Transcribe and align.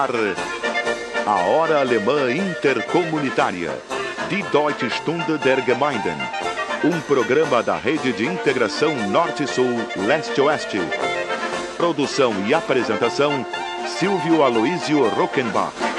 ar 0.00 0.10
a 1.26 1.34
Hora 1.46 1.80
Alemã 1.80 2.32
Intercomunitária, 2.32 3.70
Die 4.30 4.42
Deutsche 4.44 4.88
Stunde 4.88 5.36
der 5.36 5.62
Gemeinden, 5.62 6.16
um 6.82 6.98
programa 7.02 7.62
da 7.62 7.76
Rede 7.76 8.10
de 8.14 8.24
Integração 8.24 8.94
Norte-Sul, 9.10 9.76
Leste-Oeste. 10.06 10.80
Produção 11.76 12.32
e 12.46 12.54
apresentação, 12.54 13.44
Silvio 13.98 14.42
Aloísio 14.42 15.06
Rockenbach. 15.08 15.89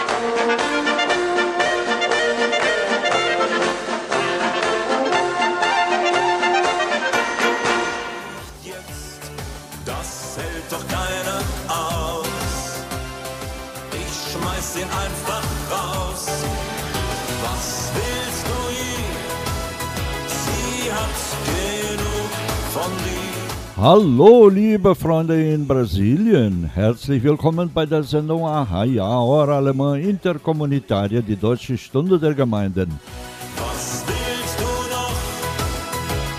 Hallo, 23.82 24.48
liebe 24.48 24.94
Freunde 24.94 25.42
in 25.42 25.66
Brasilien. 25.66 26.70
Herzlich 26.72 27.24
willkommen 27.24 27.72
bei 27.74 27.88
der 27.88 28.04
Sendung 28.04 28.46
Aha, 28.46 28.84
ja, 28.84 29.08
Hora 29.08 29.58
Alemã 29.58 29.96
Interkommunitaria, 29.96 31.20
die 31.20 31.36
Deutsche 31.36 31.76
Stunde 31.80 32.20
der 32.20 32.36
Gemeinden. 32.36 33.00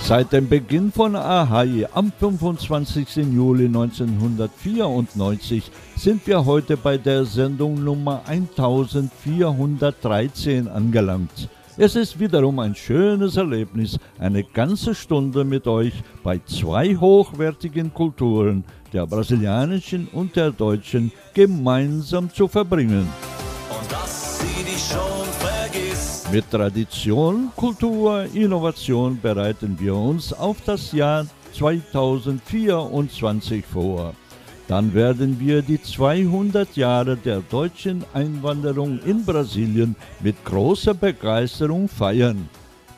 Seit 0.04 0.32
dem 0.32 0.48
Beginn 0.48 0.92
von 0.92 1.16
Ahai 1.16 1.88
am 1.92 2.12
25. 2.16 3.16
Juli 3.34 3.66
1994 3.66 5.68
sind 5.96 6.24
wir 6.28 6.46
heute 6.46 6.76
bei 6.76 6.96
der 6.96 7.24
Sendung 7.24 7.82
Nummer 7.82 8.22
1413 8.24 10.68
angelangt. 10.68 11.48
Es 11.78 11.96
ist 11.96 12.20
wiederum 12.20 12.58
ein 12.58 12.74
schönes 12.74 13.38
Erlebnis, 13.38 13.98
eine 14.18 14.44
ganze 14.44 14.94
Stunde 14.94 15.42
mit 15.42 15.66
euch 15.66 15.94
bei 16.22 16.38
zwei 16.44 16.94
hochwertigen 16.94 17.94
Kulturen, 17.94 18.62
der 18.92 19.06
brasilianischen 19.06 20.06
und 20.08 20.36
der 20.36 20.50
deutschen, 20.50 21.10
gemeinsam 21.32 22.30
zu 22.30 22.46
verbringen. 22.46 23.08
Und 23.70 23.90
dass 23.90 24.40
sie 24.40 24.64
dich 24.64 24.86
schon 24.86 25.24
vergisst. 25.40 26.30
Mit 26.30 26.50
Tradition, 26.50 27.50
Kultur, 27.56 28.26
Innovation 28.34 29.18
bereiten 29.18 29.74
wir 29.80 29.94
uns 29.94 30.34
auf 30.34 30.58
das 30.66 30.92
Jahr 30.92 31.26
2024 31.54 33.64
vor. 33.64 34.12
Dann 34.72 34.88
werden 34.94 35.38
wir 35.38 35.60
die 35.60 35.82
200 35.82 36.76
Jahre 36.76 37.18
der 37.18 37.40
deutschen 37.40 38.06
Einwanderung 38.14 38.98
in 39.04 39.22
Brasilien 39.22 39.94
mit 40.20 40.42
großer 40.46 40.94
Begeisterung 40.94 41.88
feiern. 41.88 42.48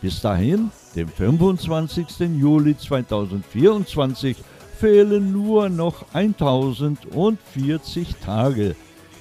Bis 0.00 0.20
dahin, 0.20 0.70
dem 0.94 1.08
25. 1.08 2.06
Juli 2.38 2.78
2024, 2.78 4.36
fehlen 4.78 5.32
nur 5.32 5.68
noch 5.68 6.04
1040 6.12 8.14
Tage. 8.24 8.76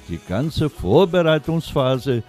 Die 0.07 0.19
ganze 0.29 0.69
Vorbereitungsphase 0.69 2.21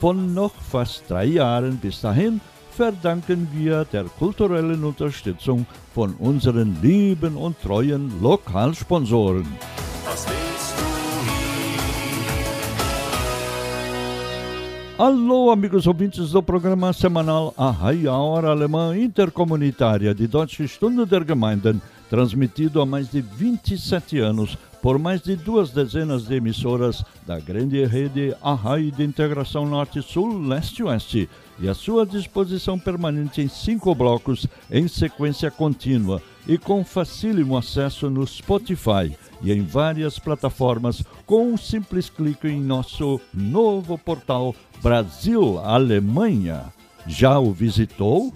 von 0.00 0.34
noch 0.34 0.54
fast 0.72 1.08
drei 1.08 1.26
Jahren 1.26 1.76
bis 1.76 2.00
dahin 2.00 2.40
verdanken 2.78 3.48
wir 3.52 3.84
der 3.92 4.04
kulturellen 4.04 4.84
Unterstützung 4.84 5.66
von 5.92 6.14
unseren 6.20 6.78
lieben 6.80 7.36
und 7.36 7.60
treuen 7.60 8.22
Lokalsponsoren. 8.22 9.46
Alô, 14.96 15.50
amigos 15.50 15.86
ouvintes 15.88 16.30
do 16.30 16.40
programa 16.40 16.92
semanal 16.92 17.52
A 17.56 17.70
Raia 17.70 18.12
Hora 18.12 18.50
Alemã 18.50 18.96
Intercomunitária 18.96 20.14
de 20.14 20.28
Deutsche 20.28 20.68
Stunde 20.68 21.04
der 21.04 21.24
Gemeinden, 21.24 21.80
transmitido 22.08 22.80
há 22.80 22.86
mais 22.86 23.10
de 23.10 23.20
27 23.20 24.20
anos 24.20 24.56
por 24.80 24.98
mais 24.98 25.20
de 25.20 25.34
duas 25.34 25.70
dezenas 25.70 26.28
de 26.28 26.36
emissoras 26.36 27.04
da 27.26 27.40
grande 27.40 27.84
rede 27.84 28.34
Arrai 28.40 28.92
de 28.92 29.02
Integração 29.02 29.66
Norte-Sul, 29.66 30.46
Leste-Oeste, 30.46 31.28
e 31.60 31.68
à 31.68 31.74
sua 31.74 32.06
disposição 32.06 32.78
permanente 32.78 33.40
em 33.40 33.48
cinco 33.48 33.94
blocos 33.94 34.46
em 34.70 34.86
sequência 34.86 35.50
contínua 35.50 36.22
e 36.46 36.56
com 36.56 36.84
facílimo 36.84 37.56
acesso 37.56 38.08
no 38.08 38.26
Spotify 38.26 39.14
e 39.42 39.52
em 39.52 39.62
várias 39.62 40.18
plataformas 40.18 41.02
com 41.26 41.52
um 41.52 41.56
simples 41.56 42.08
clique 42.08 42.48
em 42.48 42.60
nosso 42.60 43.20
novo 43.32 43.98
portal 43.98 44.54
Brasil 44.82 45.58
Alemanha. 45.58 46.72
Já 47.06 47.38
o 47.38 47.52
visitou? 47.52 48.32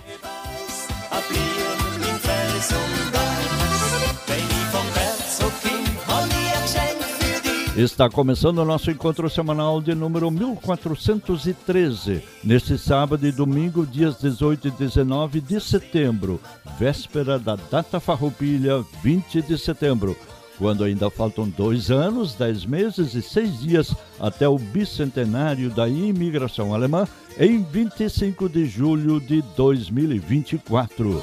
Está 7.76 8.10
começando 8.10 8.58
o 8.58 8.66
nosso 8.66 8.90
encontro 8.90 9.30
semanal 9.30 9.80
de 9.80 9.94
número 9.94 10.30
1413, 10.30 12.22
neste 12.44 12.76
sábado 12.76 13.26
e 13.26 13.32
domingo, 13.32 13.86
dias 13.86 14.18
18 14.20 14.68
e 14.68 14.70
19 14.72 15.40
de 15.40 15.58
setembro, 15.58 16.38
véspera 16.78 17.38
da 17.38 17.56
data 17.56 17.98
farroupilha, 17.98 18.84
20 19.02 19.40
de 19.40 19.56
setembro, 19.56 20.14
quando 20.58 20.84
ainda 20.84 21.08
faltam 21.08 21.48
dois 21.48 21.90
anos, 21.90 22.34
dez 22.34 22.66
meses 22.66 23.14
e 23.14 23.22
seis 23.22 23.60
dias 23.60 23.96
até 24.20 24.46
o 24.46 24.58
bicentenário 24.58 25.70
da 25.70 25.88
imigração 25.88 26.74
alemã, 26.74 27.08
em 27.38 27.62
25 27.62 28.50
de 28.50 28.66
julho 28.66 29.18
de 29.18 29.40
2024. 29.56 31.22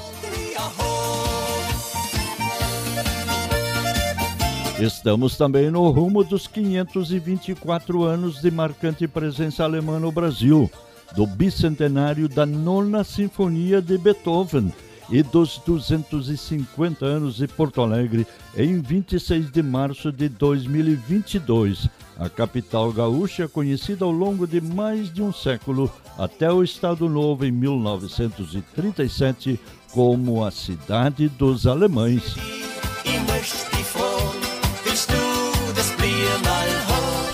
Estamos 4.80 5.36
também 5.36 5.70
no 5.70 5.90
rumo 5.90 6.24
dos 6.24 6.46
524 6.46 8.02
anos 8.02 8.40
de 8.40 8.50
marcante 8.50 9.06
presença 9.06 9.62
alemã 9.62 10.00
no 10.00 10.10
Brasil, 10.10 10.70
do 11.14 11.26
bicentenário 11.26 12.26
da 12.26 12.46
Nona 12.46 13.04
Sinfonia 13.04 13.82
de 13.82 13.98
Beethoven 13.98 14.72
e 15.10 15.22
dos 15.22 15.60
250 15.66 17.04
anos 17.04 17.36
de 17.36 17.46
Porto 17.46 17.82
Alegre 17.82 18.26
em 18.56 18.80
26 18.80 19.50
de 19.50 19.62
março 19.62 20.10
de 20.10 20.30
2022. 20.30 21.86
A 22.18 22.30
capital 22.30 22.90
gaúcha, 22.90 23.46
conhecida 23.46 24.06
ao 24.06 24.10
longo 24.10 24.46
de 24.46 24.62
mais 24.62 25.12
de 25.12 25.22
um 25.22 25.32
século, 25.32 25.92
até 26.16 26.50
o 26.50 26.62
Estado 26.62 27.06
Novo 27.06 27.44
em 27.44 27.52
1937, 27.52 29.60
como 29.92 30.42
a 30.42 30.50
cidade 30.50 31.28
dos 31.28 31.66
alemães. 31.66 32.34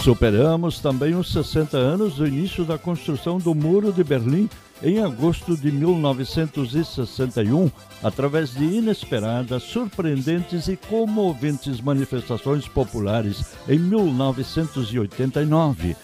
Superamos 0.02 0.78
também 0.78 1.16
os 1.16 1.32
60 1.32 1.76
anos 1.76 2.14
do 2.14 2.26
início 2.26 2.64
da 2.64 2.78
construção 2.78 3.38
do 3.38 3.54
Muro 3.54 3.92
de 3.92 4.04
Berlim 4.04 4.48
em 4.82 5.02
agosto 5.02 5.56
de 5.56 5.72
1961, 5.72 7.70
através 8.02 8.52
de 8.52 8.62
inesperadas, 8.62 9.62
surpreendentes 9.64 10.68
e 10.68 10.76
comoventes 10.76 11.80
manifestações 11.80 12.68
populares 12.68 13.44
em 13.68 13.78
1989. 13.78 15.96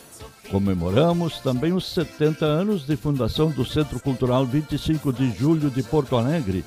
Comemoramos 0.51 1.39
também 1.39 1.73
os 1.73 1.87
70 1.93 2.45
anos 2.45 2.85
de 2.85 2.97
fundação 2.97 3.51
do 3.51 3.65
Centro 3.65 4.01
Cultural 4.01 4.45
25 4.45 5.13
de 5.13 5.31
Julho 5.31 5.71
de 5.71 5.83
Porto 5.83 6.17
Alegre, 6.17 6.65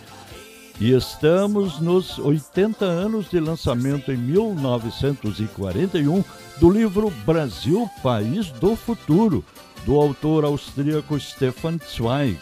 e 0.79 0.91
estamos 0.91 1.79
nos 1.79 2.19
80 2.19 2.85
anos 2.85 3.29
de 3.29 3.39
lançamento 3.39 4.11
em 4.11 4.17
1941 4.17 6.23
do 6.57 6.69
livro 6.69 7.11
Brasil, 7.25 7.89
País 8.03 8.51
do 8.51 8.75
Futuro, 8.75 9.43
do 9.85 9.95
autor 9.95 10.43
austríaco 10.43 11.19
Stefan 11.19 11.79
Zweig. 11.79 12.39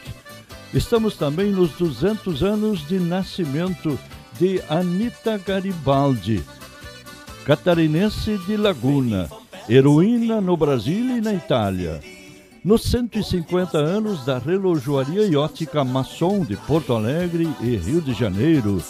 Estamos 0.74 1.16
também 1.16 1.52
nos 1.52 1.72
200 1.74 2.42
anos 2.42 2.88
de 2.88 3.00
nascimento 3.00 4.00
de 4.40 4.60
Anita 4.68 5.38
Garibaldi, 5.38 6.44
catarinense 7.46 8.40
de 8.48 8.58
Laguna, 8.58 9.30
heroína 9.70 10.42
no 10.42 10.58
Brasil 10.58 11.18
e 11.18 11.22
na 11.22 11.34
Itália. 11.34 12.13
Nos 12.64 12.84
150 12.84 13.78
anos 13.78 14.24
da 14.24 14.38
relojoaria 14.38 15.38
ótica 15.38 15.84
Maçom 15.84 16.46
de 16.46 16.56
Porto 16.56 16.94
Alegre 16.94 17.46
e 17.60 17.76
Rio 17.76 18.02
de 18.02 18.14
Janeiro. 18.14 18.82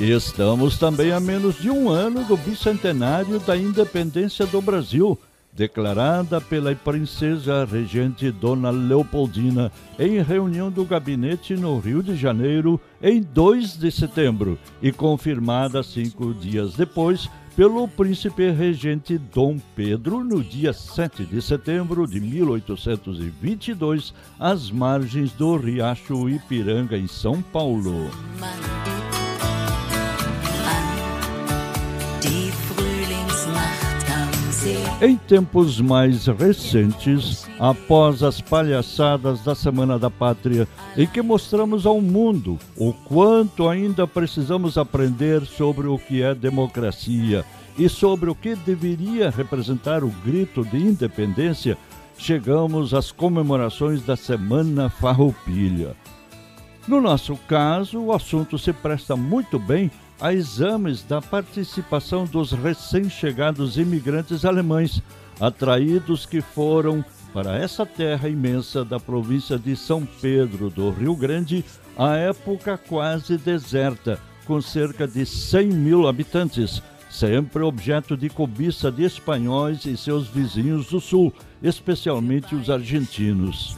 Estamos 0.00 0.78
também 0.78 1.12
a 1.12 1.20
menos 1.20 1.60
de 1.60 1.68
um 1.68 1.90
ano 1.90 2.24
do 2.24 2.38
bicentenário 2.38 3.38
da 3.40 3.54
independência 3.54 4.46
do 4.46 4.62
Brasil, 4.62 5.18
declarada 5.52 6.40
pela 6.40 6.74
princesa 6.74 7.66
regente 7.66 8.30
Dona 8.30 8.70
Leopoldina 8.70 9.70
em 9.98 10.22
reunião 10.22 10.70
do 10.70 10.86
gabinete 10.86 11.54
no 11.54 11.78
Rio 11.78 12.02
de 12.02 12.16
Janeiro 12.16 12.80
em 13.02 13.20
2 13.20 13.76
de 13.76 13.92
setembro 13.92 14.58
e 14.80 14.90
confirmada 14.90 15.82
cinco 15.82 16.32
dias 16.32 16.72
depois 16.72 17.28
pelo 17.56 17.86
príncipe 17.86 18.50
regente 18.50 19.18
Dom 19.18 19.58
Pedro 19.76 20.24
no 20.24 20.42
dia 20.42 20.72
7 20.72 21.24
de 21.24 21.42
setembro 21.42 22.06
de 22.06 22.20
1822, 22.20 24.14
às 24.38 24.70
margens 24.70 25.32
do 25.32 25.56
Riacho 25.56 26.28
Ipiranga, 26.28 26.96
em 26.96 27.06
São 27.06 27.42
Paulo. 27.42 28.10
Em 35.00 35.16
tempos 35.16 35.80
mais 35.80 36.26
recentes, 36.26 37.48
após 37.58 38.22
as 38.22 38.40
palhaçadas 38.40 39.42
da 39.42 39.56
Semana 39.56 39.98
da 39.98 40.08
Pátria, 40.08 40.68
em 40.96 41.04
que 41.04 41.20
mostramos 41.20 41.84
ao 41.84 42.00
mundo 42.00 42.56
o 42.76 42.92
quanto 42.92 43.68
ainda 43.68 44.06
precisamos 44.06 44.78
aprender 44.78 45.44
sobre 45.44 45.88
o 45.88 45.98
que 45.98 46.22
é 46.22 46.32
democracia 46.32 47.44
e 47.76 47.88
sobre 47.88 48.30
o 48.30 48.36
que 48.36 48.54
deveria 48.54 49.30
representar 49.30 50.04
o 50.04 50.14
grito 50.24 50.64
de 50.64 50.76
independência, 50.76 51.76
chegamos 52.16 52.94
às 52.94 53.10
comemorações 53.10 54.02
da 54.02 54.14
Semana 54.14 54.88
Farroupilha. 54.88 55.96
No 56.86 57.00
nosso 57.00 57.36
caso, 57.48 58.00
o 58.00 58.12
assunto 58.12 58.56
se 58.58 58.72
presta 58.72 59.16
muito 59.16 59.58
bem 59.58 59.90
a 60.22 60.32
exames 60.32 61.02
da 61.02 61.20
participação 61.20 62.24
dos 62.24 62.52
recém-chegados 62.52 63.76
imigrantes 63.76 64.44
alemães, 64.44 65.02
atraídos 65.40 66.24
que 66.24 66.40
foram 66.40 67.04
para 67.34 67.56
essa 67.56 67.84
terra 67.84 68.28
imensa 68.28 68.84
da 68.84 69.00
província 69.00 69.58
de 69.58 69.74
São 69.74 70.06
Pedro 70.20 70.70
do 70.70 70.90
Rio 70.90 71.16
Grande, 71.16 71.64
à 71.98 72.14
época 72.14 72.78
quase 72.78 73.36
deserta, 73.36 74.20
com 74.46 74.60
cerca 74.60 75.08
de 75.08 75.26
100 75.26 75.66
mil 75.70 76.06
habitantes, 76.06 76.80
sempre 77.10 77.64
objeto 77.64 78.16
de 78.16 78.28
cobiça 78.28 78.92
de 78.92 79.02
espanhóis 79.02 79.84
e 79.86 79.96
seus 79.96 80.28
vizinhos 80.28 80.86
do 80.86 81.00
sul, 81.00 81.34
especialmente 81.60 82.54
os 82.54 82.70
argentinos. 82.70 83.76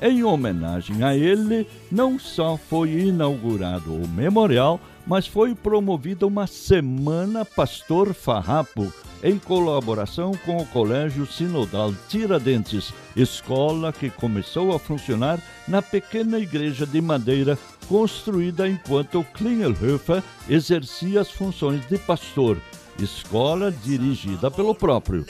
Em 0.00 0.22
homenagem 0.22 1.02
a 1.02 1.16
ele, 1.16 1.66
não 1.90 2.20
só 2.20 2.56
foi 2.56 2.90
inaugurado 2.90 3.94
o 3.94 4.08
memorial, 4.08 4.80
mas 5.06 5.26
foi 5.26 5.54
promovida 5.54 6.26
uma 6.26 6.46
Semana 6.46 7.44
Pastor 7.44 8.14
Farrapo, 8.14 8.92
em 9.22 9.38
colaboração 9.38 10.32
com 10.44 10.56
o 10.56 10.66
Colégio 10.66 11.26
Sinodal 11.26 11.94
Tiradentes, 12.08 12.92
escola 13.14 13.92
que 13.92 14.10
começou 14.10 14.74
a 14.74 14.78
funcionar 14.78 15.40
na 15.68 15.80
pequena 15.80 16.38
igreja 16.38 16.84
de 16.84 17.00
madeira 17.00 17.58
construída 17.88 18.68
enquanto 18.68 19.24
Klingelhofer 19.34 20.22
exercia 20.48 21.20
as 21.20 21.30
funções 21.30 21.86
de 21.88 21.98
pastor, 21.98 22.58
escola 22.98 23.70
dirigida 23.70 24.50
pelo 24.50 24.74
próprio. 24.74 25.24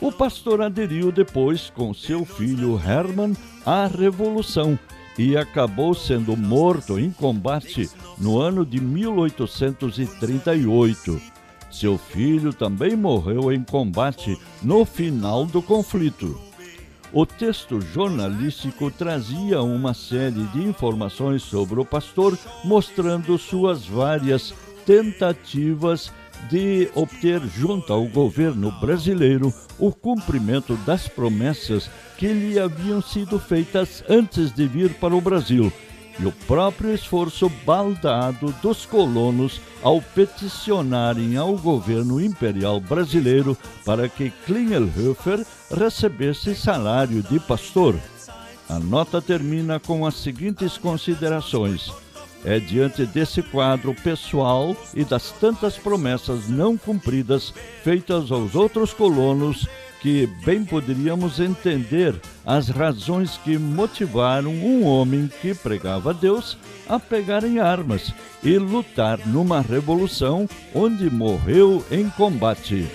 O 0.00 0.12
pastor 0.12 0.62
aderiu 0.62 1.10
depois, 1.10 1.70
com 1.70 1.92
seu 1.92 2.24
filho 2.24 2.80
Hermann, 2.80 3.36
à 3.66 3.86
Revolução 3.86 4.78
e 5.18 5.36
acabou 5.36 5.94
sendo 5.94 6.36
morto 6.36 6.98
em 6.98 7.10
combate 7.10 7.90
no 8.16 8.40
ano 8.40 8.64
de 8.64 8.80
1838. 8.80 11.20
Seu 11.70 11.98
filho 11.98 12.50
também 12.52 12.96
morreu 12.96 13.52
em 13.52 13.62
combate 13.62 14.38
no 14.62 14.84
final 14.84 15.44
do 15.44 15.60
conflito. 15.60 16.40
O 17.12 17.26
texto 17.26 17.80
jornalístico 17.80 18.90
trazia 18.90 19.62
uma 19.62 19.94
série 19.94 20.42
de 20.52 20.62
informações 20.62 21.42
sobre 21.42 21.80
o 21.80 21.84
pastor, 21.84 22.38
mostrando 22.64 23.38
suas 23.38 23.86
várias 23.86 24.52
tentativas 24.84 26.12
de 26.50 26.90
obter 26.94 27.40
junto 27.46 27.92
ao 27.92 28.04
governo 28.06 28.70
brasileiro 28.80 29.52
o 29.78 29.92
cumprimento 29.92 30.76
das 30.86 31.08
promessas 31.08 31.90
que 32.16 32.28
lhe 32.28 32.58
haviam 32.58 33.00
sido 33.00 33.38
feitas 33.38 34.02
antes 34.08 34.52
de 34.52 34.66
vir 34.66 34.94
para 34.94 35.14
o 35.14 35.20
Brasil 35.20 35.72
e 36.18 36.26
o 36.26 36.32
próprio 36.32 36.92
esforço 36.92 37.48
baldado 37.64 38.52
dos 38.60 38.84
colonos 38.84 39.60
ao 39.82 40.02
peticionarem 40.02 41.36
ao 41.36 41.56
governo 41.56 42.20
imperial 42.20 42.80
brasileiro 42.80 43.56
para 43.84 44.08
que 44.08 44.30
Klingelhofer 44.44 45.44
recebesse 45.70 46.54
salário 46.54 47.22
de 47.22 47.38
pastor. 47.38 47.94
A 48.68 48.78
nota 48.78 49.22
termina 49.22 49.78
com 49.78 50.04
as 50.04 50.16
seguintes 50.16 50.76
considerações. 50.76 51.90
É 52.44 52.58
diante 52.58 53.04
desse 53.04 53.42
quadro 53.42 53.94
pessoal 53.94 54.76
e 54.94 55.04
das 55.04 55.32
tantas 55.32 55.76
promessas 55.76 56.48
não 56.48 56.76
cumpridas 56.76 57.52
feitas 57.82 58.30
aos 58.30 58.54
outros 58.54 58.92
colonos 58.92 59.66
que 60.00 60.26
bem 60.44 60.64
poderíamos 60.64 61.40
entender 61.40 62.14
as 62.46 62.68
razões 62.68 63.36
que 63.38 63.58
motivaram 63.58 64.50
um 64.50 64.84
homem 64.84 65.28
que 65.40 65.54
pregava 65.54 66.10
a 66.10 66.12
Deus 66.12 66.56
a 66.88 66.98
pegar 66.98 67.44
em 67.44 67.58
armas 67.58 68.12
e 68.42 68.56
lutar 68.58 69.18
numa 69.26 69.60
revolução 69.60 70.48
onde 70.74 71.10
morreu 71.10 71.84
em 71.90 72.08
combate. 72.10 72.88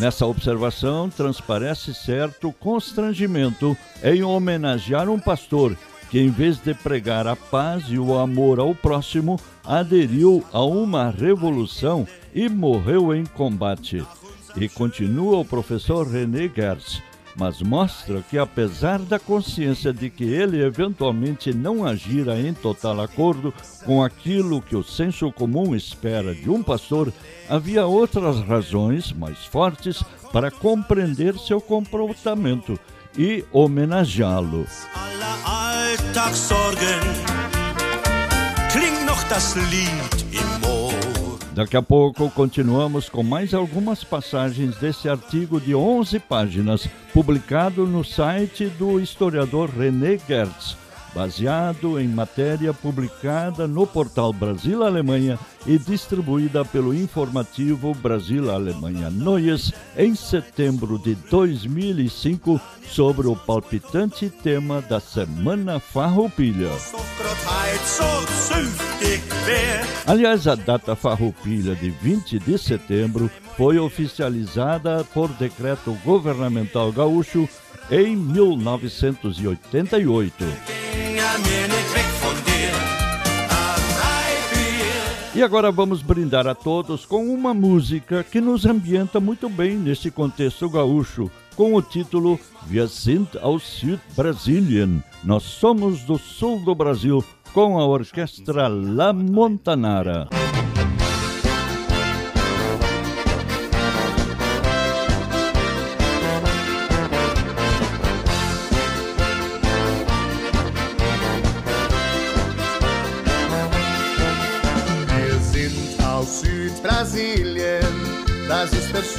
Nessa 0.00 0.24
observação 0.24 1.10
transparece 1.10 1.92
certo 1.92 2.50
constrangimento 2.54 3.76
em 4.02 4.22
homenagear 4.22 5.10
um 5.10 5.20
pastor 5.20 5.76
que, 6.10 6.18
em 6.18 6.30
vez 6.30 6.56
de 6.56 6.72
pregar 6.72 7.26
a 7.26 7.36
paz 7.36 7.84
e 7.90 7.98
o 7.98 8.18
amor 8.18 8.58
ao 8.58 8.74
próximo, 8.74 9.38
aderiu 9.62 10.42
a 10.54 10.64
uma 10.64 11.10
revolução 11.10 12.08
e 12.34 12.48
morreu 12.48 13.14
em 13.14 13.26
combate. 13.26 14.02
E 14.56 14.70
continua 14.70 15.36
o 15.36 15.44
professor 15.44 16.08
René 16.08 16.48
Gers. 16.48 17.02
Mas 17.40 17.62
mostra 17.62 18.22
que, 18.28 18.36
apesar 18.36 18.98
da 18.98 19.18
consciência 19.18 19.94
de 19.94 20.10
que 20.10 20.24
ele 20.24 20.62
eventualmente 20.62 21.54
não 21.54 21.86
agira 21.86 22.38
em 22.38 22.52
total 22.52 23.00
acordo 23.00 23.54
com 23.86 24.04
aquilo 24.04 24.60
que 24.60 24.76
o 24.76 24.84
senso 24.84 25.32
comum 25.32 25.74
espera 25.74 26.34
de 26.34 26.50
um 26.50 26.62
pastor, 26.62 27.10
havia 27.48 27.86
outras 27.86 28.40
razões 28.40 29.10
mais 29.10 29.38
fortes 29.46 30.04
para 30.30 30.50
compreender 30.50 31.38
seu 31.38 31.62
comportamento 31.62 32.78
e 33.16 33.42
homenageá-lo. 33.50 34.66
Daqui 41.60 41.76
a 41.76 41.82
pouco 41.82 42.30
continuamos 42.30 43.10
com 43.10 43.22
mais 43.22 43.52
algumas 43.52 44.02
passagens 44.02 44.78
desse 44.78 45.10
artigo 45.10 45.60
de 45.60 45.74
11 45.74 46.18
páginas, 46.20 46.88
publicado 47.12 47.86
no 47.86 48.02
site 48.02 48.64
do 48.78 48.98
historiador 48.98 49.68
René 49.68 50.18
Gertz 50.26 50.79
baseado 51.14 51.98
em 51.98 52.08
matéria 52.08 52.72
publicada 52.72 53.66
no 53.66 53.86
portal 53.86 54.32
Brasil-Alemanha 54.32 55.38
e 55.66 55.78
distribuída 55.78 56.64
pelo 56.64 56.94
informativo 56.94 57.94
Brasil-Alemanha 57.94 59.10
Noias 59.10 59.72
em 59.96 60.14
setembro 60.14 60.98
de 60.98 61.14
2005 61.14 62.60
sobre 62.82 63.26
o 63.26 63.36
palpitante 63.36 64.28
tema 64.28 64.82
da 64.82 65.00
Semana 65.00 65.80
Farroupilha. 65.80 66.70
Aliás, 70.06 70.46
a 70.46 70.54
data 70.54 70.96
Farroupilha 70.96 71.74
de 71.74 71.90
20 71.90 72.38
de 72.38 72.58
setembro 72.58 73.30
foi 73.56 73.78
oficializada 73.78 75.04
por 75.12 75.28
decreto 75.28 75.92
governamental 76.04 76.90
gaúcho 76.90 77.46
em 77.90 78.16
1988. 78.16 80.89
E 85.40 85.42
agora 85.42 85.72
vamos 85.72 86.02
brindar 86.02 86.46
a 86.46 86.54
todos 86.54 87.06
com 87.06 87.32
uma 87.32 87.54
música 87.54 88.22
que 88.22 88.42
nos 88.42 88.66
ambienta 88.66 89.18
muito 89.18 89.48
bem 89.48 89.74
nesse 89.74 90.10
contexto 90.10 90.68
gaúcho, 90.68 91.30
com 91.56 91.74
o 91.74 91.80
título 91.80 92.38
Wir 92.66 92.86
sind 92.86 93.28
aus 93.40 93.80
Südbrasilien. 93.80 95.02
Nós 95.24 95.44
somos 95.44 96.02
do 96.02 96.18
sul 96.18 96.62
do 96.62 96.74
Brasil, 96.74 97.24
com 97.54 97.78
a 97.78 97.86
orquestra 97.86 98.68
La 98.68 99.14
Montanara. 99.14 100.28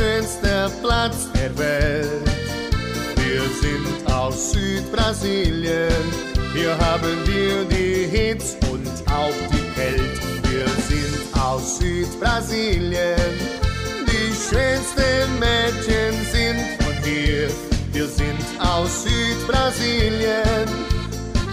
Das 0.01 0.25
ist 0.25 0.43
der 0.43 0.69
schönste 0.69 0.71
Platz 0.81 1.27
der 1.33 1.57
Welt. 1.57 2.31
Wir 3.15 3.41
sind 3.61 4.11
aus 4.11 4.51
Südbrasilien, 4.51 6.03
hier 6.53 6.77
haben 6.77 7.17
wir 7.25 7.65
die 7.65 8.07
Hitze 8.07 8.57
und 8.71 8.87
auch 9.11 9.37
die 9.51 9.79
Kälte. 9.79 10.21
Wir 10.49 10.67
sind 10.89 11.39
aus 11.39 11.77
Südbrasilien, 11.79 13.33
die 14.07 14.33
schönsten 14.33 15.39
Mädchen 15.39 16.13
sind 16.31 16.83
von 16.83 16.95
hier. 17.03 17.49
Wir 17.93 18.07
sind 18.07 18.41
aus 18.59 19.03
Südbrasilien, 19.03 20.67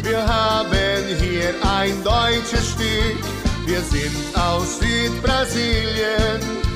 wir 0.02 0.26
haben 0.26 1.04
hier 1.20 1.54
ein 1.78 2.02
deutsches 2.02 2.70
Stück. 2.70 3.18
Wir 3.66 3.82
sind 3.82 4.16
aus 4.34 4.78
Südbrasilien. 4.78 6.67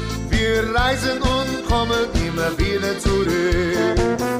Wir 0.52 0.74
reisen 0.74 1.18
und 1.22 1.66
kommen 1.66 2.04
immer 2.26 2.50
wieder 2.58 2.98
zurück. 2.98 4.31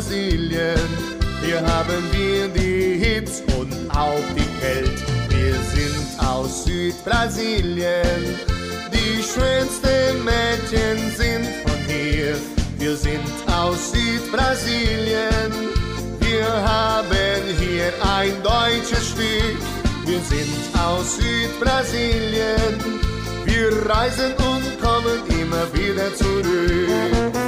Südbrasilien, 0.00 0.78
hier 1.44 1.60
haben 1.60 2.04
wir 2.12 2.46
die 2.48 3.04
Hitze 3.04 3.42
und 3.58 3.72
auch 3.90 4.22
die 4.36 4.46
Kälte. 4.60 5.02
Wir 5.28 5.54
sind 5.74 6.24
aus 6.24 6.64
Südbrasilien, 6.64 8.38
die 8.92 9.20
schönsten 9.20 10.24
Mädchen 10.24 11.10
sind 11.16 11.46
von 11.64 11.76
hier. 11.88 12.36
Wir 12.78 12.96
sind 12.96 13.26
aus 13.48 13.90
Südbrasilien, 13.90 15.50
wir 16.20 16.46
haben 16.46 17.42
hier 17.58 17.92
ein 18.18 18.40
deutsches 18.44 19.08
Stück. 19.08 19.58
Wir 20.06 20.20
sind 20.20 20.78
aus 20.78 21.16
Südbrasilien, 21.16 23.00
wir 23.46 23.90
reisen 23.90 24.32
und 24.36 24.80
kommen 24.80 25.18
immer 25.40 25.66
wieder 25.74 26.14
zurück. 26.14 27.47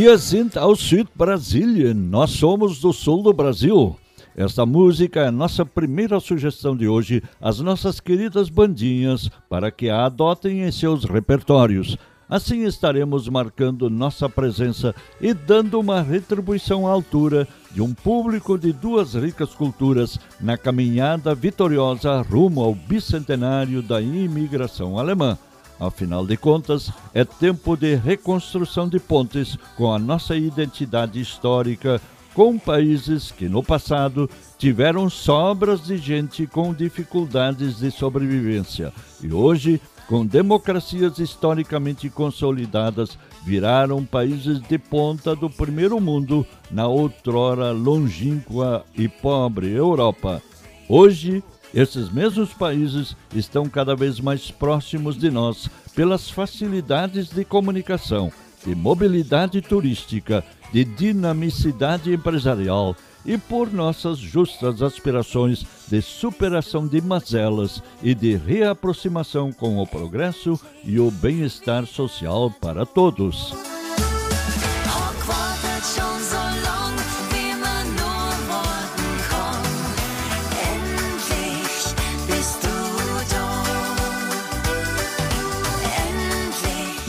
Wir 0.00 0.16
sind 0.16 0.56
aus 0.56 0.80
Südbrasilien, 0.88 2.08
nós 2.08 2.30
somos 2.30 2.80
do 2.80 2.90
sul 2.90 3.22
do 3.22 3.34
Brasil. 3.34 3.98
Esta 4.34 4.64
música 4.64 5.20
é 5.20 5.26
a 5.26 5.30
nossa 5.30 5.66
primeira 5.66 6.18
sugestão 6.18 6.74
de 6.74 6.88
hoje 6.88 7.22
às 7.38 7.60
nossas 7.60 8.00
queridas 8.00 8.48
bandinhas 8.48 9.28
para 9.46 9.70
que 9.70 9.90
a 9.90 10.06
adotem 10.06 10.62
em 10.62 10.72
seus 10.72 11.04
repertórios. 11.04 11.98
Assim 12.30 12.64
estaremos 12.64 13.28
marcando 13.28 13.90
nossa 13.90 14.26
presença 14.26 14.94
e 15.20 15.34
dando 15.34 15.78
uma 15.78 16.00
retribuição 16.00 16.86
à 16.86 16.92
altura 16.92 17.46
de 17.70 17.82
um 17.82 17.92
público 17.92 18.56
de 18.56 18.72
duas 18.72 19.12
ricas 19.12 19.54
culturas 19.54 20.18
na 20.40 20.56
caminhada 20.56 21.34
vitoriosa 21.34 22.22
rumo 22.22 22.62
ao 22.62 22.74
bicentenário 22.74 23.82
da 23.82 24.00
imigração 24.00 24.98
alemã. 24.98 25.36
Afinal 25.80 26.26
de 26.26 26.36
contas, 26.36 26.92
é 27.14 27.24
tempo 27.24 27.74
de 27.74 27.94
reconstrução 27.94 28.86
de 28.86 29.00
pontes 29.00 29.56
com 29.78 29.90
a 29.90 29.98
nossa 29.98 30.36
identidade 30.36 31.18
histórica, 31.18 31.98
com 32.34 32.58
países 32.58 33.32
que 33.32 33.48
no 33.48 33.62
passado 33.62 34.28
tiveram 34.58 35.08
sobras 35.08 35.82
de 35.82 35.96
gente 35.96 36.46
com 36.46 36.74
dificuldades 36.74 37.78
de 37.78 37.90
sobrevivência 37.90 38.92
e 39.22 39.32
hoje, 39.32 39.80
com 40.06 40.26
democracias 40.26 41.18
historicamente 41.18 42.10
consolidadas, 42.10 43.18
viraram 43.42 44.04
países 44.04 44.60
de 44.60 44.78
ponta 44.78 45.34
do 45.34 45.48
primeiro 45.48 45.98
mundo 45.98 46.46
na 46.70 46.86
outrora 46.86 47.72
longínqua 47.72 48.84
e 48.94 49.08
pobre 49.08 49.72
Europa. 49.72 50.42
Hoje, 50.88 51.42
esses 51.74 52.10
mesmos 52.10 52.52
países 52.52 53.16
estão 53.34 53.68
cada 53.68 53.94
vez 53.94 54.20
mais 54.20 54.50
próximos 54.50 55.16
de 55.16 55.30
nós 55.30 55.68
pelas 55.94 56.30
facilidades 56.30 57.28
de 57.28 57.44
comunicação, 57.44 58.32
de 58.64 58.74
mobilidade 58.74 59.60
turística, 59.60 60.44
de 60.72 60.84
dinamicidade 60.84 62.12
empresarial 62.12 62.96
e 63.24 63.36
por 63.36 63.72
nossas 63.72 64.18
justas 64.18 64.82
aspirações 64.82 65.64
de 65.88 66.00
superação 66.00 66.86
de 66.86 67.00
mazelas 67.00 67.82
e 68.02 68.14
de 68.14 68.36
reaproximação 68.36 69.52
com 69.52 69.78
o 69.78 69.86
progresso 69.86 70.58
e 70.84 70.98
o 70.98 71.10
bem-estar 71.10 71.86
social 71.86 72.50
para 72.60 72.86
todos. 72.86 73.69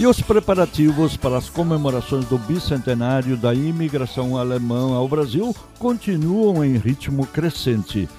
E 0.01 0.07
os 0.07 0.19
preparativos 0.19 1.15
para 1.15 1.37
as 1.37 1.47
comemorações 1.47 2.25
do 2.25 2.35
bicentenário 2.35 3.37
da 3.37 3.53
imigração 3.53 4.35
alemã 4.35 4.95
ao 4.95 5.07
Brasil 5.07 5.55
continuam 5.77 6.65
em 6.65 6.75
ritmo 6.75 7.23
crescente. 7.27 8.09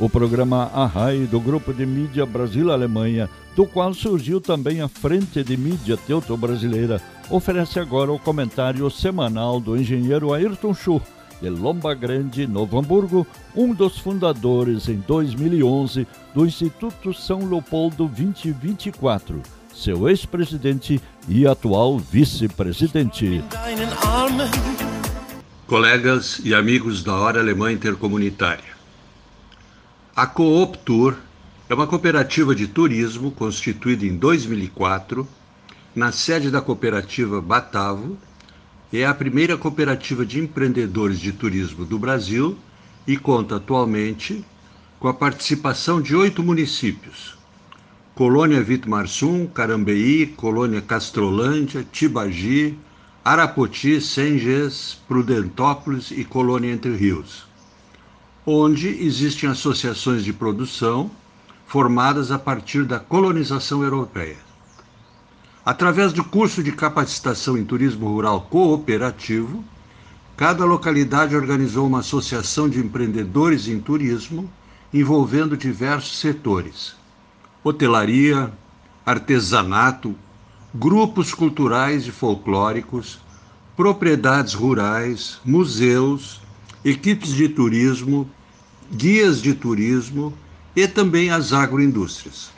O 0.00 0.10
programa 0.10 0.64
Arrai 0.74 1.28
do 1.30 1.38
Grupo 1.38 1.72
de 1.72 1.86
Mídia 1.86 2.26
Brasil-Alemanha, 2.26 3.30
do 3.54 3.64
qual 3.64 3.94
surgiu 3.94 4.40
também 4.40 4.80
a 4.80 4.88
Frente 4.88 5.44
de 5.44 5.56
Mídia 5.56 5.96
Teuto-Brasileira, 5.96 7.00
oferece 7.30 7.78
agora 7.78 8.10
o 8.10 8.18
comentário 8.18 8.90
semanal 8.90 9.60
do 9.60 9.76
engenheiro 9.76 10.34
Ayrton 10.34 10.74
Schur, 10.74 11.00
de 11.40 11.48
Lomba 11.48 11.94
Grande, 11.94 12.48
Novo 12.48 12.80
Hamburgo, 12.80 13.24
um 13.54 13.72
dos 13.72 13.96
fundadores 13.96 14.88
em 14.88 14.96
2011 15.06 16.04
do 16.34 16.44
Instituto 16.44 17.14
São 17.14 17.48
Leopoldo 17.48 18.08
2024 18.08 19.40
seu 19.78 20.08
ex-presidente 20.08 21.00
e 21.28 21.46
atual 21.46 21.98
vice-presidente. 21.98 23.44
Colegas 25.66 26.40
e 26.42 26.54
amigos 26.54 27.04
da 27.04 27.14
Hora 27.14 27.40
Alemã 27.40 27.70
Intercomunitária. 27.70 28.78
A 30.16 30.26
Coop 30.26 30.78
Tour 30.78 31.14
é 31.68 31.74
uma 31.74 31.86
cooperativa 31.86 32.54
de 32.54 32.66
turismo 32.66 33.30
constituída 33.30 34.04
em 34.04 34.16
2004 34.16 35.28
na 35.94 36.10
sede 36.10 36.50
da 36.50 36.60
cooperativa 36.60 37.40
Batavo. 37.40 38.16
É 38.92 39.04
a 39.04 39.12
primeira 39.12 39.56
cooperativa 39.56 40.24
de 40.24 40.40
empreendedores 40.40 41.20
de 41.20 41.30
turismo 41.30 41.84
do 41.84 41.98
Brasil 41.98 42.58
e 43.06 43.16
conta 43.16 43.56
atualmente 43.56 44.44
com 44.98 45.06
a 45.08 45.14
participação 45.14 46.00
de 46.02 46.16
oito 46.16 46.42
municípios, 46.42 47.37
Colônia 48.18 48.60
Vitmarsum, 48.60 49.46
Carambeí, 49.46 50.26
Colônia 50.26 50.82
Castrolândia, 50.82 51.86
Tibagi, 51.92 52.76
Arapoti, 53.24 54.00
Senges, 54.00 55.00
Prudentópolis 55.06 56.10
e 56.10 56.24
Colônia 56.24 56.72
Entre 56.72 56.96
Rios, 56.96 57.46
onde 58.44 58.88
existem 58.88 59.48
associações 59.48 60.24
de 60.24 60.32
produção 60.32 61.08
formadas 61.64 62.32
a 62.32 62.40
partir 62.40 62.84
da 62.84 62.98
colonização 62.98 63.84
europeia. 63.84 64.38
Através 65.64 66.12
do 66.12 66.24
curso 66.24 66.60
de 66.60 66.72
capacitação 66.72 67.56
em 67.56 67.64
turismo 67.64 68.08
rural 68.08 68.48
cooperativo, 68.50 69.62
cada 70.36 70.64
localidade 70.64 71.36
organizou 71.36 71.86
uma 71.86 72.00
associação 72.00 72.68
de 72.68 72.80
empreendedores 72.80 73.68
em 73.68 73.78
turismo 73.78 74.50
envolvendo 74.92 75.56
diversos 75.56 76.18
setores 76.18 76.97
hotelaria, 77.68 78.52
artesanato, 79.04 80.14
grupos 80.74 81.32
culturais 81.32 82.06
e 82.06 82.10
folclóricos, 82.10 83.18
propriedades 83.76 84.54
rurais, 84.54 85.38
museus, 85.44 86.40
equipes 86.84 87.30
de 87.30 87.48
turismo, 87.48 88.28
guias 88.90 89.40
de 89.40 89.54
turismo 89.54 90.32
e 90.74 90.86
também 90.88 91.30
as 91.30 91.52
agroindústrias. 91.52 92.50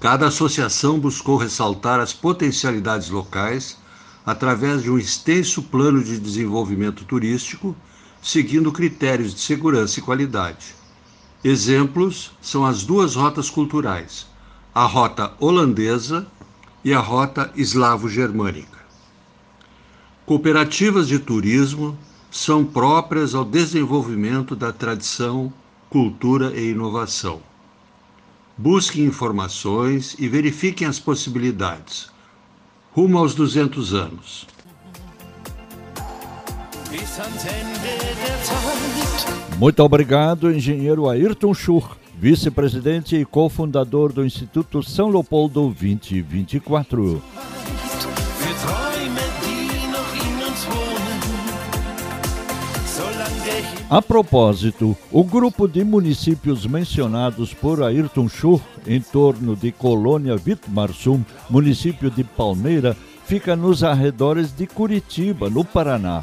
Cada 0.00 0.28
associação 0.28 0.98
buscou 0.98 1.36
ressaltar 1.36 2.00
as 2.00 2.12
potencialidades 2.12 3.10
locais 3.10 3.76
através 4.24 4.82
de 4.82 4.90
um 4.90 4.98
extenso 4.98 5.62
plano 5.62 6.02
de 6.02 6.18
desenvolvimento 6.20 7.04
turístico, 7.04 7.74
seguindo 8.22 8.70
critérios 8.70 9.34
de 9.34 9.40
segurança 9.40 9.98
e 9.98 10.02
qualidade. 10.02 10.74
Exemplos 11.42 12.32
são 12.40 12.64
as 12.64 12.82
duas 12.82 13.14
rotas 13.14 13.48
culturais, 13.48 14.26
a 14.74 14.84
rota 14.84 15.32
holandesa 15.38 16.26
e 16.84 16.92
a 16.92 16.98
rota 16.98 17.52
eslavo-germânica. 17.54 18.78
Cooperativas 20.26 21.06
de 21.06 21.18
turismo 21.20 21.96
são 22.28 22.64
próprias 22.64 23.36
ao 23.36 23.44
desenvolvimento 23.44 24.56
da 24.56 24.72
tradição, 24.72 25.52
cultura 25.88 26.52
e 26.58 26.72
inovação. 26.72 27.40
Busquem 28.56 29.04
informações 29.04 30.16
e 30.18 30.28
verifiquem 30.28 30.88
as 30.88 30.98
possibilidades. 30.98 32.10
Rumo 32.92 33.16
aos 33.16 33.32
200 33.32 33.94
anos. 33.94 34.46
Muito 39.58 39.82
obrigado, 39.82 40.52
engenheiro 40.52 41.08
Ayrton 41.08 41.52
Schur, 41.52 41.96
vice-presidente 42.16 43.16
e 43.16 43.24
cofundador 43.24 44.12
do 44.12 44.24
Instituto 44.24 44.84
São 44.84 45.10
Leopoldo 45.10 45.62
2024. 45.62 47.20
A 53.90 54.00
propósito, 54.00 54.96
o 55.10 55.24
grupo 55.24 55.66
de 55.66 55.82
municípios 55.82 56.64
mencionados 56.64 57.52
por 57.52 57.82
Ayrton 57.82 58.28
Schur, 58.28 58.60
em 58.86 59.00
torno 59.00 59.56
de 59.56 59.72
Colônia 59.72 60.36
Vitmarsum, 60.36 61.24
município 61.50 62.12
de 62.12 62.22
Palmeira, 62.22 62.96
fica 63.24 63.56
nos 63.56 63.82
arredores 63.82 64.54
de 64.54 64.68
Curitiba, 64.68 65.50
no 65.50 65.64
Paraná 65.64 66.22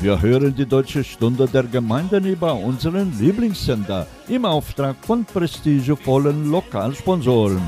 Wir 0.00 0.20
hören 0.20 0.54
die 0.54 0.66
Deutsche 0.66 1.04
Stunde 1.04 1.46
der 1.46 1.64
Gemeinden 1.64 2.24
über 2.24 2.54
unseren 2.54 3.12
Lieblingssender 3.18 4.06
im 4.28 4.44
Auftrag 4.44 4.96
von 5.02 5.24
prestigevollen 5.24 6.50
Lokalsponsoren. 6.50 7.62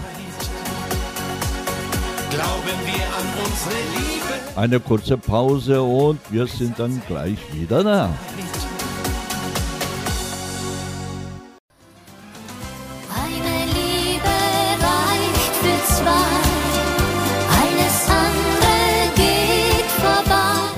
Eine 4.56 4.80
kurze 4.80 5.16
Pause 5.16 5.82
und 5.82 6.20
wir 6.30 6.46
sind 6.46 6.78
dann 6.78 7.02
gleich 7.08 7.38
wieder 7.52 7.82
da. 7.82 8.10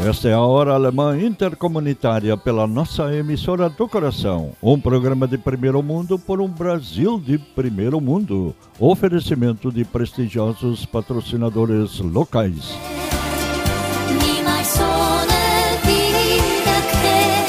Esta 0.09 0.29
é 0.29 0.35
a 0.35 0.41
Hora 0.41 0.73
Alemã 0.73 1.19
Intercomunitária 1.21 2.37
pela 2.37 2.65
nossa 2.65 3.13
emissora 3.13 3.69
do 3.69 3.89
coração. 3.89 4.53
Um 4.63 4.79
programa 4.79 5.27
de 5.27 5.37
primeiro 5.37 5.83
mundo 5.83 6.17
por 6.17 6.41
um 6.41 6.47
Brasil 6.47 7.19
de 7.19 7.37
primeiro 7.39 8.01
mundo. 8.01 8.55
Oferecimento 8.79 9.73
de 9.73 9.85
prestigiosos 9.85 10.87
patrocinadores 10.87 11.99
locais. 11.99 12.79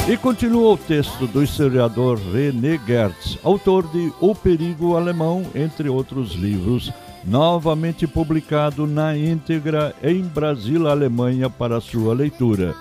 E 0.10 0.17
continua 0.17 0.72
o 0.72 0.78
texto 0.78 1.28
do 1.28 1.43
historiador 1.43 2.17
René 2.17 2.80
Gertz, 2.88 3.38
autor 3.43 3.86
de 3.88 4.12
O 4.20 4.34
Perigo 4.34 4.96
Alemão, 4.96 5.46
entre 5.54 5.89
outros 5.89 6.32
livros, 6.32 6.91
novamente 7.28 8.08
publicado 8.08 8.88
na 8.88 9.16
íntegra 9.18 9.94
em 10.02 10.22
Brasil, 10.22 10.88
Alemanha, 10.88 11.50
para 11.50 11.82
sua 11.82 12.13
leitura. 12.13 12.74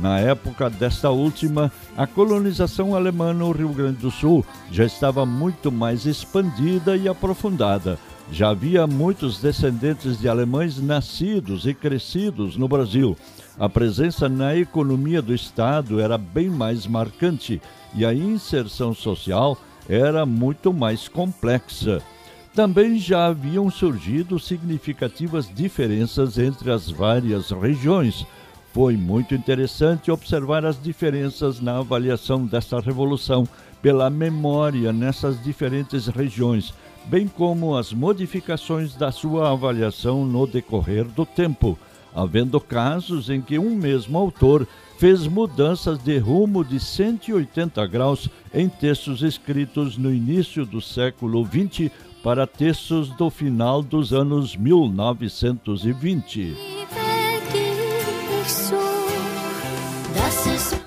na 0.00 0.18
época 0.18 0.70
desta 0.70 1.10
última, 1.10 1.70
a 1.94 2.06
colonização 2.06 2.96
alemã 2.96 3.34
no 3.34 3.52
Rio 3.52 3.68
Grande 3.68 3.98
do 3.98 4.10
Sul 4.10 4.42
já 4.72 4.86
estava 4.86 5.26
muito 5.26 5.70
mais 5.70 6.06
expandida 6.06 6.96
e 6.96 7.06
aprofundada. 7.06 7.98
Já 8.32 8.50
havia 8.50 8.86
muitos 8.86 9.40
descendentes 9.40 10.18
de 10.18 10.28
alemães 10.28 10.80
nascidos 10.80 11.66
e 11.66 11.74
crescidos 11.74 12.56
no 12.56 12.68
Brasil. 12.68 13.16
A 13.58 13.68
presença 13.68 14.28
na 14.28 14.56
economia 14.56 15.20
do 15.20 15.34
Estado 15.34 16.00
era 16.00 16.16
bem 16.16 16.48
mais 16.48 16.86
marcante 16.86 17.60
e 17.94 18.04
a 18.04 18.14
inserção 18.14 18.94
social 18.94 19.58
era 19.88 20.24
muito 20.24 20.72
mais 20.72 21.08
complexa. 21.08 22.00
Também 22.54 22.98
já 22.98 23.26
haviam 23.26 23.70
surgido 23.70 24.38
significativas 24.38 25.52
diferenças 25.52 26.38
entre 26.38 26.70
as 26.70 26.88
várias 26.88 27.50
regiões 27.50 28.26
foi 28.72 28.96
muito 28.96 29.34
interessante 29.34 30.10
observar 30.10 30.64
as 30.64 30.80
diferenças 30.80 31.60
na 31.60 31.78
avaliação 31.78 32.46
desta 32.46 32.78
revolução 32.78 33.46
pela 33.82 34.08
memória 34.08 34.92
nessas 34.92 35.42
diferentes 35.42 36.06
regiões, 36.06 36.72
bem 37.10 37.26
como 37.26 37.76
as 37.76 37.92
modificações 37.92 38.94
da 38.94 39.10
sua 39.10 39.50
avaliação 39.50 40.24
no 40.24 40.46
decorrer 40.46 41.04
do 41.04 41.26
tempo, 41.26 41.76
havendo 42.14 42.60
casos 42.60 43.28
em 43.28 43.40
que 43.40 43.58
um 43.58 43.74
mesmo 43.74 44.16
autor 44.16 44.64
fez 44.96 45.26
mudanças 45.26 45.98
de 45.98 46.16
rumo 46.18 46.64
de 46.64 46.78
180 46.78 47.84
graus 47.88 48.28
em 48.54 48.68
textos 48.68 49.24
escritos 49.24 49.98
no 49.98 50.14
início 50.14 50.64
do 50.64 50.80
século 50.80 51.44
XX 51.44 51.90
para 52.22 52.46
textos 52.46 53.08
do 53.16 53.28
final 53.28 53.82
dos 53.82 54.12
anos 54.12 54.54
1920. 54.54 56.54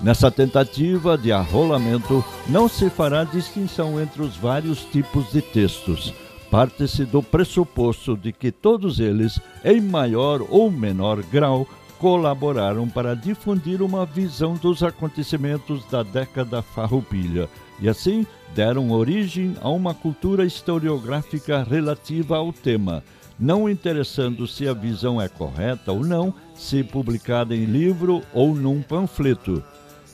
Nessa 0.04 0.30
tentativa 0.30 1.16
de 1.16 1.32
arrolamento, 1.32 2.22
não 2.46 2.68
se 2.68 2.90
fará 2.90 3.24
distinção 3.24 3.98
entre 3.98 4.20
os 4.20 4.36
vários 4.36 4.84
tipos 4.84 5.32
de 5.32 5.40
textos. 5.40 6.12
Parte-se 6.50 7.06
do 7.06 7.22
pressuposto 7.22 8.14
de 8.14 8.30
que 8.30 8.52
todos 8.52 9.00
eles, 9.00 9.40
em 9.64 9.80
maior 9.80 10.44
ou 10.50 10.70
menor 10.70 11.22
grau, 11.22 11.66
colaboraram 11.98 12.86
para 12.86 13.16
difundir 13.16 13.80
uma 13.80 14.04
visão 14.04 14.52
dos 14.52 14.82
acontecimentos 14.82 15.82
da 15.86 16.02
década 16.02 16.60
farroupilha 16.60 17.48
e 17.80 17.88
assim 17.88 18.26
deram 18.54 18.90
origem 18.90 19.56
a 19.62 19.70
uma 19.70 19.94
cultura 19.94 20.44
historiográfica 20.44 21.62
relativa 21.62 22.36
ao 22.36 22.52
tema, 22.52 23.02
não 23.38 23.70
interessando 23.70 24.46
se 24.46 24.68
a 24.68 24.74
visão 24.74 25.18
é 25.18 25.28
correta 25.28 25.92
ou 25.92 26.04
não, 26.04 26.34
se 26.54 26.84
publicada 26.84 27.56
em 27.56 27.64
livro 27.64 28.20
ou 28.34 28.54
num 28.54 28.82
panfleto. 28.82 29.64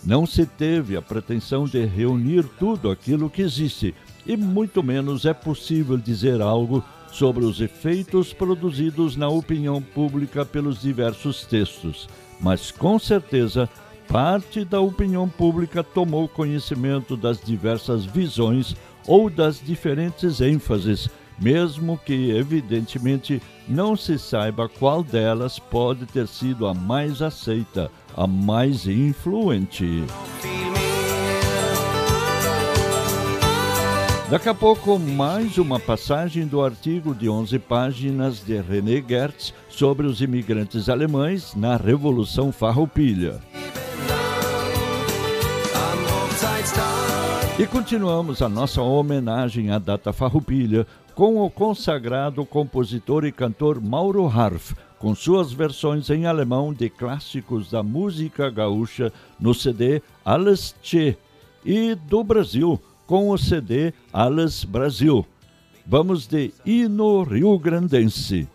Não 0.05 0.25
se 0.25 0.47
teve 0.47 0.97
a 0.97 1.03
pretensão 1.03 1.65
de 1.65 1.85
reunir 1.85 2.45
tudo 2.59 2.91
aquilo 2.91 3.29
que 3.29 3.43
existe, 3.43 3.95
e 4.27 4.37
muito 4.37 4.83
menos 4.83 5.25
é 5.25 5.35
possível 5.35 5.97
dizer 5.97 6.41
algo 6.41 6.83
sobre 7.13 7.45
os 7.45 7.61
efeitos 7.61 8.33
produzidos 8.33 9.17
na 9.17 9.29
opinião 9.29 9.83
pública 9.83 10.45
pelos 10.45 10.81
diversos 10.81 11.45
textos, 11.45 12.09
mas 12.41 12.71
com 12.71 12.99
certeza 12.99 13.69
parte 14.09 14.65
da 14.65 14.81
opinião 14.81 15.29
pública 15.29 15.85
tomou 15.85 16.29
conhecimento 16.29 17.17
das 17.17 17.41
diversas 17.41 18.05
visões 18.05 18.75
ou 19.07 19.29
das 19.29 19.61
diferentes 19.61 20.41
ênfases, 20.41 21.09
mesmo 21.40 21.98
que 22.05 22.31
evidentemente 22.31 23.40
não 23.66 23.96
se 23.96 24.18
saiba 24.18 24.68
qual 24.68 25.03
delas 25.03 25.59
pode 25.59 26.05
ter 26.07 26.29
sido 26.29 26.66
a 26.66 26.74
mais 26.74 27.22
aceita 27.22 27.90
a 28.16 28.26
mais 28.26 28.87
influente. 28.87 30.05
Daqui 34.31 34.48
a 34.48 34.55
pouco, 34.55 34.96
mais 34.96 35.59
uma 35.59 35.81
passagem 35.81 36.46
do 36.46 36.62
artigo 36.62 37.12
de 37.16 37.29
11 37.29 37.59
páginas 37.59 38.44
de 38.44 38.61
René 38.61 39.03
Gertz 39.07 39.53
sobre 39.68 40.07
os 40.07 40.20
imigrantes 40.20 40.88
alemães 40.88 41.53
na 41.57 41.76
Revolução 41.76 42.53
Farroupilha. 42.53 43.40
E 47.59 47.66
continuamos 47.66 48.40
a 48.40 48.48
nossa 48.48 48.81
homenagem 48.81 49.70
à 49.70 49.79
data 49.79 50.14
Farroupilha 50.14 50.87
com 51.14 51.44
o 51.44 51.51
consagrado 51.51 52.44
compositor 52.44 53.25
e 53.25 53.33
cantor 53.33 53.81
Mauro 53.81 54.27
Harf, 54.27 54.75
com 54.99 55.14
suas 55.14 55.53
versões 55.53 56.11
em 56.11 56.27
alemão 56.27 56.73
de 56.73 56.88
clássicos 56.90 57.70
da 57.70 57.83
música 57.83 58.51
gaúcha 58.51 59.12
no 59.38 59.55
CD 59.55 60.03
Alles 60.25 60.75
Che 60.83 61.16
e 61.64 61.94
do 61.94 62.23
Brasil 62.23 62.81
com 63.07 63.31
o 63.31 63.37
CD 63.37 63.92
Alles 64.12 64.64
Brasil. 64.64 65.27
Vamos 65.85 66.27
de 66.27 66.53
Hino 66.64 67.25
Rio 67.25 67.59
Grandense. 67.59 68.49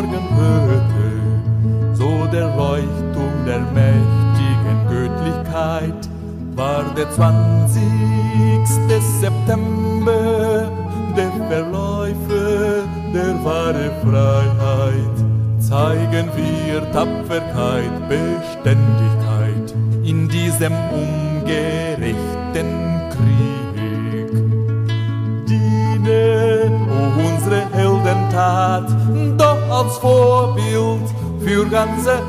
Morgen 0.00 0.28
hörte, 0.34 1.94
so 1.94 2.26
der 2.32 2.56
Leuchtturm 2.56 3.44
der 3.44 3.60
mächtigen 3.60 4.78
Göttlichkeit, 4.88 6.08
war 6.56 6.84
der 6.96 7.10
20. 7.10 7.82
September, 9.20 10.72
der 11.14 11.30
Verläufe 11.50 12.84
der 13.12 13.44
wahre 13.44 13.90
Freiheit. 14.02 15.16
Zeigen 15.58 16.30
wir 16.34 16.90
Tapferkeit, 16.92 17.92
Beständigkeit 18.08 19.74
in 20.02 20.28
diesem 20.30 20.72
ungerechten 20.94 22.70
Krieg. 23.10 24.30
Diene, 25.46 26.70
o 26.88 27.00
unsere 27.28 27.60
Heldentat, 27.74 28.88
als 29.70 29.98
Vorbild 29.98 31.08
für 31.40 31.66
ganze 31.66 32.20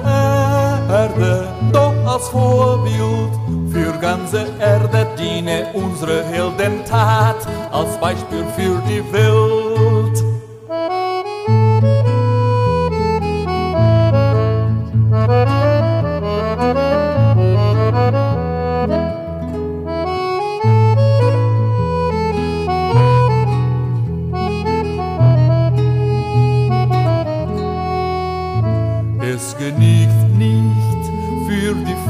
Erde, 0.89 1.47
doch 1.73 1.93
als 2.05 2.27
Vorbild 2.29 3.31
für 3.71 3.91
ganze 3.99 4.45
Erde 4.59 5.07
diene 5.17 5.67
unsere 5.73 6.23
Heldentat 6.23 7.37
als 7.71 7.97
Beispiel 7.99 8.45
für 8.55 8.81
die 8.87 9.03
Welt. 9.11 10.00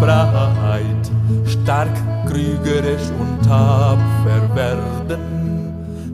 Freiheit, 0.01 1.11
stark, 1.45 1.95
krügerisch 2.25 3.07
und 3.19 3.39
tapfer 3.47 4.55
werden. 4.55 5.21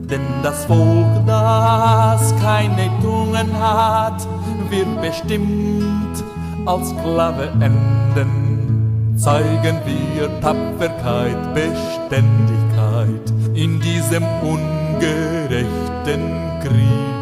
Denn 0.09 0.25
das 0.43 0.65
Volk, 0.65 1.25
das 1.25 2.35
keine 2.41 2.89
Tungen 3.01 3.47
hat, 3.57 4.27
wird 4.69 5.01
bestimmt 5.01 6.21
als 6.65 6.89
Sklave 6.89 7.49
enden. 7.61 9.15
Zeigen 9.17 9.79
wir 9.85 10.29
Tapferkeit, 10.41 11.53
Beständigkeit 11.53 13.31
in 13.53 13.79
diesem 13.79 14.23
ungerechten 14.43 16.23
Krieg. 16.61 17.16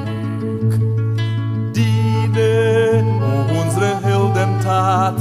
Hat, 4.84 5.16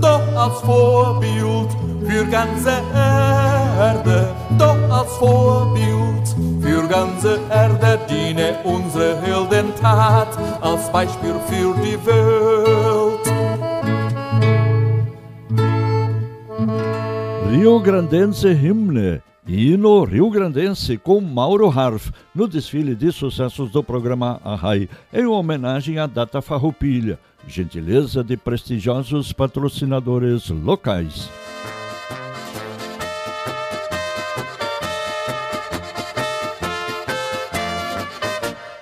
doch 0.00 0.20
als 0.36 0.60
Vorbild 0.60 1.70
für 2.06 2.24
ganze 2.26 2.72
Erde, 2.94 4.28
doch 4.58 4.76
als 4.90 5.12
Vorbild 5.16 6.26
für 6.60 6.86
ganze 6.88 7.38
Erde 7.50 7.98
diene 8.08 8.56
unsere 8.64 9.20
Heldentat 9.20 10.28
als 10.60 10.90
Beispiel 10.90 11.34
für 11.46 11.74
die 11.82 11.98
Welt. 12.06 13.26
Rio 17.50 17.80
Grandense 17.80 18.52
Himne 18.52 19.22
Hino 19.48 20.02
Rio 20.02 20.28
Grandense 20.28 20.98
com 20.98 21.20
Mauro 21.20 21.70
Harf 21.70 22.10
no 22.34 22.48
desfile 22.48 22.96
de 22.96 23.12
sucessos 23.12 23.70
do 23.70 23.82
programa 23.82 24.40
Arrai, 24.44 24.88
em 25.12 25.24
homenagem 25.24 26.00
à 26.00 26.06
data 26.06 26.42
farroupilha, 26.42 27.16
gentileza 27.46 28.22
de 28.24 28.36
prestigiosos 28.36 29.32
patrocinadores 29.32 30.50
locais. 30.50 31.30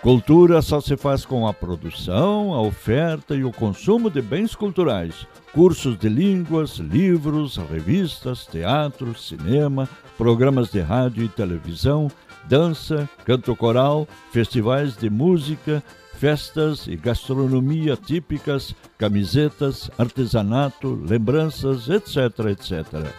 Cultura 0.05 0.61
só 0.61 0.83
se 0.83 0.99
faz 0.99 1.25
com 1.25 1.47
a 1.47 1.55
produção, 1.55 2.53
a 2.53 2.61
oferta 2.61 3.35
e 3.35 3.43
o 3.43 3.51
consumo 3.51 4.11
de 4.11 4.21
bens 4.21 4.55
culturais. 4.55 5.27
Cursos 5.55 5.97
de 5.97 6.11
línguas, 6.11 6.77
livros, 6.77 7.57
revistas, 7.57 8.45
teatro, 8.45 9.15
cinema, 9.19 9.89
programas 10.19 10.71
de 10.71 10.81
rádio 10.81 11.25
e 11.25 11.29
televisão, 11.31 12.11
dança, 12.47 13.09
canto 13.25 13.57
coral, 13.57 14.07
festivais 14.31 14.95
de 14.95 15.09
música, 15.09 15.83
festas 16.25 16.87
e 16.89 16.97
gastronomia 16.97 17.99
típicas, 17.99 18.75
camisetas, 18.97 19.91
artesanato, 19.99 20.99
lembranças, 21.07 21.91
etc, 21.91 22.17
etc. 22.51 23.13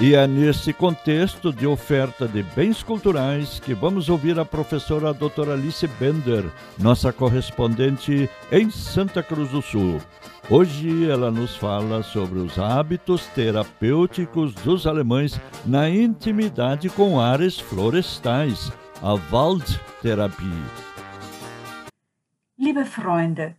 E 0.00 0.12
é 0.16 0.26
nesse 0.26 0.72
contexto 0.72 1.52
de 1.52 1.68
oferta 1.68 2.26
de 2.26 2.42
bens 2.42 2.82
culturais 2.82 3.60
que 3.60 3.72
vamos 3.72 4.08
ouvir 4.08 4.38
a 4.40 4.44
professora 4.44 5.14
doutora 5.14 5.52
Alice 5.52 5.86
Bender, 5.86 6.44
nossa 6.76 7.12
correspondente 7.12 8.28
em 8.50 8.70
Santa 8.70 9.22
Cruz 9.22 9.50
do 9.50 9.62
Sul. 9.62 10.00
Hoje 10.50 11.08
ela 11.08 11.30
nos 11.30 11.56
fala 11.56 12.02
sobre 12.02 12.40
os 12.40 12.58
hábitos 12.58 13.26
terapêuticos 13.28 14.52
dos 14.52 14.84
alemães 14.84 15.40
na 15.64 15.88
intimidade 15.88 16.90
com 16.90 17.20
áreas 17.20 17.60
florestais, 17.60 18.72
a 19.00 19.14
Waldtherapie. 19.32 20.44
Liebe 22.58 22.84
Freunde, 22.84 23.54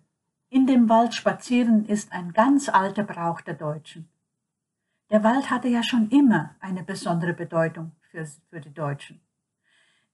in 0.52 0.66
dem 0.66 0.90
Wald 0.90 1.16
spazieren 1.16 1.86
ist 1.88 2.12
ein 2.12 2.34
ganz 2.34 2.68
alter 2.68 3.04
Brauch 3.04 3.42
der 3.42 3.56
Deutschen. 3.56 4.15
Der 5.12 5.24
Wald 5.24 5.50
hatte 5.52 5.68
ja 5.68 5.84
schon 5.84 6.10
immer 6.10 6.56
eine 6.60 6.84
besondere 6.84 7.34
Bedeutung 7.34 7.92
für, 8.10 8.26
für 8.50 8.60
die 8.60 8.74
Deutschen. 8.74 9.22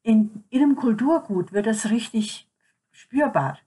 In 0.03 0.43
ihrem 0.49 0.75
Kulturgut 0.75 1.53
wird 1.53 1.67
das 1.67 1.89
richtig 1.89 2.49
spürbar. 2.91 3.57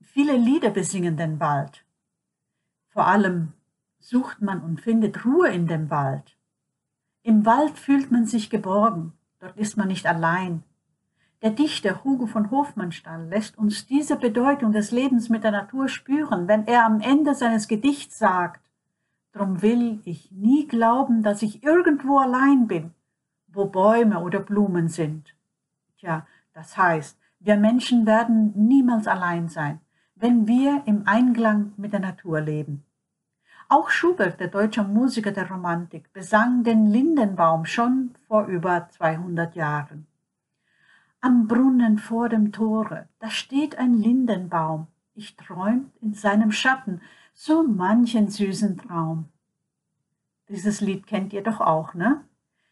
Viele 0.00 0.36
Lieder 0.36 0.70
besingen 0.70 1.16
den 1.16 1.40
Wald. 1.40 1.84
Vor 2.90 3.06
allem 3.08 3.52
sucht 3.98 4.42
man 4.42 4.60
und 4.60 4.80
findet 4.80 5.24
Ruhe 5.24 5.48
in 5.48 5.66
dem 5.66 5.90
Wald. 5.90 6.36
Im 7.22 7.44
Wald 7.46 7.78
fühlt 7.78 8.12
man 8.12 8.26
sich 8.26 8.50
geborgen, 8.50 9.14
dort 9.40 9.56
ist 9.56 9.76
man 9.76 9.88
nicht 9.88 10.06
allein. 10.06 10.62
Der 11.42 11.50
Dichter 11.50 12.04
Hugo 12.04 12.26
von 12.26 12.50
Hofmannsthal 12.50 13.26
lässt 13.28 13.58
uns 13.58 13.86
diese 13.86 14.16
Bedeutung 14.16 14.72
des 14.72 14.90
Lebens 14.92 15.28
mit 15.28 15.42
der 15.42 15.50
Natur 15.50 15.88
spüren, 15.88 16.46
wenn 16.48 16.66
er 16.66 16.84
am 16.84 17.00
Ende 17.00 17.34
seines 17.34 17.66
Gedichts 17.66 18.18
sagt, 18.18 18.63
Drum 19.34 19.62
will 19.62 20.00
ich 20.04 20.30
nie 20.30 20.68
glauben, 20.68 21.24
dass 21.24 21.42
ich 21.42 21.64
irgendwo 21.64 22.18
allein 22.18 22.68
bin, 22.68 22.94
wo 23.48 23.64
Bäume 23.64 24.20
oder 24.20 24.38
Blumen 24.38 24.88
sind. 24.88 25.34
Tja, 25.98 26.24
das 26.52 26.76
heißt, 26.76 27.18
wir 27.40 27.56
Menschen 27.56 28.06
werden 28.06 28.52
niemals 28.54 29.08
allein 29.08 29.48
sein, 29.48 29.80
wenn 30.14 30.46
wir 30.46 30.84
im 30.86 31.08
Einklang 31.08 31.72
mit 31.76 31.92
der 31.92 31.98
Natur 31.98 32.40
leben. 32.40 32.84
Auch 33.68 33.90
Schubert, 33.90 34.38
der 34.38 34.48
deutsche 34.48 34.84
Musiker 34.84 35.32
der 35.32 35.50
Romantik, 35.50 36.12
besang 36.12 36.62
den 36.62 36.86
Lindenbaum 36.86 37.64
schon 37.64 38.14
vor 38.28 38.46
über 38.46 38.88
200 38.88 39.56
Jahren. 39.56 40.06
Am 41.20 41.48
Brunnen 41.48 41.98
vor 41.98 42.28
dem 42.28 42.52
Tore, 42.52 43.08
da 43.18 43.30
steht 43.30 43.78
ein 43.78 43.94
Lindenbaum. 43.94 44.86
Ich 45.14 45.36
träumt 45.36 45.90
in 46.00 46.14
seinem 46.14 46.52
Schatten, 46.52 47.00
so 47.34 47.64
manchen 47.64 48.28
süßen 48.28 48.78
Traum. 48.78 49.28
Dieses 50.48 50.80
Lied 50.80 51.06
kennt 51.06 51.32
ihr 51.32 51.42
doch 51.42 51.60
auch, 51.60 51.94
ne? 51.94 52.24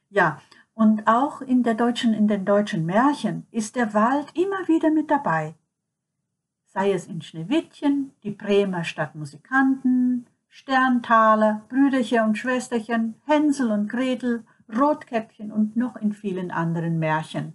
Ja, 0.08 0.40
und 0.74 1.06
auch 1.06 1.42
in, 1.42 1.62
der 1.62 1.74
deutschen, 1.74 2.14
in 2.14 2.28
den 2.28 2.44
deutschen 2.44 2.86
Märchen 2.86 3.46
ist 3.50 3.76
der 3.76 3.92
Wald 3.92 4.36
immer 4.36 4.68
wieder 4.68 4.90
mit 4.90 5.10
dabei. 5.10 5.54
Sei 6.66 6.92
es 6.92 7.06
in 7.06 7.20
Schneewittchen, 7.20 8.12
die 8.22 8.30
Bremer 8.30 8.84
Stadtmusikanten, 8.84 10.26
Sterntaler, 10.48 11.62
Brüderchen 11.68 12.24
und 12.24 12.38
Schwesterchen, 12.38 13.16
Hänsel 13.26 13.70
und 13.70 13.88
Gretel, 13.88 14.44
Rotkäppchen 14.74 15.50
und 15.50 15.76
noch 15.76 15.96
in 15.96 16.12
vielen 16.12 16.50
anderen 16.50 16.98
Märchen. 16.98 17.54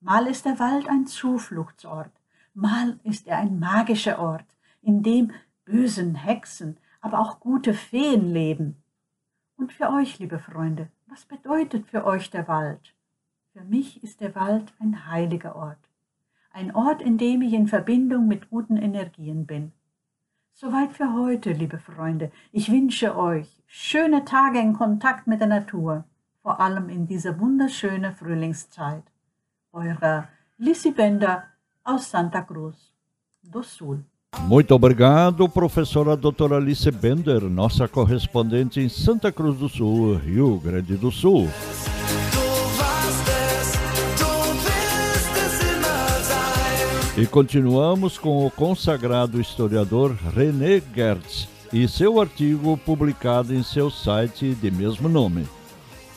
Mal 0.00 0.26
ist 0.26 0.44
der 0.44 0.58
Wald 0.58 0.88
ein 0.88 1.06
Zufluchtsort, 1.06 2.12
mal 2.54 2.98
ist 3.02 3.26
er 3.26 3.38
ein 3.38 3.58
magischer 3.58 4.18
Ort, 4.18 4.46
in 4.80 5.02
dem 5.02 5.32
bösen 5.66 6.14
Hexen, 6.14 6.78
aber 7.02 7.20
auch 7.20 7.40
gute 7.40 7.74
Feen 7.74 8.32
leben. 8.32 8.82
Und 9.56 9.72
für 9.72 9.90
euch, 9.90 10.18
liebe 10.18 10.38
Freunde, 10.38 10.88
was 11.06 11.26
bedeutet 11.26 11.86
für 11.86 12.06
euch 12.06 12.30
der 12.30 12.48
Wald? 12.48 12.94
Für 13.52 13.64
mich 13.64 14.02
ist 14.02 14.20
der 14.20 14.34
Wald 14.34 14.72
ein 14.80 15.06
heiliger 15.10 15.54
Ort. 15.56 15.78
Ein 16.52 16.74
Ort, 16.74 17.02
in 17.02 17.18
dem 17.18 17.42
ich 17.42 17.52
in 17.52 17.68
Verbindung 17.68 18.26
mit 18.26 18.48
guten 18.48 18.76
Energien 18.76 19.46
bin. 19.46 19.72
Soweit 20.52 20.92
für 20.92 21.12
heute, 21.12 21.52
liebe 21.52 21.78
Freunde. 21.78 22.32
Ich 22.50 22.70
wünsche 22.70 23.16
euch 23.16 23.62
schöne 23.66 24.24
Tage 24.24 24.58
in 24.58 24.72
Kontakt 24.72 25.26
mit 25.26 25.40
der 25.40 25.48
Natur, 25.48 26.04
vor 26.40 26.60
allem 26.60 26.88
in 26.88 27.06
dieser 27.06 27.38
wunderschönen 27.38 28.14
Frühlingszeit. 28.14 29.04
Eure 29.72 30.28
Lissy 30.56 30.92
Bender 30.92 31.44
aus 31.84 32.10
Santa 32.10 32.40
Cruz 32.40 32.90
do 33.42 33.62
Sul. 33.62 34.04
Muito 34.42 34.74
obrigado, 34.74 35.48
professora 35.48 36.16
doutora 36.16 36.56
Alice 36.56 36.90
Bender, 36.90 37.42
nossa 37.42 37.88
correspondente 37.88 38.80
em 38.80 38.88
Santa 38.88 39.32
Cruz 39.32 39.58
do 39.58 39.68
Sul, 39.68 40.16
Rio 40.16 40.58
Grande 40.58 40.96
do 40.96 41.10
Sul. 41.10 41.48
E 47.18 47.26
continuamos 47.26 48.18
com 48.18 48.46
o 48.46 48.50
consagrado 48.50 49.40
historiador 49.40 50.14
René 50.34 50.82
Gertz 50.94 51.48
e 51.72 51.88
seu 51.88 52.20
artigo 52.20 52.76
publicado 52.76 53.54
em 53.54 53.62
seu 53.62 53.90
site 53.90 54.54
de 54.54 54.70
mesmo 54.70 55.08
nome. 55.08 55.46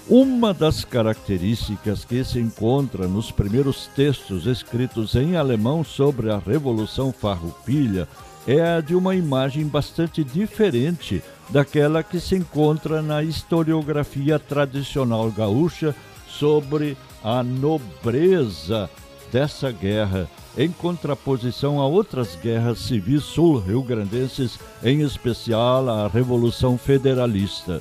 Uma 0.10 0.56
das 0.56 0.84
características 0.84 2.04
que 2.04 2.24
se 2.24 2.40
encontra 2.40 3.08
nos 3.08 3.30
primeiros 3.30 3.86
textos 3.96 4.48
escritos 4.48 5.14
em 5.14 5.36
alemão 5.36 5.84
sobre 5.84 6.32
a 6.32 6.40
Revolução 6.40 7.14
Farroupilha 7.14 8.08
é 8.48 8.60
a 8.60 8.82
de 8.82 8.96
uma 8.96 9.14
imagem 9.14 9.68
bastante 9.68 10.24
diferente 10.24 11.22
daquela 11.52 12.02
que 12.02 12.20
se 12.20 12.36
encontra 12.36 13.04
na 13.04 13.22
historiografia 13.22 14.40
tradicional 14.40 15.30
gaúcha 15.30 15.96
sobre 16.28 16.98
a 17.24 17.44
nobreza 17.44 18.90
dessa 19.32 19.72
guerra, 19.72 20.28
em 20.58 20.72
contraposição 20.72 21.80
a 21.80 21.86
outras 21.86 22.36
guerras 22.36 22.80
civis 22.80 23.22
sul-rio-grandenses, 23.22 24.58
em 24.84 25.02
especial 25.02 25.88
a 25.88 26.08
Revolução 26.08 26.80
Federalista. 26.80 27.80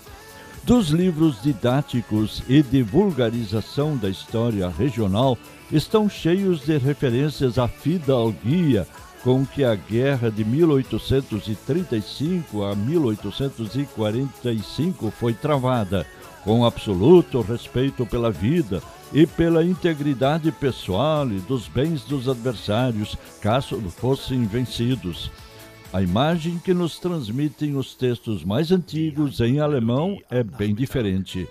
Dos 0.69 0.91
livros 0.91 1.41
didáticos 1.41 2.43
e 2.47 2.63
de 2.63 2.83
vulgarização 2.83 3.97
da 3.97 4.11
história 4.11 4.69
regional 4.69 5.39
estão 5.73 6.11
cheios 6.11 6.61
de 6.61 6.77
referências 6.77 7.59
à 7.59 7.67
fidalguia 7.67 8.87
com 9.25 9.47
que 9.47 9.65
a 9.65 9.75
guerra 9.75 10.31
de 10.31 10.45
1835 10.45 12.65
a 12.65 12.77
1845 12.77 15.11
foi 15.11 15.33
travada, 15.33 16.07
com 16.45 16.67
absoluto 16.67 17.41
respeito 17.41 18.05
pela 18.05 18.31
vida 18.31 18.83
e 19.11 19.27
pela 19.27 19.65
integridade 19.65 20.53
pessoal 20.53 21.27
e 21.31 21.39
dos 21.39 21.67
bens 21.67 22.03
dos 22.03 22.29
adversários, 22.29 23.17
caso 23.41 23.81
fossem 23.89 24.45
vencidos. 24.45 25.31
A 25.91 26.03
imagem 26.03 26.59
que 26.59 26.75
nos 26.75 26.99
transmitem 26.99 27.75
os 27.75 27.95
textos 27.95 28.45
mais 28.45 28.71
antigos 28.71 29.41
em 29.41 29.59
alemão 29.59 30.19
é 30.31 30.43
bem 30.43 30.75
diferente. 30.75 31.49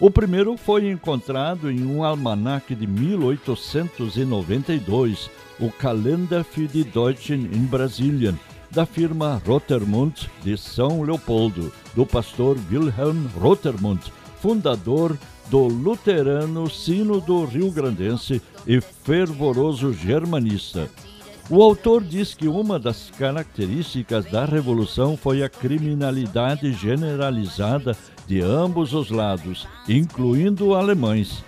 O 0.00 0.10
primeiro 0.10 0.56
foi 0.56 0.90
encontrado 0.90 1.70
em 1.70 1.84
um 1.84 2.02
almanaque 2.02 2.74
de 2.74 2.86
1892, 2.86 5.28
o 5.60 5.70
Kalender 5.70 6.42
für 6.42 6.66
die 6.66 6.84
Deutschen 6.84 7.50
in 7.52 7.66
Brasilien, 7.66 8.40
da 8.70 8.86
firma 8.86 9.42
Rotermund 9.46 10.30
de 10.42 10.56
São 10.56 11.02
Leopoldo, 11.02 11.70
do 11.94 12.06
pastor 12.06 12.56
Wilhelm 12.70 13.26
Rotermund, 13.38 14.10
fundador 14.40 15.18
do 15.50 15.66
luterano 15.66 16.70
Sino 16.70 17.20
do 17.20 17.44
Rio 17.44 17.70
Grandense 17.70 18.40
e 18.66 18.80
fervoroso 18.80 19.92
germanista. 19.92 20.88
O 21.48 21.62
autor 21.62 22.02
diz 22.02 22.34
que 22.34 22.48
uma 22.48 22.76
das 22.76 23.08
características 23.16 24.24
da 24.24 24.44
Revolução 24.44 25.16
foi 25.16 25.44
a 25.44 25.48
criminalidade 25.48 26.72
generalizada 26.72 27.96
de 28.26 28.40
ambos 28.40 28.92
os 28.92 29.10
lados, 29.10 29.64
incluindo 29.88 30.74
alemães. 30.74 31.44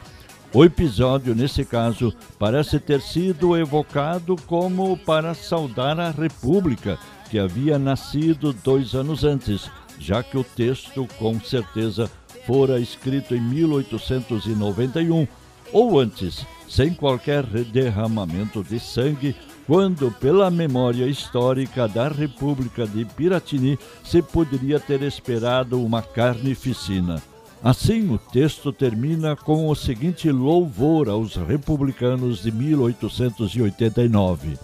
O 0.54 0.64
episódio, 0.64 1.34
nesse 1.34 1.64
caso, 1.64 2.14
parece 2.38 2.78
ter 2.78 3.00
sido 3.00 3.56
evocado 3.56 4.36
como 4.46 4.96
para 4.98 5.34
saudar 5.34 5.98
a 5.98 6.12
República, 6.12 6.96
que 7.28 7.36
havia 7.36 7.76
nascido 7.76 8.52
dois 8.52 8.94
anos 8.94 9.24
antes, 9.24 9.68
já 9.98 10.22
que 10.22 10.38
o 10.38 10.44
texto, 10.44 11.08
com 11.18 11.40
certeza, 11.40 12.08
fora 12.46 12.78
escrito 12.78 13.34
em 13.34 13.40
1891 13.40 15.26
ou 15.72 15.98
antes, 15.98 16.46
sem 16.68 16.94
qualquer 16.94 17.44
derramamento 17.44 18.62
de 18.62 18.78
sangue 18.78 19.34
quando, 19.68 20.10
pela 20.12 20.50
memória 20.50 21.06
histórica 21.06 21.86
da 21.86 22.08
República 22.08 22.86
de 22.86 23.04
Piratini, 23.04 23.78
se 24.02 24.22
poderia 24.22 24.80
ter 24.80 25.02
esperado 25.02 25.84
uma 25.84 26.00
carnificina. 26.00 27.22
Assim, 27.62 28.10
o 28.10 28.16
texto 28.16 28.72
termina 28.72 29.36
com 29.36 29.68
o 29.68 29.74
seguinte 29.74 30.32
louvor 30.32 31.10
aos 31.10 31.36
republicanos 31.36 32.42
de 32.42 32.50
1889. 32.50 34.58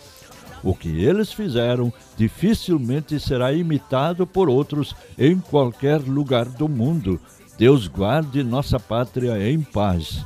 O 0.62 0.74
que 0.74 1.04
eles 1.04 1.30
fizeram 1.30 1.92
dificilmente 2.16 3.20
será 3.20 3.52
imitado 3.52 4.26
por 4.26 4.48
outros 4.48 4.96
em 5.18 5.38
qualquer 5.38 6.00
lugar 6.00 6.46
do 6.46 6.66
mundo. 6.66 7.20
Deus 7.58 7.88
guarde 7.88 8.42
nossa 8.42 8.80
pátria 8.80 9.50
em 9.50 9.60
paz. 9.60 10.24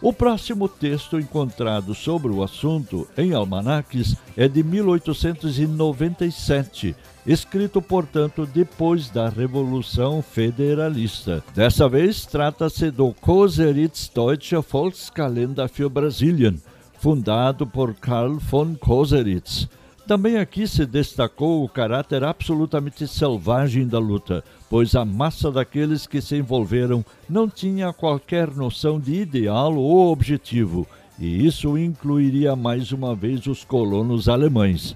O 0.00 0.12
próximo 0.12 0.68
texto 0.68 1.18
encontrado 1.18 1.92
sobre 1.94 2.30
o 2.30 2.42
assunto 2.42 3.08
em 3.16 3.32
almanaques 3.32 4.14
é 4.36 4.46
de 4.46 4.62
1897, 4.62 6.94
escrito, 7.26 7.80
portanto, 7.80 8.46
depois 8.46 9.08
da 9.08 9.30
Revolução 9.30 10.20
Federalista. 10.20 11.42
Dessa 11.54 11.88
vez, 11.88 12.26
trata-se 12.26 12.90
do 12.90 13.14
Koseritz 13.14 14.10
Deutsche 14.14 14.60
Volkskalender 14.60 15.66
für 15.66 15.88
Brasilien, 15.88 16.60
fundado 16.98 17.66
por 17.66 17.94
Karl 17.94 18.34
von 18.34 18.74
Koseritz. 18.74 19.66
Também 20.06 20.36
aqui 20.38 20.68
se 20.68 20.86
destacou 20.86 21.64
o 21.64 21.68
caráter 21.68 22.22
absolutamente 22.22 23.08
selvagem 23.08 23.88
da 23.88 23.98
luta, 23.98 24.44
pois 24.70 24.94
a 24.94 25.04
massa 25.04 25.50
daqueles 25.50 26.06
que 26.06 26.20
se 26.20 26.36
envolveram 26.36 27.04
não 27.28 27.48
tinha 27.48 27.92
qualquer 27.92 28.48
noção 28.54 29.00
de 29.00 29.14
ideal 29.14 29.74
ou 29.74 30.12
objetivo, 30.12 30.86
e 31.18 31.44
isso 31.44 31.76
incluiria 31.76 32.54
mais 32.54 32.92
uma 32.92 33.16
vez 33.16 33.48
os 33.48 33.64
colonos 33.64 34.28
alemães. 34.28 34.94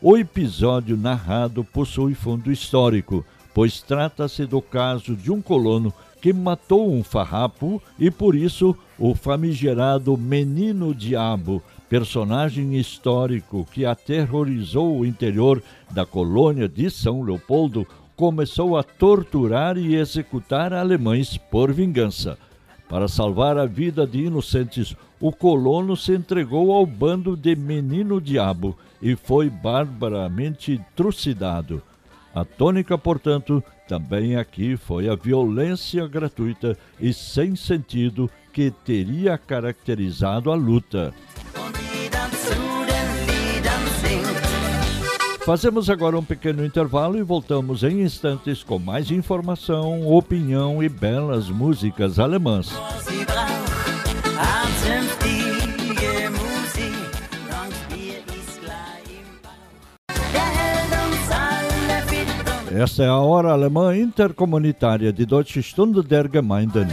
O 0.00 0.16
episódio 0.16 0.96
narrado 0.96 1.62
possui 1.62 2.14
fundo 2.14 2.50
histórico, 2.50 3.22
pois 3.52 3.82
trata-se 3.82 4.46
do 4.46 4.62
caso 4.62 5.14
de 5.14 5.30
um 5.30 5.42
colono 5.42 5.92
que 6.20 6.32
matou 6.32 6.90
um 6.90 7.04
farrapo 7.04 7.82
e 7.98 8.10
por 8.10 8.34
isso 8.34 8.74
o 8.98 9.14
famigerado 9.14 10.16
Menino 10.16 10.94
Diabo 10.94 11.62
personagem 11.88 12.76
histórico 12.76 13.66
que 13.72 13.84
aterrorizou 13.84 14.98
o 14.98 15.06
interior 15.06 15.62
da 15.90 16.04
colônia 16.04 16.68
de 16.68 16.90
São 16.90 17.22
Leopoldo, 17.22 17.86
começou 18.16 18.76
a 18.76 18.82
torturar 18.82 19.76
e 19.76 19.94
executar 19.94 20.72
alemães 20.72 21.36
por 21.36 21.72
vingança. 21.72 22.38
Para 22.88 23.08
salvar 23.08 23.58
a 23.58 23.66
vida 23.66 24.06
de 24.06 24.24
inocentes, 24.24 24.96
o 25.20 25.32
colono 25.32 25.96
se 25.96 26.12
entregou 26.12 26.72
ao 26.72 26.86
bando 26.86 27.36
de 27.36 27.56
Menino 27.56 28.20
Diabo 28.20 28.76
e 29.02 29.16
foi 29.16 29.50
barbaramente 29.50 30.80
trucidado. 30.94 31.82
A 32.34 32.44
tônica, 32.44 32.98
portanto, 32.98 33.62
também 33.88 34.36
aqui 34.36 34.76
foi 34.76 35.08
a 35.08 35.14
violência 35.14 36.06
gratuita 36.06 36.76
e 37.00 37.12
sem 37.12 37.56
sentido 37.56 38.30
que 38.52 38.70
teria 38.70 39.38
caracterizado 39.38 40.50
a 40.50 40.54
luta. 40.54 41.14
Fazemos 45.46 45.88
agora 45.88 46.18
um 46.18 46.24
pequeno 46.24 46.66
intervalo 46.66 47.16
e 47.16 47.22
voltamos 47.22 47.84
em 47.84 48.02
instantes 48.02 48.64
com 48.64 48.80
mais 48.80 49.12
informação, 49.12 50.04
opinião 50.04 50.82
e 50.82 50.88
belas 50.88 51.48
músicas 51.48 52.18
alemãs. 52.18 52.72
Esta 62.72 63.04
é 63.04 63.06
a 63.06 63.16
Hora 63.16 63.52
Alemã 63.52 63.96
Intercomunitária 63.96 65.12
de 65.12 65.24
Deutsche 65.24 65.62
Stunde 65.62 66.02
der 66.02 66.28
Gemeinden. 66.28 66.88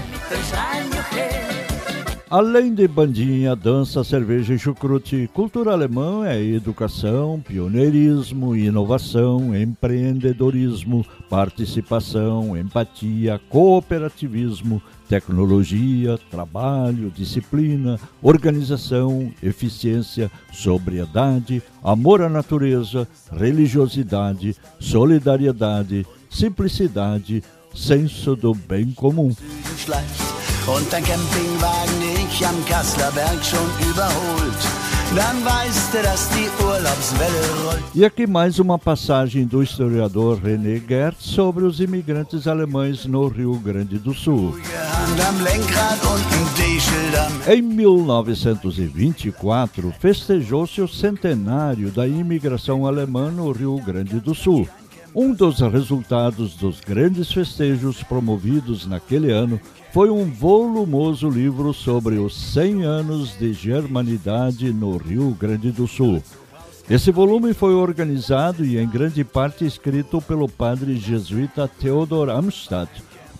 Além 2.33 2.73
de 2.73 2.87
bandinha, 2.87 3.55
dança, 3.55 4.03
cerveja 4.03 4.55
e 4.55 4.57
chucrute, 4.57 5.29
cultura 5.35 5.71
alemã 5.71 6.25
é 6.25 6.43
educação, 6.43 7.39
pioneirismo, 7.39 8.55
inovação, 8.55 9.55
empreendedorismo, 9.55 11.05
participação, 11.29 12.57
empatia, 12.57 13.39
cooperativismo, 13.49 14.81
tecnologia, 15.07 16.17
trabalho, 16.31 17.11
disciplina, 17.11 17.99
organização, 18.19 19.31
eficiência, 19.43 20.31
sobriedade, 20.51 21.61
amor 21.83 22.23
à 22.23 22.29
natureza, 22.29 23.07
religiosidade, 23.31 24.55
solidariedade, 24.79 26.03
simplicidade, 26.31 27.43
senso 27.75 28.35
do 28.35 28.55
bem 28.55 28.89
comum. 28.89 29.31
Am 32.41 32.63
Kasslerberg 32.65 33.43
schon 33.43 33.69
überholt. 33.89 34.83
E 37.93 38.03
aqui 38.03 38.25
mais 38.25 38.57
uma 38.57 38.79
passagem 38.79 39.45
do 39.45 39.61
historiador 39.61 40.39
René 40.39 40.81
Gert 40.87 41.17
sobre 41.19 41.65
os 41.65 41.79
imigrantes 41.79 42.47
alemães 42.47 43.05
no 43.05 43.27
Rio 43.27 43.53
Grande 43.59 43.99
do 43.99 44.11
Sul. 44.11 44.57
Em 47.47 47.61
1924, 47.61 49.93
festejou-se 49.99 50.81
o 50.81 50.87
centenário 50.87 51.91
da 51.91 52.07
imigração 52.07 52.87
alemã 52.87 53.29
no 53.29 53.51
Rio 53.51 53.79
Grande 53.85 54.19
do 54.19 54.33
Sul. 54.33 54.67
Um 55.15 55.31
dos 55.31 55.59
resultados 55.59 56.55
dos 56.55 56.79
grandes 56.79 57.31
festejos 57.31 58.01
promovidos 58.01 58.87
naquele 58.87 59.31
ano 59.31 59.61
foi 59.91 60.09
um 60.09 60.25
volumoso 60.25 61.29
livro 61.29 61.71
sobre 61.71 62.15
os 62.15 62.35
100 62.53 62.83
anos 62.83 63.37
de 63.37 63.53
germanidade 63.53 64.73
no 64.73 64.97
Rio 64.97 65.29
Grande 65.39 65.71
do 65.71 65.87
Sul. 65.87 66.23
Esse 66.89 67.11
volume 67.11 67.53
foi 67.53 67.75
organizado 67.75 68.65
e 68.65 68.79
em 68.79 68.89
grande 68.89 69.23
parte 69.23 69.63
escrito 69.63 70.19
pelo 70.19 70.49
padre 70.49 70.95
jesuíta 70.97 71.67
Theodor 71.67 72.29
Amstadt, 72.29 72.91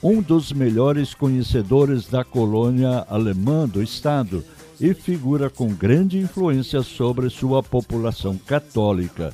um 0.01 0.21
dos 0.21 0.53
melhores 0.53 1.15
conhecedores 1.15 2.07
da 2.07 2.23
colônia 2.23 3.03
alemã 3.09 3.67
do 3.67 3.81
estado 3.81 4.45
e 4.79 4.93
figura 4.93 5.49
com 5.49 5.73
grande 5.73 6.19
influência 6.19 6.83
sobre 6.83 7.31
sua 7.31 7.63
população 7.63 8.37
católica. 8.37 9.33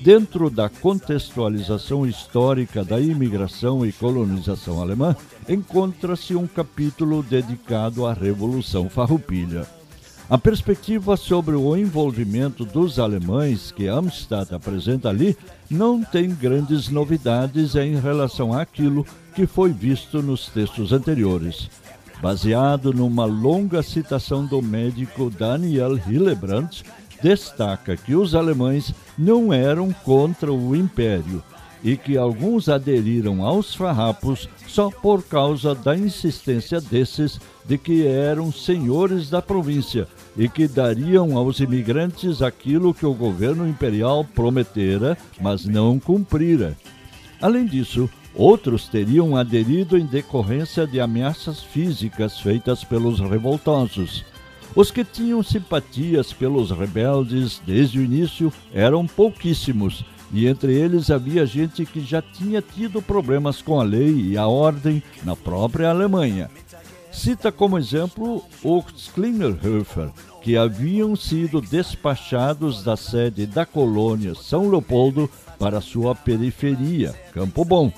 Dentro 0.00 0.48
da 0.48 0.68
contextualização 0.68 2.06
histórica 2.06 2.84
da 2.84 3.00
imigração 3.00 3.84
e 3.84 3.90
colonização 3.90 4.80
alemã, 4.80 5.16
encontra-se 5.48 6.36
um 6.36 6.46
capítulo 6.46 7.20
dedicado 7.22 8.06
à 8.06 8.12
Revolução 8.12 8.88
Farroupilha. 8.88 9.66
A 10.30 10.38
perspectiva 10.38 11.16
sobre 11.16 11.56
o 11.56 11.76
envolvimento 11.76 12.64
dos 12.64 12.98
alemães 12.98 13.72
que 13.72 13.88
Amstadt 13.88 14.54
apresenta 14.54 15.08
ali 15.08 15.36
não 15.68 16.04
tem 16.04 16.32
grandes 16.32 16.88
novidades 16.90 17.74
em 17.74 17.98
relação 17.98 18.52
àquilo 18.52 19.06
que 19.34 19.46
foi 19.46 19.72
visto 19.72 20.22
nos 20.22 20.46
textos 20.46 20.92
anteriores. 20.92 21.68
Baseado 22.22 22.92
numa 22.92 23.24
longa 23.24 23.82
citação 23.82 24.44
do 24.46 24.60
médico 24.60 25.30
Daniel 25.30 25.96
Hillebrandt, 25.96 26.84
destaca 27.22 27.96
que 27.96 28.14
os 28.14 28.34
alemães 28.34 28.94
não 29.18 29.52
eram 29.52 29.92
contra 29.92 30.52
o 30.52 30.76
império, 30.76 31.42
e 31.82 31.96
que 31.96 32.16
alguns 32.16 32.68
aderiram 32.68 33.42
aos 33.42 33.74
farrapos 33.74 34.48
só 34.66 34.90
por 34.90 35.22
causa 35.22 35.74
da 35.74 35.96
insistência 35.96 36.80
desses 36.80 37.40
de 37.64 37.78
que 37.78 38.06
eram 38.06 38.50
senhores 38.50 39.30
da 39.30 39.40
província 39.42 40.08
e 40.36 40.48
que 40.48 40.66
dariam 40.66 41.36
aos 41.36 41.60
imigrantes 41.60 42.42
aquilo 42.42 42.94
que 42.94 43.06
o 43.06 43.14
governo 43.14 43.68
imperial 43.68 44.24
prometera, 44.24 45.16
mas 45.40 45.64
não 45.64 45.98
cumprira. 45.98 46.76
Além 47.40 47.66
disso, 47.66 48.08
outros 48.34 48.88
teriam 48.88 49.36
aderido 49.36 49.98
em 49.98 50.06
decorrência 50.06 50.86
de 50.86 51.00
ameaças 51.00 51.60
físicas 51.62 52.40
feitas 52.40 52.84
pelos 52.84 53.20
revoltosos. 53.20 54.24
Os 54.78 54.92
que 54.92 55.04
tinham 55.04 55.42
simpatias 55.42 56.32
pelos 56.32 56.70
rebeldes 56.70 57.60
desde 57.66 57.98
o 57.98 58.04
início 58.04 58.52
eram 58.72 59.08
pouquíssimos 59.08 60.04
e 60.32 60.46
entre 60.46 60.72
eles 60.72 61.10
havia 61.10 61.44
gente 61.44 61.84
que 61.84 62.00
já 62.00 62.22
tinha 62.22 62.62
tido 62.62 63.02
problemas 63.02 63.60
com 63.60 63.80
a 63.80 63.82
lei 63.82 64.14
e 64.14 64.38
a 64.38 64.46
ordem 64.46 65.02
na 65.24 65.34
própria 65.34 65.90
Alemanha. 65.90 66.48
Cita 67.10 67.50
como 67.50 67.76
exemplo 67.76 68.44
os 68.62 69.08
Klingelhofer, 69.08 70.10
que 70.42 70.56
haviam 70.56 71.16
sido 71.16 71.60
despachados 71.60 72.84
da 72.84 72.96
sede 72.96 73.46
da 73.46 73.66
colônia 73.66 74.36
São 74.36 74.70
Leopoldo 74.70 75.28
para 75.58 75.80
sua 75.80 76.14
periferia, 76.14 77.12
Campo 77.32 77.64
Bom, 77.64 77.92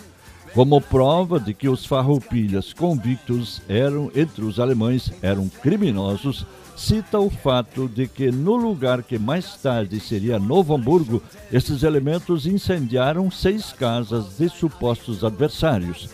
como 0.55 0.81
prova 0.81 1.39
de 1.39 1.53
que 1.53 1.68
os 1.68 1.85
farroupilhas 1.85 2.72
convictos 2.72 3.61
eram 3.68 4.11
entre 4.14 4.47
os 4.47 4.59
alemães 4.59 5.12
eram 5.20 5.47
criminosos 5.47 6.47
cita 6.81 7.20
o 7.20 7.28
fato 7.28 7.87
de 7.87 8.09
que 8.09 8.33
no 8.33 8.57
lugar 8.57 9.03
que 9.03 9.18
mais 9.18 9.55
tarde 9.57 10.01
seria 10.01 10.39
Novo 10.39 10.74
Hamburgo, 10.74 11.22
esses 11.53 11.83
elementos 11.83 12.47
incendiaram 12.47 13.31
seis 13.31 13.70
casas 13.70 14.39
de 14.39 14.49
supostos 14.49 15.22
adversários. 15.22 16.09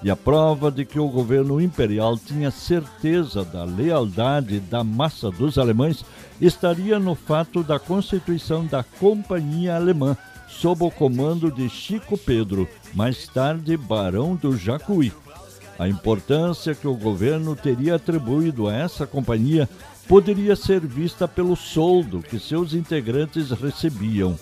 E 0.00 0.10
a 0.10 0.16
prova 0.16 0.70
de 0.70 0.84
que 0.84 0.98
o 0.98 1.08
governo 1.08 1.60
imperial 1.60 2.16
tinha 2.16 2.52
certeza 2.52 3.44
da 3.44 3.64
lealdade 3.64 4.60
da 4.60 4.84
massa 4.84 5.28
dos 5.28 5.58
alemães 5.58 6.04
estaria 6.40 7.00
no 7.00 7.16
fato 7.16 7.64
da 7.64 7.80
constituição 7.80 8.64
da 8.64 8.84
Companhia 8.84 9.74
Alemã, 9.74 10.16
sob 10.46 10.84
o 10.84 10.90
comando 10.90 11.50
de 11.50 11.68
Chico 11.68 12.16
Pedro, 12.16 12.68
mais 12.94 13.26
tarde 13.26 13.76
Barão 13.76 14.36
do 14.36 14.56
Jacuí. 14.56 15.12
A 15.78 15.88
importância 15.88 16.74
que 16.74 16.86
o 16.86 16.94
governo 16.94 17.56
teria 17.56 17.96
atribuído 17.96 18.68
a 18.68 18.74
essa 18.74 19.04
companhia 19.04 19.68
poderia 20.12 20.54
ser 20.54 20.80
vista 20.86 21.26
pelo 21.26 21.56
soldo 21.56 22.20
que 22.20 22.38
seus 22.38 22.74
integrantes 22.74 23.50
recebiam, 23.50 24.38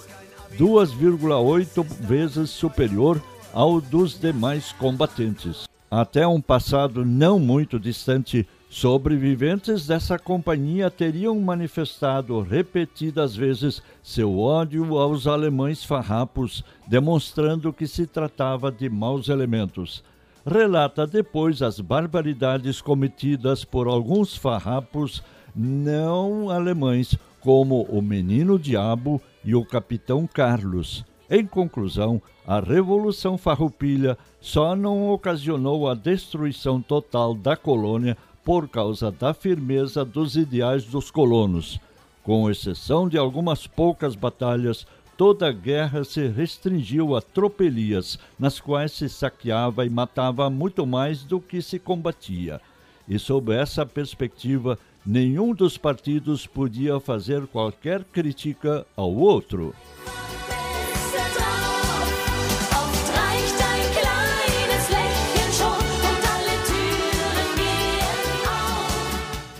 2,8 0.58 1.84
vezes 2.00 2.50
superior 2.50 3.22
ao 3.52 3.80
dos 3.80 4.18
demais 4.18 4.72
combatentes. 4.72 5.68
Até 5.88 6.26
um 6.26 6.40
passado 6.40 7.04
não 7.04 7.38
muito 7.38 7.78
distante, 7.78 8.48
sobreviventes 8.68 9.86
dessa 9.86 10.18
companhia 10.18 10.90
teriam 10.90 11.38
manifestado 11.38 12.40
repetidas 12.42 13.36
vezes 13.36 13.80
seu 14.02 14.40
ódio 14.40 14.98
aos 14.98 15.28
alemães 15.28 15.84
farrapos, 15.84 16.64
demonstrando 16.88 17.72
que 17.72 17.86
se 17.86 18.08
tratava 18.08 18.72
de 18.72 18.90
maus 18.90 19.28
elementos 19.28 20.02
relata 20.46 21.06
depois 21.06 21.62
as 21.62 21.78
barbaridades 21.80 22.80
cometidas 22.80 23.64
por 23.64 23.86
alguns 23.86 24.36
farrapos 24.36 25.22
não 25.54 26.50
alemães, 26.50 27.16
como 27.40 27.82
o 27.82 28.00
Menino 28.02 28.58
Diabo 28.58 29.20
e 29.44 29.54
o 29.54 29.64
Capitão 29.64 30.26
Carlos. 30.26 31.04
Em 31.28 31.46
conclusão, 31.46 32.20
a 32.46 32.58
Revolução 32.58 33.38
Farroupilha 33.38 34.18
só 34.40 34.74
não 34.74 35.10
ocasionou 35.10 35.88
a 35.88 35.94
destruição 35.94 36.82
total 36.82 37.34
da 37.34 37.56
colônia 37.56 38.16
por 38.44 38.68
causa 38.68 39.12
da 39.12 39.32
firmeza 39.32 40.04
dos 40.04 40.36
ideais 40.36 40.84
dos 40.84 41.10
colonos. 41.10 41.78
Com 42.22 42.50
exceção 42.50 43.08
de 43.08 43.16
algumas 43.16 43.66
poucas 43.66 44.14
batalhas, 44.14 44.86
toda 45.16 45.48
a 45.48 45.52
guerra 45.52 46.02
se 46.02 46.26
restringiu 46.26 47.14
a 47.14 47.20
tropelias, 47.20 48.18
nas 48.38 48.58
quais 48.58 48.92
se 48.92 49.08
saqueava 49.08 49.86
e 49.86 49.90
matava 49.90 50.50
muito 50.50 50.86
mais 50.86 51.22
do 51.22 51.40
que 51.40 51.62
se 51.62 51.78
combatia. 51.78 52.60
E 53.08 53.18
sob 53.18 53.52
essa 53.54 53.84
perspectiva, 53.84 54.78
nenhum 55.04 55.54
dos 55.54 55.76
partidos 55.76 56.46
podia 56.46 57.00
fazer 57.00 57.46
qualquer 57.46 58.04
crítica 58.04 58.86
ao 58.96 59.12
outro. 59.12 59.74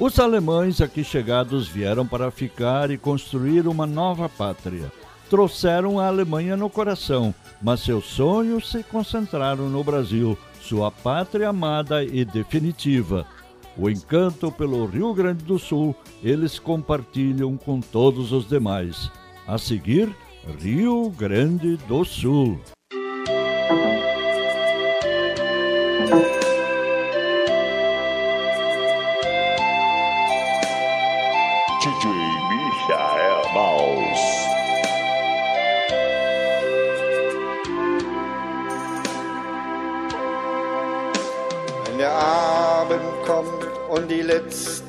Os 0.01 0.19
alemães 0.19 0.81
aqui 0.81 1.05
chegados 1.05 1.69
vieram 1.69 2.07
para 2.07 2.31
ficar 2.31 2.91
e 2.91 2.97
construir 2.97 3.69
uma 3.69 3.87
nova 3.87 4.31
pátria. 4.31 4.91
Trouxeram 5.29 6.01
a 6.01 6.07
Alemanha 6.07 6.57
no 6.57 6.71
coração, 6.71 7.35
mas 7.61 7.81
seus 7.81 8.07
sonhos 8.07 8.71
se 8.71 8.83
concentraram 8.83 9.69
no 9.69 9.85
Brasil, 9.85 10.39
sua 10.63 10.91
pátria 10.91 11.51
amada 11.51 12.03
e 12.03 12.25
definitiva. 12.25 13.27
O 13.81 13.89
encanto 13.89 14.53
pelo 14.53 14.85
Rio 14.85 15.15
Grande 15.15 15.43
do 15.43 15.59
Sul 15.59 15.97
eles 16.23 16.59
compartilham 16.59 17.57
com 17.57 17.81
todos 17.81 18.31
os 18.31 18.47
demais. 18.47 19.11
A 19.47 19.57
seguir, 19.57 20.15
Rio 20.61 21.09
Grande 21.09 21.79
do 21.89 22.05
Sul. 22.05 22.61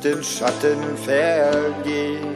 Letzten 0.03 0.23
Schatten 0.23 0.97
vergehen, 0.97 2.35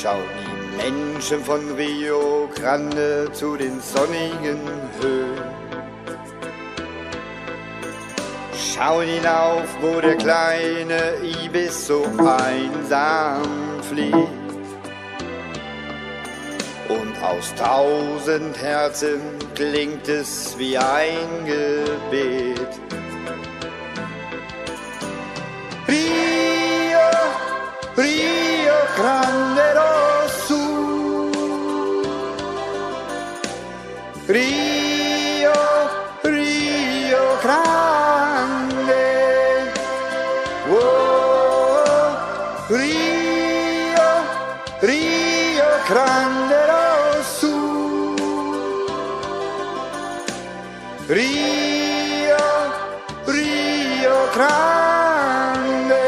schauen 0.00 0.22
die 0.38 0.82
Menschen 0.82 1.44
von 1.44 1.72
Rio 1.72 2.48
Grande 2.54 3.28
zu 3.32 3.56
den 3.56 3.80
sonnigen 3.80 4.60
Höhen. 5.00 5.58
Schauen 8.54 9.06
hinauf, 9.06 9.66
wo 9.80 10.00
der 10.00 10.16
kleine 10.16 11.14
Ibis 11.44 11.86
so 11.86 12.04
einsam 12.04 13.42
fliegt. 13.88 14.16
Und 16.88 17.22
aus 17.22 17.54
tausend 17.54 18.56
Herzen 18.62 19.20
klingt 19.54 20.08
es 20.08 20.56
wie 20.58 20.78
ein 20.78 21.44
Gebet. 21.44 22.47
Rio, 34.28 35.54
Rio 36.22 37.38
Grande. 37.40 38.92
Oh, 40.68 42.12
Rio, 42.68 44.10
Rio 44.80 45.64
Grande 45.86 46.66
Sul. 47.22 48.16
Rio, 51.06 52.36
Rio 53.24 54.28
Grande. 54.34 56.04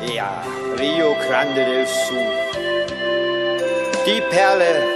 Ja, 0.00 0.42
Rio 0.74 1.14
Grande 1.24 1.64
del 1.64 1.86
Sul. 1.86 2.50
Die 4.04 4.22
Perle 4.22 4.89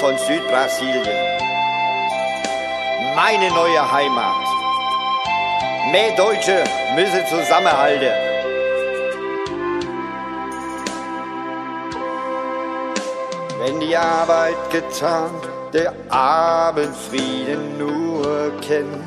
von 0.00 0.16
Südbrasilien. 0.16 1.04
Meine 3.14 3.50
neue 3.50 3.92
Heimat. 3.92 4.46
Mehr 5.92 6.16
Deutsche 6.16 6.64
müssen 6.94 7.26
zusammenhalten. 7.26 8.14
Wenn 13.58 13.78
die 13.80 13.94
Arbeit 13.94 14.56
getan, 14.72 15.32
der 15.74 15.92
Abendfrieden 16.08 17.76
nur 17.76 18.52
kennt, 18.66 19.04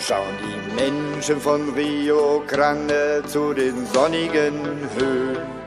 schauen 0.00 0.36
die 0.42 0.74
Menschen 0.74 1.40
von 1.40 1.72
Rio 1.74 2.42
Grande 2.48 3.22
zu 3.28 3.54
den 3.54 3.86
sonnigen 3.86 4.90
Höhen. 4.98 5.63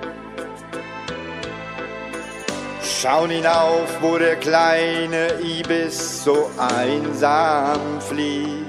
Schauen 3.02 3.30
hinauf, 3.30 4.02
wo 4.02 4.18
der 4.18 4.36
kleine 4.38 5.40
Ibis 5.42 6.24
so 6.24 6.50
einsam 6.58 8.02
fliegt. 8.02 8.66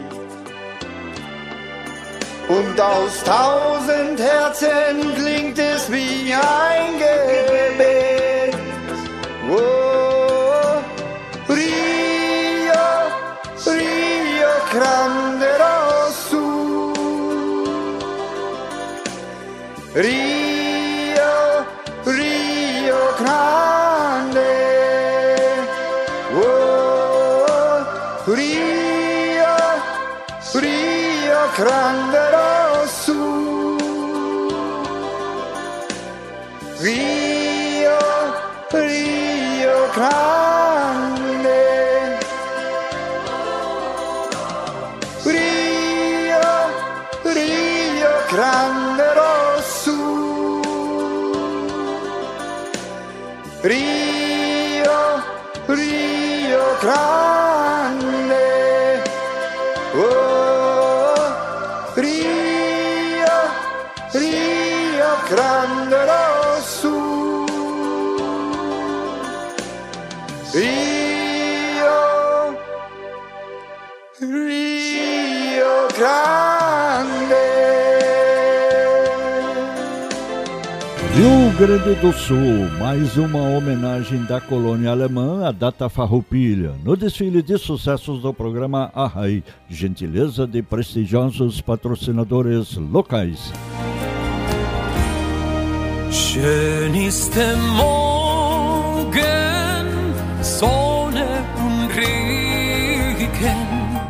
Und 2.49 2.81
aus 2.81 3.23
tausend 3.25 4.21
Herzen 4.21 5.15
klingt 5.15 5.59
es 5.59 5.91
wie 5.91 6.33
ein 6.33 6.99
Gebet. 6.99 8.57
Oh, 9.51 10.81
Rio, 11.49 12.89
Rio 13.67 14.53
Grande 14.73 15.49
Rosso. 15.63 16.93
Rio, 19.95 20.28
Grande 81.59 81.97
do 81.97 82.13
Sul, 82.13 82.69
mais 82.79 83.17
uma 83.17 83.41
homenagem 83.41 84.23
da 84.23 84.41
colônia 84.41 84.93
alemã 84.93 85.45
à 85.45 85.51
data 85.51 85.89
farroupilha, 85.89 86.73
no 86.85 86.97
desfile 86.97 87.43
de 87.43 87.59
sucessos 87.59 88.23
do 88.23 88.33
programa 88.33 88.93
Arrai, 88.95 89.43
gentileza 89.69 90.47
de 90.47 90.63
prestigiosos 90.63 91.61
patrocinadores 91.61 92.77
locais. 92.77 93.53
Schön 96.13 96.95
ist 96.95 97.35
der 97.35 97.57
Morgen, 97.77 99.48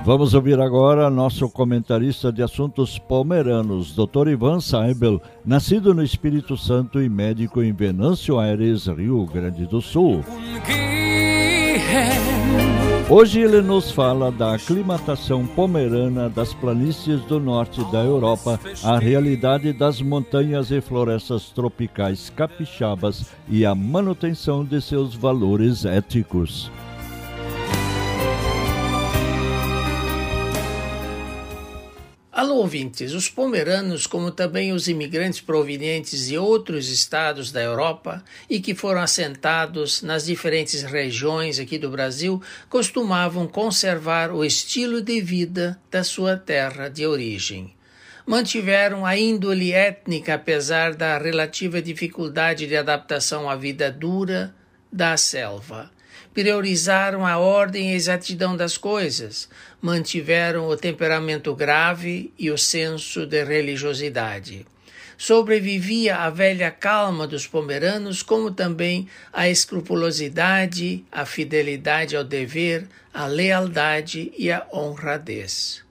Vamos 0.08 0.32
ouvir 0.32 0.58
agora 0.58 1.10
nosso 1.10 1.50
comentarista 1.50 2.32
de 2.32 2.42
assuntos 2.42 2.98
palmeranos, 2.98 3.94
Dr. 3.94 4.28
Ivan 4.28 4.58
Seibel, 4.58 5.20
nascido 5.44 5.92
no 5.92 6.02
Espírito 6.02 6.56
Santo 6.56 7.02
e 7.02 7.10
médico 7.10 7.62
em 7.62 7.74
Venâncio 7.74 8.38
Aires, 8.38 8.86
Rio 8.86 9.26
Grande 9.26 9.66
do 9.66 9.82
Sul. 9.82 10.24
Hoje 13.10 13.40
ele 13.40 13.60
nos 13.60 13.90
fala 13.90 14.32
da 14.32 14.54
aclimatação 14.54 15.46
pomerana 15.46 16.30
das 16.30 16.54
planícies 16.54 17.20
do 17.26 17.38
norte 17.38 17.84
da 17.92 18.02
Europa, 18.02 18.58
a 18.82 18.98
realidade 18.98 19.74
das 19.74 20.00
montanhas 20.00 20.70
e 20.70 20.80
florestas 20.80 21.50
tropicais 21.50 22.32
capixabas 22.34 23.30
e 23.46 23.66
a 23.66 23.74
manutenção 23.74 24.64
de 24.64 24.80
seus 24.80 25.14
valores 25.14 25.84
éticos. 25.84 26.70
Alô, 32.38 32.58
ouvintes! 32.58 33.14
Os 33.14 33.28
pomeranos, 33.28 34.06
como 34.06 34.30
também 34.30 34.72
os 34.72 34.86
imigrantes 34.86 35.40
provenientes 35.40 36.28
de 36.28 36.38
outros 36.38 36.88
estados 36.88 37.50
da 37.50 37.60
Europa 37.60 38.22
e 38.48 38.60
que 38.60 38.76
foram 38.76 39.00
assentados 39.00 40.02
nas 40.02 40.26
diferentes 40.26 40.84
regiões 40.84 41.58
aqui 41.58 41.76
do 41.76 41.90
Brasil, 41.90 42.40
costumavam 42.68 43.48
conservar 43.48 44.30
o 44.30 44.44
estilo 44.44 45.02
de 45.02 45.20
vida 45.20 45.80
da 45.90 46.04
sua 46.04 46.36
terra 46.36 46.88
de 46.88 47.04
origem. 47.04 47.74
Mantiveram 48.24 49.04
a 49.04 49.18
índole 49.18 49.72
étnica 49.72 50.34
apesar 50.34 50.94
da 50.94 51.18
relativa 51.18 51.82
dificuldade 51.82 52.68
de 52.68 52.76
adaptação 52.76 53.50
à 53.50 53.56
vida 53.56 53.90
dura 53.90 54.54
da 54.92 55.16
selva 55.16 55.90
priorizaram 56.32 57.26
a 57.26 57.38
ordem 57.38 57.90
e 57.90 57.92
a 57.92 57.96
exatidão 57.96 58.56
das 58.56 58.76
coisas, 58.76 59.48
mantiveram 59.80 60.68
o 60.68 60.76
temperamento 60.76 61.54
grave 61.54 62.32
e 62.38 62.50
o 62.50 62.58
senso 62.58 63.26
de 63.26 63.44
religiosidade. 63.44 64.66
Sobrevivia 65.16 66.16
a 66.16 66.30
velha 66.30 66.70
calma 66.70 67.26
dos 67.26 67.44
pomeranos, 67.44 68.22
como 68.22 68.52
também 68.52 69.08
a 69.32 69.48
escrupulosidade, 69.48 71.04
a 71.10 71.26
fidelidade 71.26 72.16
ao 72.16 72.22
dever, 72.22 72.86
a 73.12 73.26
lealdade 73.26 74.32
e 74.38 74.52
a 74.52 74.64
honradez. 74.72 75.82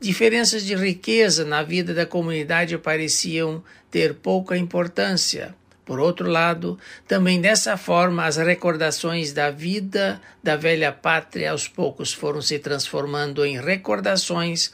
Diferenças 0.00 0.64
de 0.64 0.76
riqueza 0.76 1.44
na 1.44 1.64
vida 1.64 1.92
da 1.92 2.06
comunidade 2.06 2.78
pareciam 2.78 3.64
ter 3.90 4.14
pouca 4.14 4.56
importância. 4.56 5.56
Por 5.88 6.00
outro 6.00 6.28
lado, 6.28 6.78
também 7.06 7.40
dessa 7.40 7.74
forma 7.78 8.26
as 8.26 8.36
recordações 8.36 9.32
da 9.32 9.50
vida 9.50 10.20
da 10.42 10.54
velha 10.54 10.92
pátria 10.92 11.50
aos 11.50 11.66
poucos 11.66 12.12
foram 12.12 12.42
se 12.42 12.58
transformando 12.58 13.42
em 13.42 13.58
recordações 13.58 14.70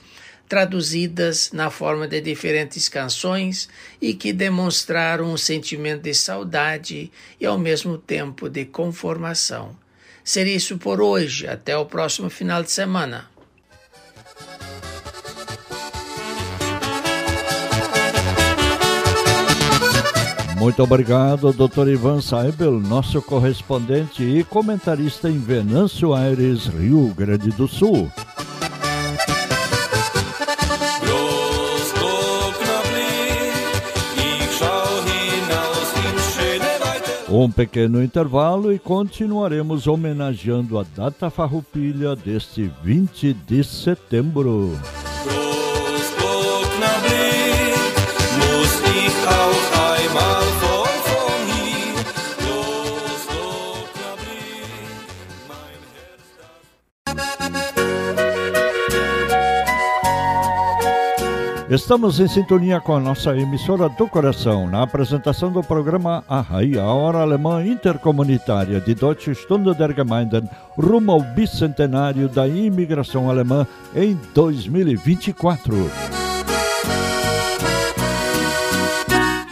traduzidas 0.48 1.52
na 1.52 1.70
forma 1.70 2.08
de 2.08 2.20
diferentes 2.20 2.88
canções 2.88 3.68
e 4.02 4.12
que 4.12 4.32
demonstraram 4.32 5.32
um 5.32 5.36
sentimento 5.36 6.02
de 6.02 6.14
saudade 6.14 7.12
e 7.40 7.46
ao 7.46 7.56
mesmo 7.56 7.96
tempo 7.96 8.48
de 8.48 8.64
conformação. 8.64 9.76
Seria 10.24 10.56
isso 10.56 10.78
por 10.78 11.00
hoje, 11.00 11.46
até 11.46 11.76
o 11.76 11.86
próximo 11.86 12.28
final 12.28 12.60
de 12.60 12.72
semana. 12.72 13.32
Muito 20.56 20.82
obrigado, 20.82 21.52
Dr. 21.52 21.88
Ivan 21.88 22.20
Saibel, 22.20 22.72
nosso 22.78 23.20
correspondente 23.20 24.22
e 24.22 24.44
comentarista 24.44 25.28
em 25.28 25.38
Venâncio 25.38 26.14
Aires, 26.14 26.66
Rio 26.66 27.12
Grande 27.14 27.50
do 27.50 27.66
Sul. 27.66 28.10
Um 37.28 37.50
pequeno 37.50 38.00
intervalo 38.00 38.72
e 38.72 38.78
continuaremos 38.78 39.88
homenageando 39.88 40.78
a 40.78 40.84
data 40.96 41.28
farroupilha 41.30 42.14
deste 42.14 42.70
20 42.84 43.32
de 43.32 43.64
setembro. 43.64 44.70
Estamos 61.74 62.20
em 62.20 62.28
sintonia 62.28 62.80
com 62.80 62.94
a 62.94 63.00
nossa 63.00 63.36
emissora 63.36 63.88
do 63.88 64.06
coração 64.06 64.70
na 64.70 64.82
apresentação 64.82 65.50
do 65.50 65.60
programa 65.60 66.22
Arrai, 66.28 66.78
a 66.78 66.84
hora 66.84 67.18
alemã 67.18 67.66
intercomunitária 67.66 68.80
de 68.80 68.94
Deutsche 68.94 69.34
Stunde 69.34 69.74
der 69.74 69.92
Gemeinden, 69.92 70.48
rumo 70.78 71.10
ao 71.10 71.20
bicentenário 71.20 72.28
da 72.28 72.46
imigração 72.46 73.28
alemã 73.28 73.66
em 73.92 74.16
2024. 74.32 76.23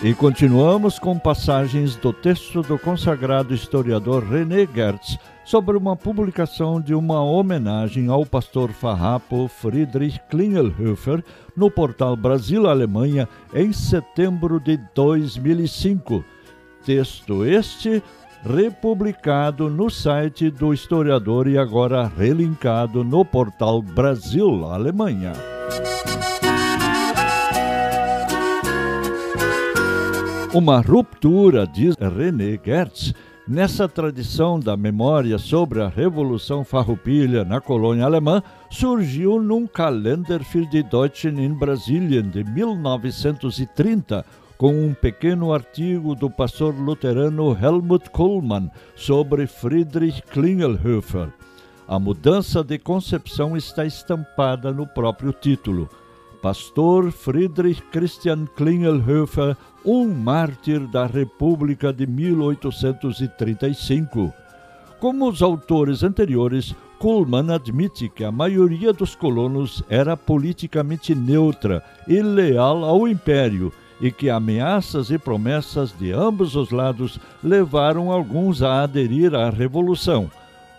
E 0.04 0.12
continuamos 0.14 0.98
com 0.98 1.16
passagens 1.16 1.94
do 1.94 2.12
texto 2.12 2.60
do 2.62 2.76
consagrado 2.76 3.54
historiador 3.54 4.24
René 4.24 4.66
Gertz 4.66 5.16
sobre 5.44 5.76
uma 5.76 5.94
publicação 5.94 6.80
de 6.80 6.92
uma 6.92 7.22
homenagem 7.22 8.08
ao 8.08 8.26
pastor 8.26 8.72
farrapo 8.72 9.46
Friedrich 9.46 10.20
Klingelhofer 10.28 11.22
no 11.56 11.70
portal 11.70 12.16
Brasil-Alemanha 12.16 13.28
em 13.54 13.72
setembro 13.72 14.58
de 14.58 14.76
2005. 14.92 16.24
Texto 16.84 17.44
este 17.44 18.02
republicado 18.42 19.70
no 19.70 19.88
site 19.88 20.50
do 20.50 20.74
historiador 20.74 21.46
e 21.46 21.56
agora 21.56 22.10
relinkado 22.18 23.04
no 23.04 23.24
portal 23.24 23.80
Brasil 23.80 24.50
Uma 30.54 30.82
ruptura, 30.82 31.66
diz 31.66 31.96
René 31.96 32.60
Gertz, 32.62 33.14
Nessa 33.48 33.88
tradição 33.88 34.60
da 34.60 34.76
memória 34.76 35.36
sobre 35.36 35.82
a 35.82 35.88
Revolução 35.88 36.62
Farroupilha 36.62 37.44
na 37.44 37.60
colônia 37.60 38.04
alemã, 38.04 38.40
surgiu 38.70 39.42
num 39.42 39.66
Kalender 39.66 40.44
für 40.44 40.64
die 40.66 40.82
Deutschen 40.82 41.44
in 41.44 41.54
Brasilien 41.54 42.30
de 42.30 42.44
1930, 42.44 44.24
com 44.56 44.72
um 44.86 44.94
pequeno 44.94 45.52
artigo 45.52 46.14
do 46.14 46.30
pastor 46.30 46.72
luterano 46.78 47.56
Helmut 47.60 48.10
Kohlmann 48.10 48.70
sobre 48.94 49.48
Friedrich 49.48 50.22
Klingelhofer. 50.22 51.32
A 51.88 51.98
mudança 51.98 52.62
de 52.62 52.78
concepção 52.78 53.56
está 53.56 53.84
estampada 53.84 54.70
no 54.70 54.86
próprio 54.86 55.32
título. 55.32 55.88
Pastor 56.42 57.10
Friedrich 57.12 57.80
Christian 57.92 58.46
Klingelhofer 58.56 59.56
um 59.84 60.12
mártir 60.12 60.80
da 60.88 61.06
República 61.06 61.92
de 61.92 62.04
1835. 62.04 64.34
Como 64.98 65.28
os 65.28 65.40
autores 65.40 66.02
anteriores, 66.02 66.74
Kuhlmann 66.98 67.54
admite 67.54 68.08
que 68.08 68.24
a 68.24 68.32
maioria 68.32 68.92
dos 68.92 69.14
colonos 69.14 69.84
era 69.88 70.16
politicamente 70.16 71.14
neutra 71.14 71.80
e 72.08 72.20
leal 72.20 72.84
ao 72.84 73.06
império 73.06 73.72
e 74.00 74.10
que 74.10 74.28
ameaças 74.28 75.12
e 75.12 75.18
promessas 75.18 75.96
de 75.96 76.10
ambos 76.10 76.56
os 76.56 76.72
lados 76.72 77.20
levaram 77.42 78.10
alguns 78.10 78.62
a 78.62 78.82
aderir 78.82 79.32
à 79.32 79.48
revolução. 79.48 80.28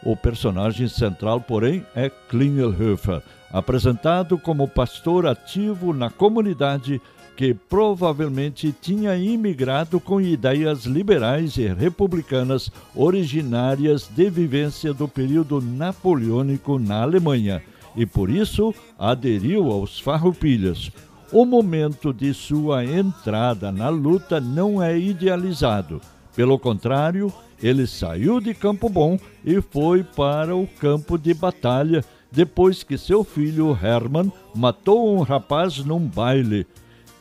O 0.04 0.18
personagem 0.18 0.90
central, 0.90 1.40
porém, 1.40 1.86
é 1.96 2.10
Klingelhofer, 2.10 3.24
apresentado 3.54 4.38
como 4.38 4.68
pastor 4.68 5.28
ativo 5.28 5.94
na 5.94 6.10
comunidade 6.10 7.00
que 7.38 7.54
provavelmente 7.54 8.74
tinha 8.82 9.16
imigrado 9.16 10.00
com 10.00 10.20
ideias 10.20 10.86
liberais 10.86 11.58
e 11.58 11.68
republicanas 11.68 12.72
originárias 12.96 14.08
de 14.08 14.30
vivência 14.30 14.94
do 14.94 15.08
período 15.08 15.62
napoleônico 15.62 16.78
na 16.78 17.02
Alemanha 17.02 17.62
e 17.96 18.06
por 18.06 18.30
isso 18.30 18.74
aderiu 18.98 19.72
aos 19.72 20.00
farroupilhas. 20.00 20.92
O 21.32 21.46
momento 21.46 22.14
de 22.14 22.34
sua 22.34 22.86
entrada 22.86 23.72
na 23.72 23.90
luta 23.90 24.40
não 24.40 24.82
é 24.82 24.98
idealizado. 24.98 26.00
Pelo 26.36 26.60
contrário, 26.60 27.34
ele 27.62 27.88
saiu 27.88 28.40
de 28.40 28.54
Campo 28.54 28.90
Bom 28.90 29.18
e 29.44 29.62
foi 29.62 30.04
para 30.04 30.56
o 30.56 30.68
campo 30.68 31.18
de 31.18 31.34
batalha 31.34 32.04
depois 32.34 32.84
que 32.84 32.98
seu 32.98 33.24
filho 33.24 33.78
Hermann 33.82 34.32
matou 34.56 35.16
um 35.16 35.22
rapaz 35.22 35.78
num 35.78 36.00
baile 36.00 36.66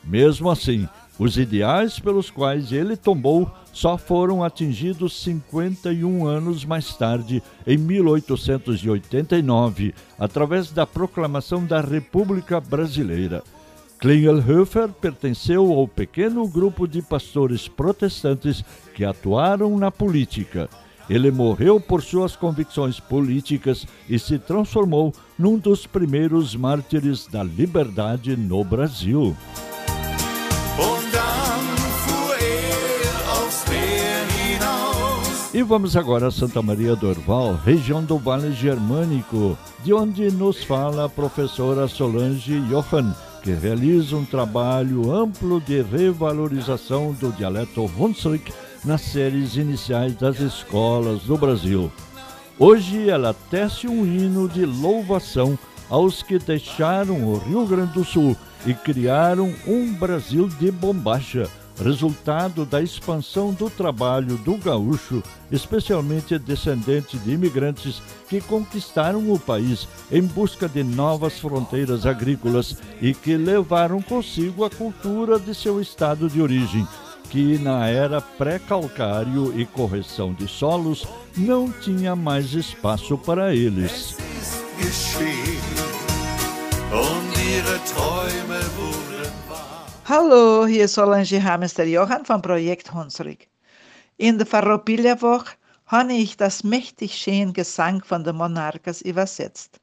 mesmo 0.03 0.49
assim, 0.49 0.89
os 1.17 1.37
ideais 1.37 1.97
pelos 1.99 2.29
quais 2.29 2.73
ele 2.73 2.97
tombou 2.97 3.49
só 3.71 3.97
foram 3.97 4.43
atingidos 4.43 5.23
51 5.23 6.27
anos 6.27 6.65
mais 6.65 6.93
tarde, 6.95 7.41
em 7.65 7.77
1889, 7.77 9.95
através 10.19 10.69
da 10.71 10.85
proclamação 10.85 11.65
da 11.65 11.79
República 11.79 12.59
Brasileira. 12.59 13.41
Klingelhofer 13.97 14.89
pertenceu 14.89 15.71
ao 15.71 15.87
pequeno 15.87 16.45
grupo 16.47 16.85
de 16.87 17.01
pastores 17.01 17.69
protestantes 17.69 18.63
que 18.93 19.05
atuaram 19.05 19.77
na 19.77 19.89
política. 19.89 20.69
Ele 21.09 21.31
morreu 21.31 21.79
por 21.79 22.01
suas 22.01 22.35
convicções 22.35 22.99
políticas 22.99 23.85
e 24.09 24.17
se 24.17 24.39
transformou 24.39 25.13
num 25.37 25.57
dos 25.57 25.85
primeiros 25.85 26.55
mártires 26.55 27.27
da 27.27 27.43
liberdade 27.43 28.35
no 28.37 28.63
Brasil. 28.63 29.35
E 35.53 35.61
vamos 35.61 35.95
agora 35.95 36.27
a 36.27 36.31
Santa 36.31 36.63
Maria 36.63 36.95
do 36.95 37.07
Orval, 37.07 37.59
região 37.63 38.03
do 38.03 38.17
Vale 38.17 38.51
Germânico, 38.53 39.55
de 39.83 39.93
onde 39.93 40.31
nos 40.31 40.63
fala 40.63 41.05
a 41.05 41.09
professora 41.09 41.87
Solange 41.87 42.59
Johann, 42.61 43.13
que 43.43 43.51
realiza 43.51 44.15
um 44.15 44.25
trabalho 44.25 45.13
amplo 45.13 45.61
de 45.61 45.79
revalorização 45.83 47.13
do 47.13 47.31
dialeto 47.31 47.85
Hunsrück 47.85 48.51
nas 48.85 49.01
séries 49.01 49.55
iniciais 49.55 50.15
das 50.15 50.39
escolas 50.39 51.21
do 51.23 51.37
Brasil. 51.37 51.91
Hoje 52.59 53.09
ela 53.09 53.33
tece 53.49 53.87
um 53.87 54.05
hino 54.05 54.47
de 54.47 54.65
louvação 54.65 55.57
aos 55.89 56.21
que 56.21 56.37
deixaram 56.39 57.23
o 57.23 57.37
Rio 57.37 57.65
Grande 57.65 57.93
do 57.93 58.03
Sul 58.03 58.35
e 58.65 58.73
criaram 58.73 59.53
um 59.67 59.93
Brasil 59.93 60.47
de 60.47 60.71
bombacha, 60.71 61.49
resultado 61.81 62.65
da 62.65 62.81
expansão 62.81 63.51
do 63.51 63.69
trabalho 63.69 64.37
do 64.37 64.55
gaúcho, 64.57 65.23
especialmente 65.51 66.37
descendente 66.37 67.17
de 67.17 67.31
imigrantes 67.31 68.01
que 68.29 68.39
conquistaram 68.39 69.31
o 69.31 69.39
país 69.39 69.87
em 70.11 70.21
busca 70.21 70.69
de 70.69 70.83
novas 70.83 71.39
fronteiras 71.39 72.05
agrícolas 72.05 72.77
e 73.01 73.13
que 73.13 73.35
levaram 73.35 74.01
consigo 74.01 74.63
a 74.63 74.69
cultura 74.69 75.39
de 75.39 75.53
seu 75.53 75.81
estado 75.81 76.29
de 76.29 76.41
origem, 76.41 76.87
que 77.33 77.57
na 77.57 77.87
era 77.87 78.21
pré-calcário 78.21 79.59
e 79.59 79.65
correção 79.65 80.35
de 80.35 80.47
solos 80.47 81.03
não 81.35 81.71
tinha 81.71 82.15
mais 82.15 82.53
espaço 82.53 83.17
para 83.17 83.55
eles. 83.55 84.15
Hallo, 90.07 90.67
hier 90.67 90.85
ist 90.85 90.93
Solange 90.93 91.39
Hamester 91.39 91.87
Johann 91.87 92.23
vom 92.23 92.39
Projekt 92.39 92.93
Hunsrück. 92.93 93.47
In 94.19 94.37
der 94.37 94.45
Farropilla-Woche 94.45 95.55
habe 95.87 96.13
ich 96.13 96.37
das 96.37 96.63
mächtig 96.63 97.15
schöne 97.15 97.51
Gesang 97.51 98.03
von 98.03 98.23
den 98.23 98.35
Monarchas 98.35 99.01
übersetzt. 99.01 99.79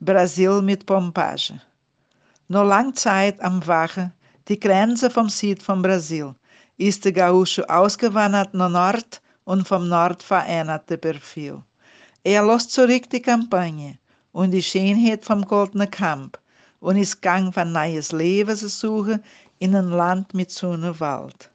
Brasil 0.00 0.62
mit 0.62 0.86
Pompage. 0.86 1.60
Noch 2.48 2.64
lang 2.64 2.94
Zeit 2.94 3.38
am 3.42 3.60
Wache, 3.66 4.12
die 4.48 4.58
Grenze 4.58 5.10
vom 5.10 5.28
Süd 5.28 5.62
von 5.62 5.82
Brasil, 5.82 6.34
ist 6.78 7.04
der 7.04 7.12
Gaúcho 7.12 7.62
ausgewandert 7.68 8.52
nach 8.52 8.70
Nord 8.70 9.22
und 9.44 9.66
vom 9.66 9.88
Nord 9.88 10.22
veränderte 10.22 10.98
Perfil. 10.98 11.62
Er 12.22 12.44
lässt 12.44 12.72
zurück 12.72 13.08
die 13.10 13.22
Kampagne 13.22 13.98
und 14.32 14.50
die 14.50 14.62
Schönheit 14.62 15.24
vom 15.24 15.42
goldenen 15.46 15.90
Kampf 15.90 16.38
und 16.80 16.96
ist 16.96 17.22
gang 17.22 17.54
von 17.54 17.72
neues 17.72 18.12
Leben 18.12 18.56
zu 18.56 18.68
suchen 18.68 19.22
in 19.58 19.74
ein 19.74 19.90
Land 19.90 20.34
mit 20.34 20.50
Sonnenwald. 20.50 21.50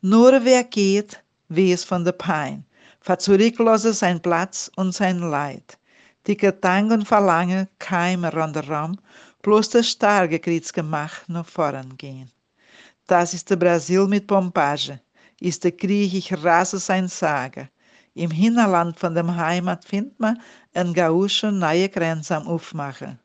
Nur 0.00 0.44
wer 0.44 0.64
geht, 0.64 1.22
weiß 1.48 1.84
von 1.84 2.04
der 2.04 2.12
Pein, 2.12 2.64
verzurücklasse 3.00 3.92
sein 3.92 4.20
Platz 4.22 4.70
und 4.76 4.92
sein 4.92 5.18
Leid. 5.18 5.76
Die 6.26 6.36
Gedanken 6.36 7.04
verlangen 7.04 7.68
keimer 7.78 8.32
rundherum, 8.32 8.98
bloß 9.42 9.70
das 9.70 9.88
starke 9.88 10.38
Kriegsgemach 10.38 11.26
nach 11.26 11.46
vorn 11.46 11.96
gehen. 11.96 12.30
Das 13.08 13.32
ist 13.32 13.48
der 13.48 13.56
Brasil 13.56 14.06
mit 14.06 14.26
Pompage, 14.26 15.00
ist 15.40 15.64
der 15.64 15.72
Krieg, 15.72 16.12
ich 16.12 16.30
rase 16.44 16.78
sein 16.78 17.08
Sage. 17.08 17.70
Im 18.12 18.30
Hinterland 18.30 19.00
von 19.00 19.14
dem 19.14 19.34
Heimat 19.34 19.82
findet 19.82 20.20
man 20.20 20.38
ein 20.74 20.92
Gaúcho 20.92 21.50
neue 21.50 21.88
Grenzen 21.88 22.34
am 22.34 22.46
Aufmachen. 22.46 23.18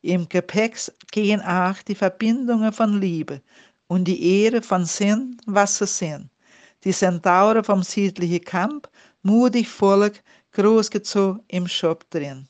Im 0.00 0.28
Gepäck 0.28 0.76
gehen 1.12 1.40
auch 1.40 1.80
die 1.86 1.94
Verbindungen 1.94 2.72
von 2.72 3.00
Liebe 3.00 3.40
und 3.86 4.06
die 4.06 4.42
Ehre 4.42 4.60
von 4.60 4.86
Sinn, 4.86 5.36
was 5.46 5.78
sie 5.78 5.86
sind. 5.86 6.28
Die 6.82 6.92
Zentauren 6.92 7.62
vom 7.62 7.84
südlichen 7.84 8.42
Kamp, 8.42 8.88
mutig 9.22 9.68
Volk, 9.68 10.20
großgezogen 10.50 11.44
im 11.46 11.68
Schop 11.68 12.10
drin. 12.10 12.48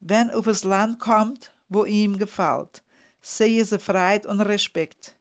Wenn 0.00 0.30
auf 0.32 0.44
das 0.44 0.64
Land 0.64 0.98
kommt, 0.98 1.50
wo 1.70 1.86
ihm 1.86 2.18
gefällt, 2.18 2.84
sehe 3.22 3.64
sie 3.64 3.78
Freude 3.78 4.28
und 4.28 4.42
Respekt. 4.42 5.17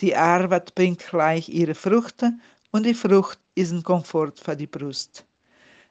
Die 0.00 0.14
Arbeit 0.14 0.74
bringt 0.74 1.06
gleich 1.06 1.48
ihre 1.48 1.74
Früchte 1.74 2.32
und 2.70 2.84
die 2.84 2.94
Frucht 2.94 3.40
ist 3.54 3.72
ein 3.72 3.82
Komfort 3.82 4.32
für 4.36 4.56
die 4.56 4.66
Brust. 4.66 5.24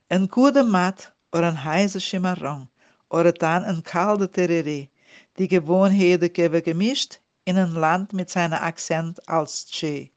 Ein 0.09 0.27
guter 0.27 0.63
Matt 0.63 1.13
oder 1.31 1.47
ein 1.47 1.63
heißer 1.63 1.99
Chimarrón 1.99 2.67
oder 3.09 3.31
dann 3.31 3.63
ein 3.63 3.81
kalter 3.81 4.25
Tereré 4.25 4.89
die 5.37 5.47
Gewohnheiten 5.47 6.31
geben 6.31 6.63
gemischt 6.63 7.19
in 7.45 7.57
ein 7.57 7.73
Land 7.73 8.13
mit 8.13 8.29
seinem 8.29 8.59
Akzent 8.61 9.27
als 9.27 9.65
Che. 9.71 10.11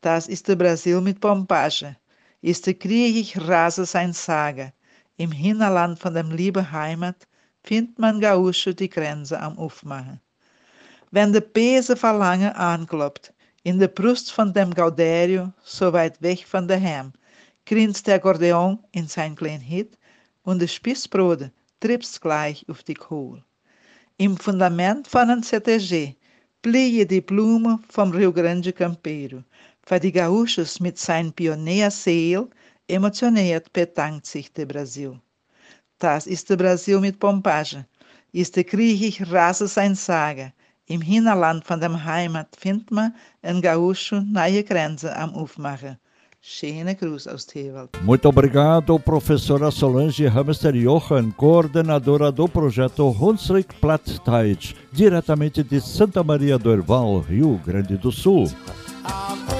Das 0.00 0.28
ist 0.28 0.46
der 0.46 0.56
Brasil 0.56 1.00
mit 1.00 1.20
Pompage, 1.20 1.96
ist 2.40 2.66
der 2.66 2.74
Krieg 2.74 3.36
rase 3.36 3.84
sein 3.84 4.12
Sage. 4.12 4.72
Im 5.16 5.32
Hinterland 5.32 5.98
von 5.98 6.14
dem 6.14 6.30
lieben 6.30 6.70
Heimat 6.70 7.26
findet 7.64 7.98
man 7.98 8.20
Gaúcho 8.20 8.72
die 8.72 8.88
Grenze 8.88 9.40
am 9.40 9.58
Aufmachen. 9.58 10.20
Wenn 11.10 11.32
der 11.32 11.40
böse 11.40 11.96
Verlangen 11.96 12.52
anklopft, 12.52 13.32
in 13.62 13.78
der 13.78 13.88
Brust 13.88 14.30
von 14.30 14.52
dem 14.52 14.74
Gaudério, 14.74 15.52
so 15.64 15.90
weit 15.92 16.20
weg 16.20 16.46
von 16.46 16.68
daheim, 16.68 17.12
grinst 17.64 18.06
der 18.06 18.16
Akkordeon 18.16 18.78
in 18.92 19.08
sein 19.08 19.34
kleinen 19.34 19.62
Hit 19.62 19.96
und 20.42 20.60
die 20.60 20.68
Spießbrode 20.68 21.50
trippst 21.80 22.20
gleich 22.20 22.62
auf 22.68 22.82
die 22.82 22.94
Kohl. 22.94 23.42
Im 24.18 24.36
Fundament 24.36 25.08
von 25.08 25.30
einem 25.30 25.42
CTG 25.42 26.14
plie 26.60 27.06
die 27.06 27.22
Blume 27.22 27.78
vom 27.88 28.10
Rio 28.10 28.30
Grande 28.30 28.72
Campeiro, 28.72 29.42
für 29.86 30.00
die 30.00 30.12
Gaúchos 30.12 30.78
mit 30.82 30.98
sein 30.98 31.32
Pioneerseel 31.32 32.50
emotioniert 32.86 33.72
bedankt 33.72 34.26
sich 34.26 34.52
der 34.52 34.66
Brasil. 34.66 35.18
Das 35.98 36.26
ist 36.26 36.50
der 36.50 36.56
Brasil 36.56 37.00
mit 37.00 37.18
Pompage, 37.18 37.86
ist 38.32 38.56
der 38.56 38.64
Krieg 38.64 39.22
Rasse 39.30 39.68
sein 39.68 39.94
Sage. 39.94 40.52
Im 40.90 41.02
Hinterland 41.02 41.66
von 41.66 41.80
dem 41.80 42.02
Heimat 42.02 42.48
findet 42.58 42.90
man 42.90 43.14
ein 43.42 43.60
Gaúcho 43.60 44.22
neue 44.22 44.64
Grenzen 44.64 45.10
am 45.10 45.34
Aufmachen. 45.34 45.98
Schöne 46.40 46.94
Cruz 46.96 47.26
aus 47.26 47.44
Tewald. 47.46 47.90
Muito 48.04 48.26
obrigado, 48.26 48.98
professora 48.98 49.70
Solange 49.70 50.32
Hamster 50.32 50.74
Johan, 50.74 51.30
coordenadora 51.36 52.32
do 52.32 52.48
projeto 52.48 53.10
Hunsrück 53.10 53.74
Plattdeutsch, 53.82 54.74
diretamente 54.90 55.62
de 55.62 55.78
Santa 55.78 56.24
Maria 56.24 56.58
do 56.58 56.70
Herval, 56.70 57.18
Rio 57.28 57.60
Grande 57.66 57.98
do 57.98 58.10
Sul. 58.10 58.48
Am 59.04 59.57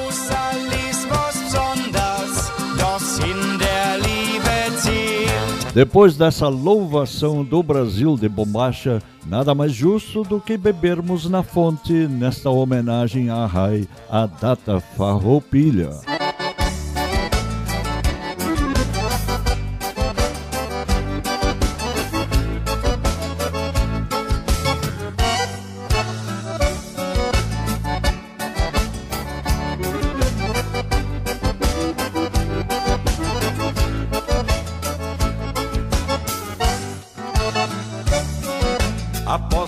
Depois 5.75 6.17
dessa 6.17 6.49
louvação 6.49 7.45
do 7.45 7.63
Brasil 7.63 8.17
de 8.17 8.29
bombacha, 8.29 9.01
nada 9.27 9.55
mais 9.55 9.73
justo 9.73 10.23
do 10.23 10.41
que 10.41 10.57
bebermos 10.57 11.29
na 11.29 11.43
fonte 11.43 11.93
nesta 11.93 12.51
homenagem 12.51 13.31
à 13.31 13.47
RAI, 13.47 13.87
a 14.11 14.27
data 14.27 14.81
farroupilha. 14.97 15.91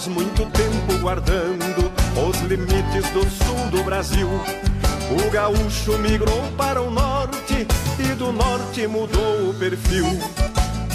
Muito 0.07 0.47
tempo 0.47 0.99
guardando 1.03 1.93
os 2.27 2.41
limites 2.41 3.11
do 3.11 3.21
sul 3.29 3.71
do 3.71 3.85
Brasil, 3.85 4.29
o 4.29 5.31
gaúcho 5.31 5.99
migrou 5.99 6.43
para 6.57 6.81
o 6.81 6.91
norte 6.91 7.67
e 7.99 8.15
do 8.15 8.33
norte 8.33 8.87
mudou 8.87 9.51
o 9.51 9.55
perfil. 9.55 10.07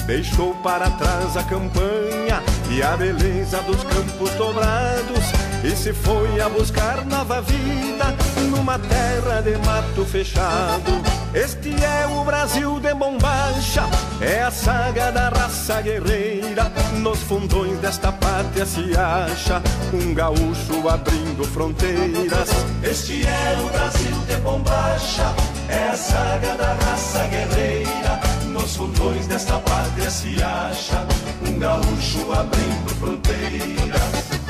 Deixou 0.07 0.55
para 0.55 0.89
trás 0.91 1.37
a 1.37 1.43
campanha 1.43 2.41
e 2.71 2.81
a 2.81 2.97
beleza 2.97 3.61
dos 3.61 3.83
campos 3.83 4.31
dobrados 4.31 5.23
e 5.63 5.75
se 5.75 5.93
foi 5.93 6.41
a 6.41 6.49
buscar 6.49 7.05
nova 7.05 7.41
vida 7.41 8.15
numa 8.49 8.79
terra 8.79 9.41
de 9.41 9.55
mato 9.65 10.03
fechado. 10.05 11.24
Este 11.35 11.69
é 11.83 12.07
o 12.07 12.23
Brasil 12.23 12.79
de 12.79 12.93
bombacha, 12.93 13.83
é 14.21 14.43
a 14.43 14.49
saga 14.49 15.11
da 15.11 15.27
raça 15.27 15.81
guerreira. 15.81 16.71
Nos 17.01 17.19
fundões 17.23 17.77
desta 17.79 18.09
pátria 18.09 18.65
se 18.65 18.97
acha 18.97 19.61
um 19.93 20.13
gaúcho 20.13 20.87
abrindo 20.87 21.43
fronteiras. 21.43 22.49
Este 22.81 23.27
é 23.27 23.57
o 23.61 23.69
Brasil 23.69 24.17
de 24.29 24.35
bombacha, 24.37 25.35
é 25.67 25.89
a 25.89 25.97
saga 25.97 26.55
da 26.55 26.73
raça 26.73 27.27
guerreira. 27.27 28.21
Nos 28.45 28.77
fundões 28.77 29.27
desta 29.27 29.59
pátria 29.59 30.09
se 30.09 30.41
acha 30.41 31.05
um 31.45 31.59
gaúcho 31.59 32.31
abrindo 32.31 32.95
fronteiras. 32.97 34.44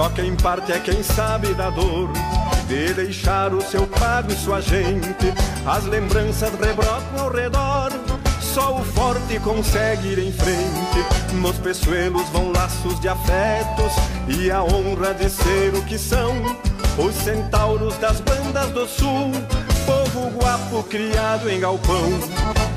Só 0.00 0.08
quem 0.08 0.34
parte 0.34 0.72
é 0.72 0.78
quem 0.78 1.02
sabe 1.02 1.52
da 1.52 1.68
dor 1.68 2.08
de 2.66 2.94
deixar 2.94 3.52
o 3.52 3.60
seu 3.60 3.86
pago 3.86 4.32
e 4.32 4.34
sua 4.34 4.58
gente. 4.62 5.30
As 5.66 5.84
lembranças 5.84 6.52
rebrotam 6.58 7.18
ao 7.18 7.30
redor. 7.30 7.92
Só 8.40 8.80
o 8.80 8.82
forte 8.82 9.38
consegue 9.40 10.08
ir 10.08 10.18
em 10.18 10.32
frente. 10.32 11.34
Nos 11.34 11.58
peçoelos 11.58 12.26
vão 12.30 12.50
laços 12.50 12.98
de 12.98 13.10
afetos 13.10 13.92
e 14.26 14.50
a 14.50 14.62
honra 14.62 15.12
de 15.12 15.28
ser 15.28 15.74
o 15.74 15.84
que 15.84 15.98
são. 15.98 16.32
Os 16.96 17.14
centauros 17.16 17.94
das 17.98 18.22
bandas 18.22 18.70
do 18.70 18.88
sul, 18.88 19.32
povo 19.84 20.30
guapo 20.30 20.82
criado 20.84 21.50
em 21.50 21.60
galpão. 21.60 22.08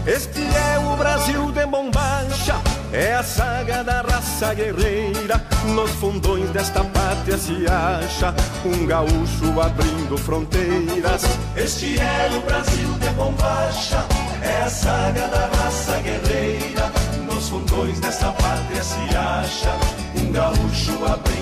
Este 0.06 0.42
é 0.42 0.78
o 0.78 0.98
Brasil 0.98 1.54
de 1.54 1.66
bombacha, 1.66 2.60
é 2.94 3.16
a 3.16 3.24
saga 3.24 3.84
da 3.84 4.02
raça 4.02 4.54
guerreira. 4.54 5.44
Nos 5.74 5.90
fundões 5.92 6.50
desta 6.52 6.84
pátria 6.84 7.38
se 7.38 7.66
acha 7.68 8.34
um 8.64 8.86
gaúcho 8.86 9.60
abrindo 9.60 10.18
fronteiras. 10.18 11.24
Este 11.56 12.00
é 12.00 12.32
o 12.38 12.42
Brasil 12.42 12.94
de 13.00 13.10
bombacha, 13.10 14.06
é 14.42 14.64
a 14.64 14.70
saga 14.70 15.28
da 15.28 15.48
raça 15.48 16.00
guerreira. 16.00 16.92
Nos 17.26 17.50
fundões 17.50 18.00
desta 18.00 18.32
pátria 18.32 18.84
se 18.84 19.16
acha 19.16 19.76
um 20.16 20.32
gaúcho 20.32 21.06
abrindo 21.06 21.33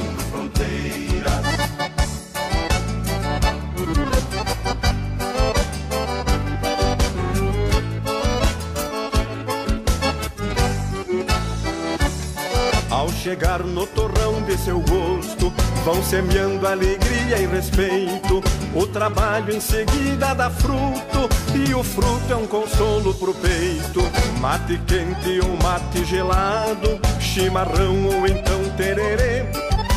chegar 13.21 13.59
no 13.59 13.85
torrão 13.85 14.41
de 14.41 14.57
seu 14.57 14.79
gosto, 14.79 15.53
vão 15.85 16.03
semeando 16.03 16.67
alegria 16.67 17.37
e 17.37 17.45
respeito. 17.45 18.41
O 18.73 18.87
trabalho 18.87 19.55
em 19.55 19.59
seguida 19.59 20.33
dá 20.33 20.49
fruto, 20.49 21.29
e 21.53 21.71
o 21.75 21.83
fruto 21.83 22.33
é 22.33 22.35
um 22.35 22.47
consolo 22.47 23.13
pro 23.13 23.33
peito. 23.35 24.01
Mate 24.39 24.81
quente 24.87 25.39
ou 25.39 25.55
mate 25.61 26.03
gelado, 26.03 26.99
chimarrão 27.19 28.07
ou 28.07 28.25
então 28.25 28.63
tererê. 28.75 29.45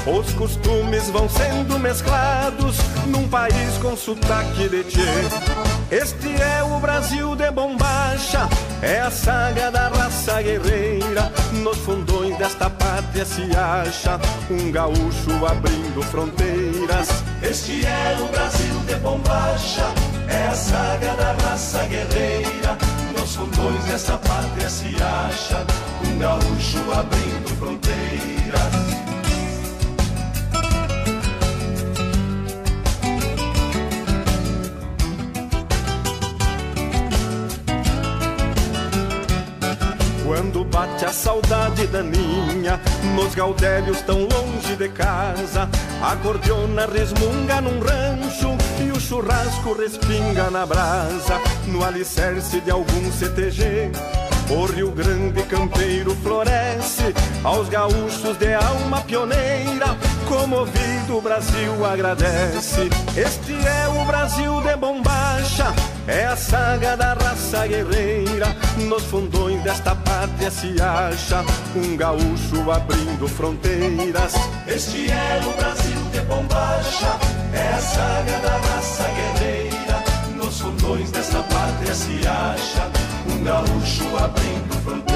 Os 0.06 0.34
costumes 0.34 1.08
vão 1.08 1.26
sendo 1.26 1.78
mesclados 1.78 2.76
num 3.06 3.26
país 3.26 3.78
com 3.80 3.96
sotaque 3.96 4.68
de 4.68 4.84
tchê. 4.84 5.00
Este 5.90 6.28
é 6.42 6.62
o 6.62 6.78
Brasil 6.78 7.34
de 7.34 7.50
bombacha, 7.50 8.46
é 8.82 9.00
a 9.00 9.10
saga 9.10 9.70
da 9.70 9.88
raça 9.88 10.42
guerreira. 10.42 11.32
Nos 11.52 11.78
fundões 11.78 12.36
desta 12.36 12.68
pátria 12.94 13.24
se 13.24 13.42
acha 13.56 14.20
um 14.48 14.70
gaúcho 14.70 15.46
abrindo 15.46 16.00
fronteiras. 16.02 17.08
Este 17.42 17.84
é 17.84 18.16
o 18.20 18.28
Brasil 18.28 18.78
de 18.86 18.94
bombacha, 18.96 19.86
é 20.28 20.46
a 20.46 20.54
saga 20.54 21.14
da 21.16 21.32
raça 21.32 21.84
guerreira. 21.86 22.78
Nos 23.18 23.34
fundões 23.34 23.84
desta 23.86 24.16
pátria 24.18 24.70
se 24.70 24.94
acha 25.02 25.66
um 26.06 26.18
gaúcho 26.18 26.78
abrindo 26.92 27.48
fronteiras. 27.58 28.83
Quando 40.44 40.62
bate 40.62 41.06
a 41.06 41.08
saudade 41.08 41.86
daninha, 41.86 42.78
nos 43.16 43.34
gaudélios 43.34 44.02
tão 44.02 44.28
longe 44.28 44.76
de 44.76 44.90
casa, 44.90 45.70
a 46.02 46.16
cordiona 46.16 46.84
resmunga 46.84 47.62
num 47.62 47.80
rancho 47.80 48.54
e 48.78 48.90
o 48.90 49.00
churrasco 49.00 49.72
respinga 49.72 50.50
na 50.50 50.66
brasa, 50.66 51.40
no 51.66 51.82
alicerce 51.82 52.60
de 52.60 52.70
algum 52.70 53.10
CTG. 53.10 53.90
O 54.50 54.66
Rio 54.66 54.90
Grande 54.90 55.42
campeiro 55.44 56.14
floresce 56.16 57.14
aos 57.42 57.70
gaúchos 57.70 58.36
de 58.36 58.52
alma 58.52 59.00
pioneira. 59.00 59.96
Comovido 60.34 61.18
o 61.18 61.20
Brasil 61.22 61.86
agradece. 61.86 62.90
Este 63.16 63.52
é 63.54 63.88
o 63.88 64.04
Brasil 64.04 64.60
de 64.62 64.76
bombacha, 64.76 65.72
é 66.08 66.24
a 66.24 66.36
saga 66.36 66.96
da 66.96 67.14
raça 67.14 67.64
guerreira. 67.68 68.48
Nos 68.76 69.04
fundões 69.04 69.62
desta 69.62 69.94
pátria 69.94 70.50
se 70.50 70.74
acha 70.82 71.44
um 71.76 71.96
gaúcho 71.96 72.68
abrindo 72.68 73.28
fronteiras. 73.28 74.34
Este 74.66 75.08
é 75.08 75.40
o 75.46 75.52
Brasil 75.56 76.02
de 76.12 76.20
bombacha, 76.22 77.16
é 77.52 77.68
a 77.68 77.78
saga 77.78 78.38
da 78.40 78.56
raça 78.56 79.04
guerreira. 79.14 80.04
Nos 80.34 80.60
fundões 80.60 81.12
desta 81.12 81.44
pátria 81.44 81.94
se 81.94 82.26
acha 82.26 82.90
um 83.30 83.44
gaúcho 83.44 84.16
abrindo 84.16 84.82
fronteiras. 84.82 85.13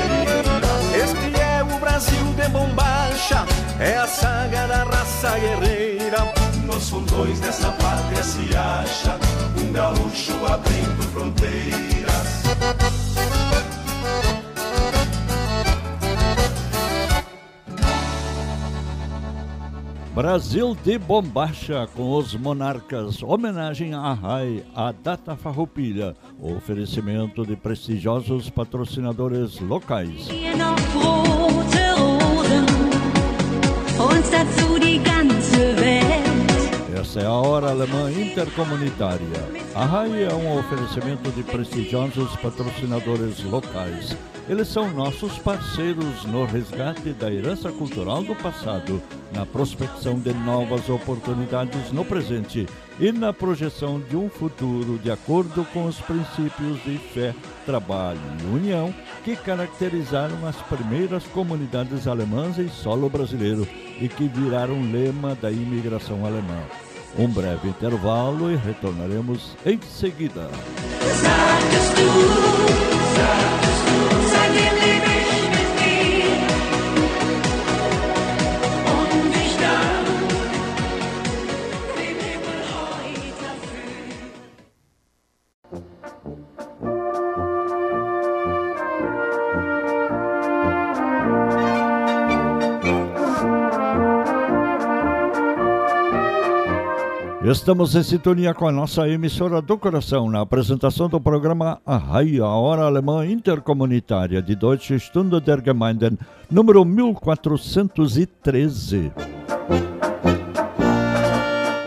Brasil 1.99 2.32
de 2.34 2.49
bombacha 2.51 3.44
é 3.80 3.96
a 3.96 4.07
saga 4.07 4.68
da 4.68 4.84
raça 4.84 5.36
guerreira. 5.36 6.32
Nos 6.64 6.90
fundões 6.90 7.40
dessa 7.40 7.72
pátria 7.72 8.22
se 8.22 8.57
acha 8.57 9.18
um 9.61 9.72
gaúcho 9.72 10.46
abrindo 10.46 11.03
fronteiras. 11.12 12.38
Brasil 20.14 20.76
de 20.84 20.99
Bombacha 20.99 21.88
com 21.94 22.12
os 22.16 22.34
Monarcas, 22.34 23.22
homenagem 23.24 23.94
à 23.94 24.12
RAI, 24.12 24.64
à 24.74 24.92
Data 24.92 25.36
Farroupilha, 25.36 26.16
oferecimento 26.40 27.44
de 27.44 27.57
prestigiosos 27.57 28.51
patrocinadores 28.51 29.59
locais. 29.61 30.28
Essa 37.01 37.20
é 37.20 37.26
a 37.26 37.32
Hora 37.32 37.70
Alemã 37.70 38.12
Intercomunitária. 38.12 39.26
A 39.74 39.84
RAI 39.84 40.24
é 40.24 40.32
um 40.32 40.57
oferecimento 40.57 41.32
de 41.32 41.42
prestigiosos 41.42 42.36
patrocinadores 42.36 43.42
locais. 43.42 44.16
Eles 44.49 44.68
são 44.68 44.88
nossos 44.90 45.36
parceiros 45.38 46.24
no 46.26 46.44
resgate 46.44 47.12
da 47.12 47.32
herança 47.32 47.72
cultural 47.72 48.22
do 48.22 48.36
passado, 48.36 49.03
na 49.34 49.44
prospecção 49.44 50.18
de 50.18 50.32
novas 50.32 50.88
oportunidades 50.88 51.90
no 51.90 52.05
presente 52.05 52.66
e 53.01 53.12
na 53.12 53.32
projeção 53.32 54.01
de 54.01 54.16
um 54.16 54.28
futuro 54.28 54.99
de 54.99 55.11
acordo 55.11 55.64
com 55.72 55.86
os 55.86 56.01
princípios 56.01 56.82
de 56.84 56.99
fé, 56.99 57.34
trabalho 57.64 58.20
e 58.42 58.57
união 58.57 58.94
que 59.24 59.36
caracterizaram 59.36 60.46
as 60.46 60.57
primeiras 60.62 61.24
comunidades 61.24 62.07
alemãs 62.07 62.59
em 62.59 62.68
solo 62.68 63.09
brasileiro 63.09 63.66
e 64.01 64.09
que 64.09 64.26
viraram 64.28 64.90
lema 64.90 65.34
da 65.34 65.51
imigração 65.51 66.24
alemã. 66.24 66.61
Um 67.16 67.28
breve 67.28 67.68
intervalo 67.68 68.51
e 68.51 68.57
retornaremos 68.57 69.57
em 69.64 69.80
seguida. 69.82 70.49
Estamos 97.51 97.94
em 97.94 98.03
sintonia 98.03 98.53
com 98.53 98.68
a 98.68 98.72
nossa 98.72 99.09
emissora 99.09 99.62
do 99.62 99.78
coração 99.78 100.30
na 100.30 100.42
apresentação 100.42 101.09
do 101.09 101.18
programa 101.18 101.80
A 101.86 101.96
Raia, 101.96 102.44
a 102.44 102.55
Hora 102.55 102.82
Alemã 102.82 103.26
Intercomunitária 103.26 104.42
de 104.42 104.55
Deutsche 104.55 105.01
Stunde 105.01 105.40
der 105.40 105.64
Gemeinden, 105.64 106.18
número 106.51 106.84
1413. 106.84 109.11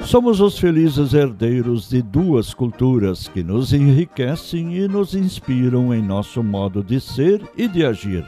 Somos 0.03 0.41
os 0.41 0.57
felizes 0.57 1.14
herdeiros 1.14 1.89
de 1.89 2.01
duas 2.01 2.55
culturas 2.55 3.28
que 3.28 3.43
nos 3.43 3.72
enriquecem 3.72 4.78
e 4.78 4.88
nos 4.88 5.14
inspiram 5.14 5.93
em 5.93 6.01
nosso 6.01 6.41
modo 6.41 6.84
de 6.84 6.99
ser 6.99 7.39
e 7.55 7.68
de 7.68 7.86
agir. 7.86 8.26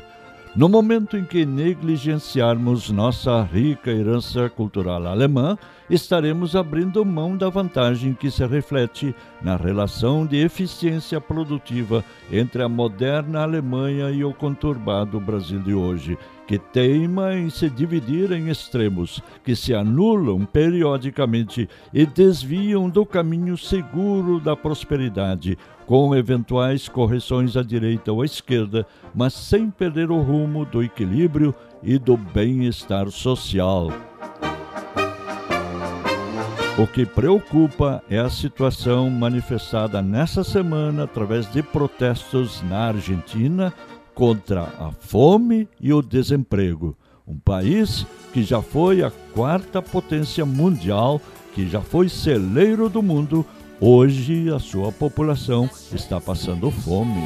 No 0.56 0.70
momento 0.70 1.18
em 1.18 1.26
que 1.26 1.48
negligenciarmos 1.48 2.92
nossa 2.92 3.42
rica 3.42 3.90
herança 3.90 4.48
cultural 4.52 5.08
alemã, 5.08 5.58
estaremos 5.90 6.56
abrindo 6.56 7.04
mão 7.04 7.36
da 7.36 7.50
vantagem 7.50 8.14
que 8.14 8.30
se 8.30 8.46
reflete 8.46 9.16
na 9.42 9.56
relação 9.56 10.28
de 10.28 10.38
eficiência 10.38 11.20
produtiva 11.20 12.06
entre 12.32 12.62
a 12.62 12.70
moderna 12.70 13.42
Alemanha 13.42 14.12
e 14.12 14.24
o 14.24 14.32
conturbado 14.32 15.20
Brasil 15.20 15.60
de 15.60 15.74
hoje, 15.74 16.20
que 16.46 16.60
teima 16.60 17.34
em 17.34 17.50
se 17.50 17.68
dividir 17.68 18.32
em 18.32 18.50
extremos, 18.50 19.24
que 19.44 19.56
se 19.56 19.74
anulam 19.74 20.46
periodicamente 20.46 21.68
e 21.92 22.06
desviam 22.06 22.88
do 22.88 23.08
caminho 23.08 23.58
seguro 23.58 24.40
da 24.40 24.56
prosperidade, 24.56 25.58
com 25.86 26.16
eventuais 26.16 26.88
correções 26.88 27.58
à 27.58 27.64
direita 27.64 28.12
ou 28.12 28.22
à 28.22 28.26
esquerda, 28.26 28.86
mas 29.14 29.34
sem 29.34 29.70
perder 29.70 30.12
o 30.12 30.22
rumo 30.22 30.66
do 30.66 30.82
equilíbrio 30.82 31.54
e 31.82 31.98
do 31.98 32.16
bem-estar 32.16 33.10
social. 33.12 33.90
O 36.76 36.88
que 36.88 37.06
preocupa 37.06 38.02
é 38.10 38.18
a 38.18 38.32
situação 38.32 39.08
manifestada 39.10 40.02
nessa 40.02 40.44
semana 40.44 41.04
através 41.04 41.52
de 41.52 41.62
protestos 41.62 42.64
na 42.64 42.88
Argentina 42.88 43.72
contra 44.16 44.64
a 44.80 44.92
fome 44.92 45.68
e 45.80 45.94
o 45.94 46.02
desemprego. 46.02 46.98
Um 47.28 47.38
país 47.38 48.08
que 48.34 48.44
já 48.44 48.60
foi 48.60 49.04
a 49.04 49.12
quarta 49.34 49.84
potência 49.84 50.46
mundial, 50.46 51.22
que 51.54 51.70
já 51.70 51.80
foi 51.80 52.10
celeiro 52.10 52.90
do 52.90 53.04
mundo, 53.04 53.46
Hoje 53.80 54.50
a 54.54 54.60
sua 54.60 54.92
população 54.92 55.70
está 55.94 56.20
passando 56.20 56.72
fome. 56.72 57.24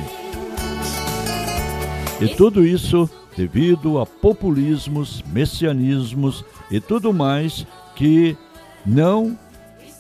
E 2.20 2.28
tudo 2.30 2.66
isso 2.66 3.10
devido 3.36 4.00
a 4.00 4.06
populismos, 4.06 5.24
messianismos 5.28 6.44
e 6.72 6.80
tudo 6.80 7.14
mais 7.14 7.68
que 7.96 8.36
não 8.84 9.38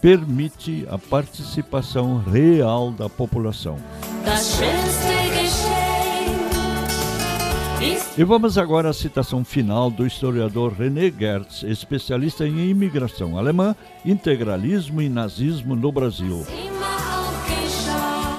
permite 0.01 0.87
a 0.89 0.97
participação 0.97 2.17
real 2.17 2.91
da 2.91 3.07
população. 3.07 3.77
E 8.17 8.23
vamos 8.23 8.57
agora 8.57 8.89
à 8.89 8.93
citação 8.93 9.45
final 9.45 9.91
do 9.91 10.05
historiador 10.05 10.73
René 10.73 11.09
Gertz, 11.11 11.63
especialista 11.63 12.47
em 12.47 12.69
imigração 12.69 13.37
alemã, 13.37 13.75
integralismo 14.03 15.01
e 15.01 15.07
nazismo 15.07 15.75
no 15.75 15.91
Brasil. 15.91 16.45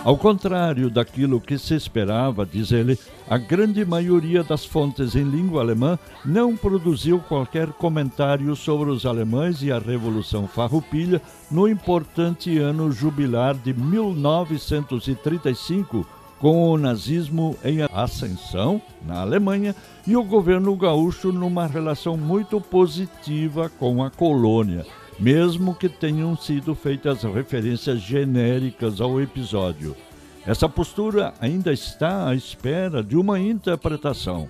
Ao 0.05 0.17
contrário 0.17 0.91
daquilo 0.91 1.41
que 1.41 1.59
se 1.59 1.75
esperava, 1.75 2.47
diz 2.47 2.71
ele, 2.73 2.99
a 3.29 3.37
grande 3.37 3.85
maioria 3.85 4.43
das 4.43 4.65
fontes 4.65 5.15
em 5.15 5.25
língua 5.25 5.61
alemã 5.61 5.99
não 6.25 6.57
produziu 6.57 7.21
qualquer 7.21 7.69
comentário 7.69 8.57
sobre 8.57 8.89
os 8.91 9.05
alemães 9.05 9.63
e 9.63 9.71
a 9.71 9.79
Revolução 9.79 10.49
Farroupilha 10.49 11.21
no 11.51 11.69
importante 11.69 12.57
ano 12.59 12.91
jubilar 12.91 13.55
de 13.55 13.75
1935 13.75 16.07
com 16.39 16.71
o 16.71 16.79
nazismo 16.79 17.57
em 17.65 17.79
ascensão 17.93 18.81
na 19.07 19.21
Alemanha 19.21 19.75
e 20.07 20.17
o 20.17 20.23
governo 20.23 20.75
gaúcho 20.77 21.33
numa 21.33 21.67
relação 21.67 22.17
muito 22.17 22.61
positiva 22.61 23.71
com 23.79 24.03
a 24.03 24.11
colônia, 24.11 24.87
mesmo 25.19 25.75
que 25.75 25.89
tenham 25.89 26.37
sido 26.37 26.75
feitas 26.75 27.23
referências 27.23 28.01
genéricas 28.01 29.01
ao 29.01 29.21
episódio. 29.21 29.97
Essa 30.47 30.69
postura 30.69 31.35
ainda 31.41 31.73
está 31.73 32.29
à 32.29 32.35
espera 32.35 33.03
de 33.03 33.17
uma 33.17 33.39
interpretação. 33.39 34.49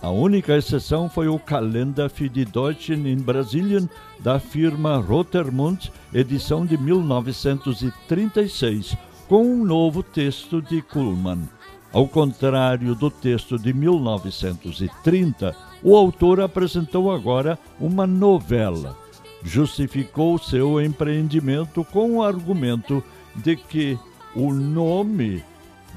A 0.00 0.10
única 0.10 0.56
exceção 0.56 1.08
foi 1.08 1.26
o 1.26 1.38
Kalender 1.38 2.10
für 2.10 2.28
die 2.28 2.44
Deutschen 2.44 3.06
in 3.06 3.22
Brasilien 3.22 3.88
da 4.20 4.38
firma 4.38 4.98
Rotermund, 4.98 5.90
edição 6.12 6.66
de 6.66 6.76
1936, 6.76 8.94
com 9.28 9.44
um 9.44 9.64
novo 9.64 10.02
texto 10.02 10.62
de 10.62 10.80
Kuhlmann. 10.82 11.48
Ao 11.92 12.06
contrário 12.06 12.94
do 12.94 13.10
texto 13.10 13.58
de 13.58 13.72
1930, 13.72 15.56
o 15.82 15.96
autor 15.96 16.40
apresentou 16.40 17.10
agora 17.10 17.58
uma 17.80 18.06
novela. 18.06 18.96
Justificou 19.42 20.38
seu 20.38 20.80
empreendimento 20.80 21.84
com 21.84 22.16
o 22.16 22.22
argumento 22.22 23.02
de 23.34 23.56
que 23.56 23.98
o 24.34 24.52
nome 24.52 25.42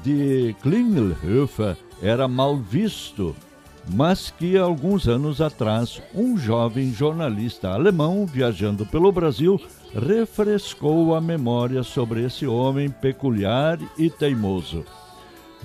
de 0.02 0.54
Klingelhofer 0.62 1.76
era 2.02 2.26
mal 2.26 2.56
visto, 2.56 3.34
mas 3.92 4.30
que 4.30 4.56
alguns 4.56 5.06
anos 5.06 5.40
atrás 5.40 6.00
um 6.14 6.36
jovem 6.38 6.92
jornalista 6.92 7.70
alemão 7.70 8.24
viajando 8.26 8.86
pelo 8.86 9.12
Brasil 9.12 9.60
refrescou 9.94 11.14
a 11.14 11.20
memória 11.20 11.82
sobre 11.82 12.24
esse 12.24 12.46
homem 12.46 12.88
peculiar 12.88 13.78
e 13.98 14.08
teimoso. 14.08 14.84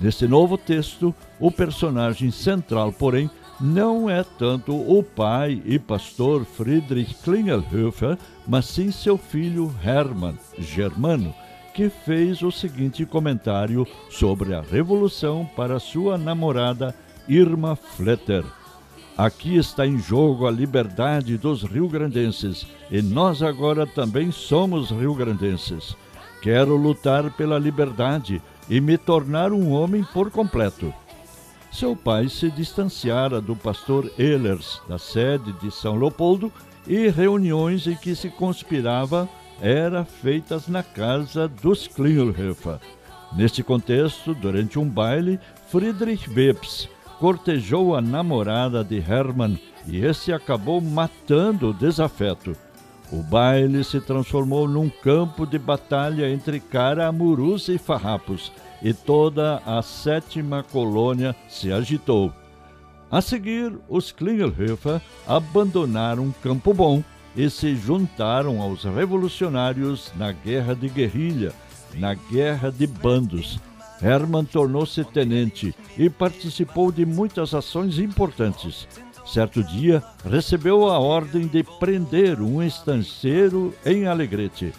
Nesse 0.00 0.26
novo 0.26 0.58
texto, 0.58 1.14
o 1.40 1.50
personagem 1.50 2.30
central, 2.30 2.92
porém, 2.92 3.30
não 3.58 4.10
é 4.10 4.22
tanto 4.22 4.74
o 4.74 5.02
pai 5.02 5.62
e 5.64 5.78
pastor 5.78 6.44
Friedrich 6.44 7.14
Klingelhofer, 7.22 8.18
mas 8.46 8.66
sim 8.66 8.90
seu 8.90 9.16
filho 9.16 9.74
Hermann, 9.82 10.36
germano, 10.58 11.34
que 11.72 11.88
fez 11.88 12.42
o 12.42 12.50
seguinte 12.50 13.06
comentário 13.06 13.86
sobre 14.10 14.54
a 14.54 14.60
revolução 14.60 15.48
para 15.56 15.78
sua 15.78 16.18
namorada 16.18 16.94
Irma 17.28 17.76
Fletter. 17.76 18.44
Aqui 19.16 19.56
está 19.56 19.86
em 19.86 19.98
jogo 19.98 20.46
a 20.46 20.50
liberdade 20.50 21.38
dos 21.38 21.62
rio-grandenses 21.62 22.66
e 22.90 23.00
nós 23.00 23.42
agora 23.42 23.86
também 23.86 24.30
somos 24.30 24.90
rio-grandenses. 24.90 25.96
Quero 26.42 26.76
lutar 26.76 27.30
pela 27.30 27.58
liberdade 27.58 28.42
e 28.68 28.78
me 28.78 28.98
tornar 28.98 29.52
um 29.52 29.72
homem 29.72 30.04
por 30.12 30.30
completo. 30.30 30.92
Seu 31.72 31.96
pai 31.96 32.28
se 32.28 32.50
distanciara 32.50 33.40
do 33.40 33.56
pastor 33.56 34.10
Ehlers, 34.18 34.82
da 34.86 34.98
sede 34.98 35.50
de 35.54 35.70
São 35.70 35.96
Leopoldo, 35.96 36.52
e 36.86 37.08
reuniões 37.08 37.86
em 37.86 37.96
que 37.96 38.14
se 38.14 38.28
conspirava 38.28 39.26
eram 39.62 40.04
feitas 40.04 40.68
na 40.68 40.82
casa 40.82 41.48
dos 41.48 41.88
Klingelhofer. 41.88 42.78
Neste 43.34 43.62
contexto, 43.62 44.34
durante 44.34 44.78
um 44.78 44.86
baile, 44.86 45.40
Friedrich 45.68 46.28
Webs 46.30 46.88
cortejou 47.18 47.96
a 47.96 48.00
namorada 48.00 48.84
de 48.84 48.96
Hermann 48.98 49.58
e 49.86 50.04
esse 50.04 50.32
acabou 50.32 50.80
matando 50.80 51.70
o 51.70 51.74
desafeto. 51.74 52.56
O 53.12 53.22
baile 53.22 53.84
se 53.84 54.00
transformou 54.00 54.66
num 54.66 54.88
campo 54.88 55.46
de 55.46 55.58
batalha 55.58 56.28
entre 56.28 56.58
caramurus 56.58 57.68
e 57.68 57.78
farrapos, 57.78 58.52
e 58.82 58.92
toda 58.92 59.62
a 59.64 59.80
sétima 59.80 60.64
colônia 60.64 61.34
se 61.48 61.72
agitou. 61.72 62.32
A 63.10 63.20
seguir, 63.20 63.78
os 63.88 64.10
Klingelhofer 64.10 65.00
abandonaram 65.26 66.34
Campo 66.42 66.74
Bom 66.74 67.02
e 67.36 67.48
se 67.48 67.76
juntaram 67.76 68.60
aos 68.60 68.82
revolucionários 68.82 70.12
na 70.16 70.32
guerra 70.32 70.74
de 70.74 70.88
guerrilha, 70.88 71.52
na 71.94 72.14
guerra 72.14 72.72
de 72.72 72.86
bandos. 72.86 73.60
Hermann 74.02 74.44
tornou-se 74.44 75.02
tenente 75.04 75.74
e 75.96 76.10
participou 76.10 76.92
de 76.92 77.06
muitas 77.06 77.54
ações 77.54 77.98
importantes. 77.98 78.86
Certo 79.26 79.62
dia, 79.62 80.02
recebeu 80.24 80.86
a 80.88 80.98
ordem 80.98 81.46
de 81.46 81.64
prender 81.80 82.40
um 82.40 82.62
estanceiro 82.62 83.74
em 83.84 84.06
Alegrete. 84.06 84.72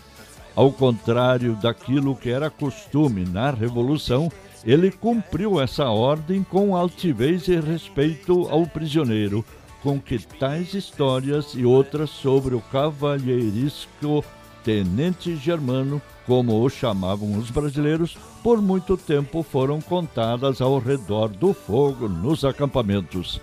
Ao 0.55 0.71
contrário 0.71 1.55
daquilo 1.55 2.15
que 2.15 2.29
era 2.29 2.49
costume 2.49 3.25
na 3.25 3.51
Revolução, 3.51 4.31
ele 4.65 4.89
cumpriu 4.89 5.61
essa 5.61 5.85
ordem 5.89 6.43
com 6.43 6.75
altivez 6.75 7.47
e 7.47 7.59
respeito 7.59 8.47
ao 8.49 8.65
prisioneiro, 8.65 9.45
com 9.83 9.99
que 9.99 10.17
tais 10.17 10.73
histórias 10.73 11.53
e 11.53 11.63
outras 11.63 12.09
sobre 12.09 12.55
o 12.55 12.61
cavalheirisco 12.61 14.23
Tenente 14.63 15.35
Germano, 15.35 16.01
como 16.25 16.61
o 16.61 16.69
chamavam 16.69 17.37
os 17.37 17.49
brasileiros, 17.49 18.17
por 18.43 18.61
muito 18.61 18.97
tempo 18.97 19.43
foram 19.43 19.79
contadas 19.79 20.61
ao 20.61 20.77
redor 20.79 21.29
do 21.29 21.53
fogo 21.53 22.07
nos 22.07 22.43
acampamentos. 22.43 23.39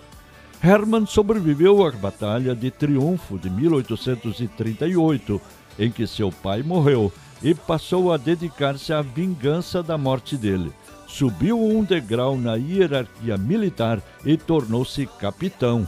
Hermann 0.63 1.05
sobreviveu 1.05 1.85
à 1.85 1.91
Batalha 1.91 2.55
de 2.55 2.71
Triunfo 2.71 3.37
de 3.37 3.49
1838, 3.49 5.41
em 5.77 5.91
que 5.91 6.07
seu 6.07 6.31
pai 6.31 6.63
morreu, 6.63 7.11
e 7.43 7.53
passou 7.53 8.11
a 8.11 8.17
dedicar-se 8.17 8.93
à 8.93 9.01
vingança 9.01 9.83
da 9.83 9.97
morte 9.97 10.37
dele. 10.37 10.71
Subiu 11.07 11.61
um 11.61 11.83
degrau 11.83 12.37
na 12.37 12.55
hierarquia 12.55 13.37
militar 13.37 14.01
e 14.25 14.35
tornou-se 14.37 15.05
capitão. 15.19 15.87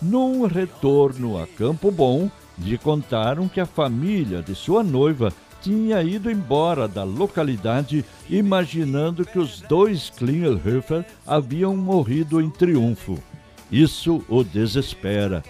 Num 0.00 0.46
retorno 0.46 1.42
a 1.42 1.46
Campo 1.46 1.90
Bom, 1.90 2.30
lhe 2.62 2.78
contaram 2.78 3.48
que 3.48 3.60
a 3.60 3.66
família 3.66 4.42
de 4.42 4.54
sua 4.54 4.82
noiva 4.82 5.32
tinha 5.60 6.02
ido 6.02 6.30
embora 6.30 6.88
da 6.88 7.04
localidade, 7.04 8.02
imaginando 8.28 9.24
que 9.24 9.38
os 9.38 9.60
dois 9.60 10.10
Klingelhofer 10.10 11.04
haviam 11.26 11.76
morrido 11.76 12.40
em 12.40 12.48
triunfo. 12.48 13.18
Isso 13.70 14.24
o 14.28 14.42
desespera. 14.42 15.44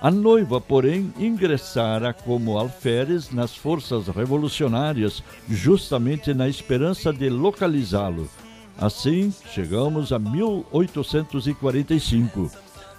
A 0.00 0.10
noiva, 0.10 0.60
porém, 0.60 1.12
ingressara 1.18 2.12
como 2.12 2.58
alferes 2.58 3.30
nas 3.30 3.56
forças 3.56 4.08
revolucionárias, 4.08 5.22
justamente 5.48 6.34
na 6.34 6.48
esperança 6.48 7.12
de 7.12 7.28
localizá-lo. 7.28 8.28
Assim, 8.78 9.32
chegamos 9.52 10.12
a 10.12 10.18
1845. 10.18 12.50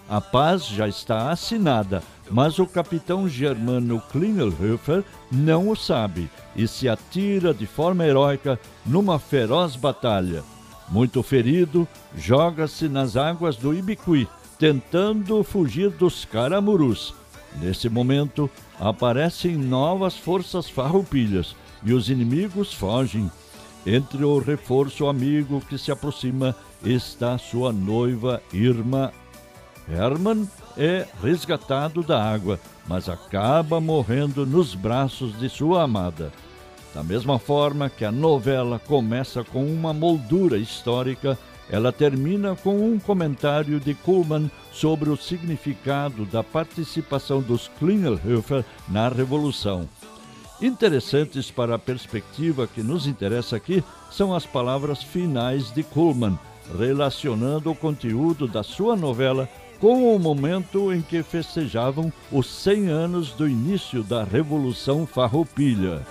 A 0.09 0.21
paz 0.21 0.65
já 0.65 0.87
está 0.87 1.31
assinada, 1.31 2.01
mas 2.31 2.59
o 2.59 2.65
capitão 2.65 3.27
germano 3.27 4.01
Klingelhofer 4.09 5.03
não 5.29 5.69
o 5.69 5.75
sabe 5.75 6.29
e 6.55 6.65
se 6.65 6.87
atira 6.87 7.53
de 7.53 7.65
forma 7.65 8.05
heróica 8.05 8.57
numa 8.85 9.19
feroz 9.19 9.75
batalha. 9.75 10.43
Muito 10.89 11.21
ferido, 11.21 11.85
joga-se 12.15 12.87
nas 12.87 13.17
águas 13.17 13.57
do 13.57 13.73
Ibiqui, 13.73 14.27
tentando 14.57 15.43
fugir 15.43 15.89
dos 15.89 16.23
caramurus. 16.23 17.13
Nesse 17.61 17.89
momento, 17.89 18.49
aparecem 18.79 19.57
novas 19.57 20.15
forças 20.15 20.69
farroupilhas 20.69 21.53
e 21.83 21.91
os 21.91 22.09
inimigos 22.09 22.73
fogem. 22.73 23.29
Entre 23.85 24.23
o 24.23 24.39
reforço 24.39 25.07
amigo 25.07 25.61
que 25.67 25.77
se 25.77 25.91
aproxima 25.91 26.55
está 26.83 27.37
sua 27.37 27.73
noiva 27.73 28.41
Irma 28.53 29.11
Hermann 29.89 30.47
é 30.77 31.05
resgatado 31.21 32.03
da 32.03 32.21
água, 32.21 32.59
mas 32.87 33.07
acaba 33.07 33.79
morrendo 33.79 34.45
nos 34.45 34.75
braços 34.75 35.37
de 35.39 35.49
sua 35.49 35.83
amada. 35.83 36.31
Da 36.93 37.03
mesma 37.03 37.37
forma 37.39 37.89
que 37.89 38.03
a 38.03 38.11
novela 38.11 38.79
começa 38.79 39.43
com 39.43 39.65
uma 39.65 39.93
moldura 39.93 40.57
histórica, 40.57 41.37
ela 41.69 41.91
termina 41.91 42.55
com 42.55 42.91
um 42.91 42.97
comentário 42.97 43.79
de 43.79 43.93
Kuhlmann 43.93 44.49
sobre 44.71 45.09
o 45.09 45.17
significado 45.17 46.25
da 46.25 46.43
participação 46.43 47.41
dos 47.41 47.69
Klingelhofer 47.79 48.63
na 48.87 49.09
Revolução. 49.09 49.87
Interessantes 50.61 51.51
para 51.51 51.75
a 51.75 51.79
perspectiva 51.79 52.65
que 52.65 52.81
nos 52.81 53.05
interessa 53.05 53.55
aqui 53.57 53.83
são 54.09 54.33
as 54.33 54.45
palavras 54.45 55.03
finais 55.03 55.71
de 55.71 55.83
Kuhlmann, 55.83 56.39
relacionando 56.77 57.69
o 57.69 57.75
conteúdo 57.75 58.47
da 58.47 58.63
sua 58.63 58.95
novela 58.95 59.47
com 59.79 60.15
o 60.15 60.19
momento 60.19 60.93
em 60.93 61.01
que 61.01 61.21
festejavam 61.23 62.11
os 62.31 62.47
100 62.47 62.87
anos 62.89 63.31
do 63.31 63.47
início 63.47 64.03
da 64.03 64.23
Revolução 64.23 65.05
Farroupilha. 65.05 66.01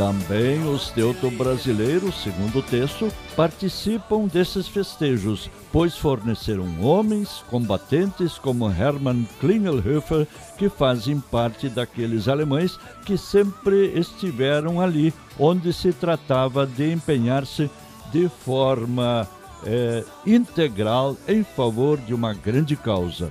Também 0.00 0.66
os 0.66 0.88
teuto-brasileiros, 0.92 2.22
segundo 2.22 2.60
o 2.60 2.62
texto, 2.62 3.12
participam 3.36 4.26
desses 4.26 4.66
festejos, 4.66 5.50
pois 5.70 5.94
forneceram 5.94 6.80
homens 6.80 7.44
combatentes 7.50 8.38
como 8.38 8.70
Hermann 8.70 9.28
Klingelhofer, 9.40 10.26
que 10.56 10.70
fazem 10.70 11.20
parte 11.20 11.68
daqueles 11.68 12.28
alemães 12.28 12.78
que 13.04 13.18
sempre 13.18 13.88
estiveram 13.88 14.80
ali, 14.80 15.12
onde 15.38 15.70
se 15.70 15.92
tratava 15.92 16.66
de 16.66 16.90
empenhar-se 16.90 17.70
de 18.10 18.26
forma 18.26 19.28
é, 19.66 20.02
integral 20.26 21.14
em 21.28 21.44
favor 21.44 21.98
de 21.98 22.14
uma 22.14 22.32
grande 22.32 22.74
causa. 22.74 23.30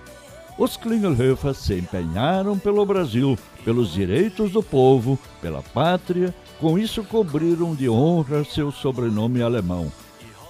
Os 0.56 0.78
Klingelhofer 0.78 1.56
se 1.56 1.80
empenharam 1.80 2.60
pelo 2.60 2.86
Brasil, 2.86 3.40
pelos 3.66 3.92
direitos 3.92 4.52
do 4.52 4.62
povo, 4.62 5.18
pela 5.42 5.64
pátria 5.64 6.32
com 6.60 6.78
isso, 6.78 7.04
cobriram 7.04 7.74
de 7.74 7.90
honra 7.90 8.44
seu 8.44 8.72
sobrenome 8.72 9.42
alemão. 9.42 9.92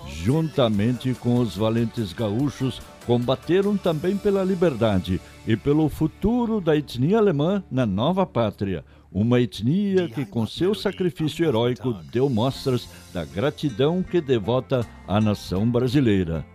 Juntamente 0.07 1.13
com 1.13 1.39
os 1.39 1.55
valentes 1.55 2.13
gaúchos, 2.13 2.81
combateram 3.05 3.77
também 3.77 4.17
pela 4.17 4.43
liberdade 4.43 5.21
e 5.47 5.55
pelo 5.55 5.87
futuro 5.87 6.59
da 6.59 6.75
etnia 6.75 7.17
alemã 7.17 7.63
na 7.71 7.85
nova 7.85 8.25
pátria, 8.25 8.83
uma 9.11 9.39
etnia 9.39 10.07
que, 10.09 10.25
com 10.25 10.45
seu 10.45 10.75
sacrifício 10.75 11.45
heróico, 11.45 11.93
deu 12.11 12.29
mostras 12.29 12.87
da 13.13 13.23
gratidão 13.25 14.03
que 14.03 14.19
devota 14.19 14.85
à 15.07 15.19
nação 15.19 15.69
brasileira. 15.69 16.45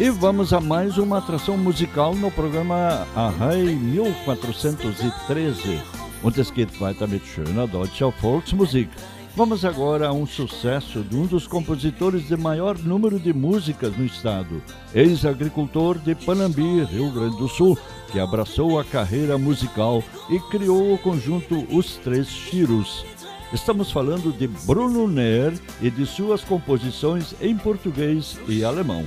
E 0.03 0.11
vamos 0.11 0.53
a 0.53 0.61
mais 0.61 0.98
uma 0.98 1.18
atração 1.18 1.57
musical 1.57 2.12
no 2.12 2.28
programa 2.28 3.07
Arrai 3.14 3.62
1413. 3.62 5.80
Und 6.24 6.40
es 6.40 6.50
geht 6.50 6.76
weiter 6.80 7.07
mit 7.07 7.24
schöner 7.24 7.68
deutscher 7.68 8.12
Volksmusik. 8.20 8.90
Vamos 9.36 9.64
agora 9.64 10.09
a 10.09 10.12
um 10.12 10.26
sucesso 10.26 11.05
de 11.05 11.14
um 11.14 11.24
dos 11.24 11.46
compositores 11.46 12.26
de 12.26 12.36
maior 12.36 12.76
número 12.80 13.20
de 13.20 13.32
músicas 13.32 13.96
no 13.96 14.05
estado, 14.05 14.61
ex-agricultor 14.92 15.96
de 15.98 16.16
Panambi, 16.16 16.82
Rio 16.82 17.12
Grande 17.12 17.36
do 17.36 17.46
Sul, 17.46 17.78
que 18.11 18.18
abraçou 18.18 18.80
a 18.80 18.84
carreira 18.84 19.38
musical 19.38 20.03
e 20.28 20.40
criou 20.50 20.94
o 20.94 20.98
conjunto 20.98 21.64
Os 21.70 21.96
Três 21.98 22.26
Chiros. 22.26 23.07
Estamos 23.53 23.92
falando 23.92 24.32
de 24.32 24.48
Bruno 24.48 25.07
Ner 25.07 25.53
e 25.80 25.92
de 25.92 26.05
suas 26.07 26.42
composições 26.42 27.36
em 27.40 27.57
português 27.57 28.36
e 28.48 28.64
alemão. 28.64 29.07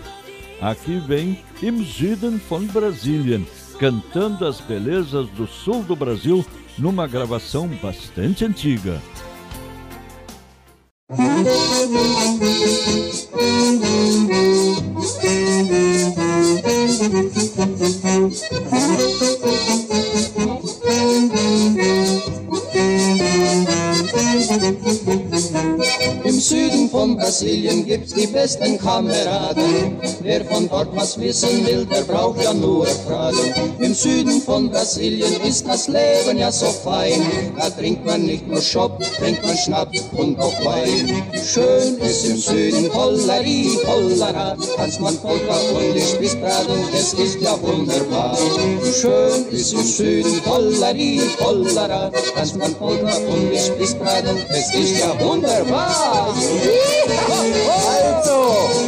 Aqui 0.62 0.99
vem 0.99 1.38
Im 1.62 1.84
Süden 1.84 2.39
von 2.39 2.68
Brasilien, 2.68 3.45
cantando 3.80 4.45
as 4.45 4.62
belezas 4.62 5.28
do 5.32 5.47
sul 5.47 5.84
do 5.84 5.95
Brasil 5.95 6.45
numa 6.78 7.08
gravação 7.08 7.68
bastante 7.82 8.45
antiga. 8.45 9.01
Im 26.36 26.41
Süden 26.41 26.89
von 26.89 27.15
Brasilien 27.15 27.86
gibt's 27.86 28.13
die 28.13 28.27
besten 28.27 28.77
Kameraden. 28.77 29.97
Wer 30.21 30.43
von 30.43 30.67
dort 30.67 30.93
was 30.93 31.17
wissen 31.17 31.65
will, 31.65 31.86
der 31.86 32.01
braucht 32.01 32.43
ja 32.43 32.53
nur 32.53 32.86
fragen. 32.86 33.53
Im 33.79 33.93
Süden 33.93 34.41
von 34.41 34.69
Brasilien 34.69 35.31
ist 35.47 35.65
das 35.65 35.88
Leben 35.88 36.38
ja 36.38 36.51
so 36.51 36.65
fein. 36.65 37.21
Da 37.57 37.69
trinkt 37.69 38.05
man 38.05 38.25
nicht 38.25 38.45
nur 38.49 38.61
Schopp, 38.61 39.01
trinkt 39.17 39.45
man 39.45 39.55
Schnaps 39.55 40.01
und 40.11 40.38
auch 40.38 40.65
Wein. 40.65 41.23
Schön 41.41 41.99
ist 41.99 42.25
im 42.25 42.36
Süden 42.36 42.93
Hollerie, 42.93 43.79
Hollara. 43.88 44.57
Tanzt 44.75 44.99
man 44.99 45.15
Polka 45.15 45.55
und 45.73 45.93
die 45.95 46.01
Spießbraten, 46.01 46.83
das 46.91 47.13
ist 47.13 47.39
ja 47.39 47.57
wunderbar. 47.61 48.38
Schön 48.99 49.47
ist 49.51 49.71
im 49.71 49.83
Süden 49.83 50.41
Hollerie, 50.45 51.21
Hollara. 51.39 52.11
Tanzt 52.36 52.57
man 52.57 52.73
Polka 52.75 53.15
und 53.29 53.51
die 53.53 53.57
Spießbraten, 53.57 54.38
das 54.49 54.75
ist 54.75 54.99
ja 54.99 55.17
wunderbar. 55.25 56.24
Also, 56.28 56.39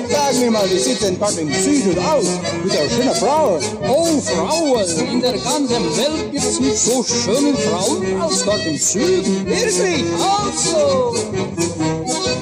sag 0.09 0.33
mir 0.39 0.49
mal, 0.51 0.69
wie 0.71 0.79
sieht 0.79 1.01
denn 1.01 1.19
dort 1.19 1.37
im 1.37 1.53
Süden 1.53 1.99
aus? 2.03 2.25
Wieder 2.63 2.89
schöne 2.89 3.13
Frauen. 3.13 3.61
Oh, 3.87 4.19
Frauen! 4.21 5.11
In 5.11 5.21
der 5.21 5.33
ganzen 5.33 5.97
Welt 5.97 6.31
gibt's 6.31 6.59
nicht 6.59 6.79
so 6.79 7.03
schöne 7.03 7.55
Frauen 7.55 8.21
als 8.21 8.43
dort 8.43 8.65
im 8.65 8.77
Süden. 8.77 9.45
Wirklich? 9.45 10.03
Also! 10.19 11.15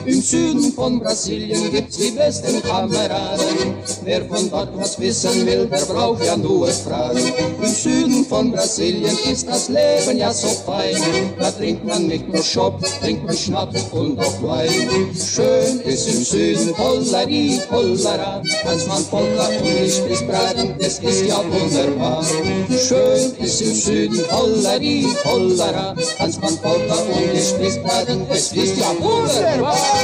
Im 0.05 0.21
Süden 0.21 0.71
von 0.73 0.99
Brasilien 0.99 1.71
gibt's 1.71 1.97
die 1.97 2.11
besten 2.11 2.61
Kameraden. 2.61 3.73
Wer 4.03 4.23
von 4.25 4.51
dort 4.51 4.69
was 4.77 4.99
wissen 4.99 5.47
will, 5.47 5.65
der 5.65 5.83
braucht 5.85 6.23
ja 6.23 6.37
nur 6.37 6.67
fragen. 6.67 7.33
Im 7.59 7.67
Süden 7.67 8.23
von 8.25 8.51
Brasilien 8.51 9.17
ist 9.31 9.47
das 9.47 9.67
Leben 9.69 10.19
ja 10.19 10.31
so 10.31 10.47
fein. 10.47 10.95
Da 11.39 11.49
trinkt 11.49 11.85
man 11.85 12.05
nicht 12.05 12.31
nur 12.31 12.43
Schopp, 12.43 12.85
trinkt 13.01 13.25
man 13.25 13.35
Schnaps 13.35 13.81
und 13.91 14.19
auch 14.19 14.43
Wein. 14.43 14.69
Schön 15.15 15.79
ist 15.81 16.07
im 16.07 16.23
Süden 16.23 16.77
Hollerie, 16.77 17.59
Hollara. 17.71 18.43
Als 18.67 18.85
man 18.85 19.03
Polka 19.05 19.47
und 19.47 20.09
nicht 20.09 20.27
braten, 20.27 20.75
das 20.79 20.99
ist 20.99 21.25
ja 21.25 21.41
wunderbar. 21.49 22.23
Schön 22.69 23.33
ist 23.43 23.61
im 23.61 23.73
Süden 23.73 24.19
Hollerie, 24.29 25.07
Hollara. 25.23 25.95
Als 26.19 26.39
man 26.39 26.55
Polka 26.57 26.95
und 26.95 27.33
nicht 27.33 27.83
braten, 27.83 28.27
das 28.29 28.51
ist 28.53 28.77
ja 28.77 28.89
wunderbar. 28.99 29.94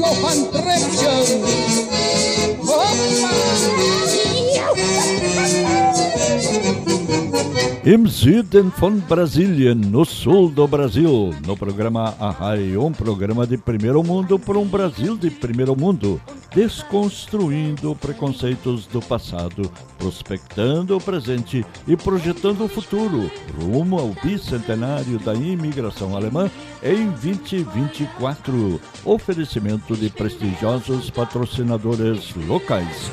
Lohan 0.00 0.50
Direction. 0.50 1.69
Im 7.82 8.06
Süden 8.06 8.70
von 8.78 9.00
Brasilien, 9.08 9.80
no 9.90 10.04
sul 10.04 10.50
do 10.50 10.68
Brasil, 10.68 11.34
no 11.46 11.56
programa 11.56 12.14
Arrai, 12.20 12.76
um 12.76 12.92
programa 12.92 13.46
de 13.46 13.56
primeiro 13.56 14.02
mundo 14.02 14.38
para 14.38 14.58
um 14.58 14.66
Brasil 14.66 15.16
de 15.16 15.30
primeiro 15.30 15.74
mundo, 15.74 16.20
desconstruindo 16.54 17.96
preconceitos 17.96 18.86
do 18.86 19.00
passado, 19.00 19.72
prospectando 19.96 20.94
o 20.94 21.00
presente 21.00 21.64
e 21.88 21.96
projetando 21.96 22.64
o 22.64 22.68
futuro, 22.68 23.30
rumo 23.58 23.98
ao 23.98 24.08
bicentenário 24.22 25.18
da 25.18 25.32
imigração 25.32 26.14
alemã 26.14 26.50
em 26.82 27.06
2024. 27.12 28.78
Oferecimento 29.06 29.96
de 29.96 30.10
prestigiosos 30.10 31.08
patrocinadores 31.08 32.34
locais. 32.46 33.10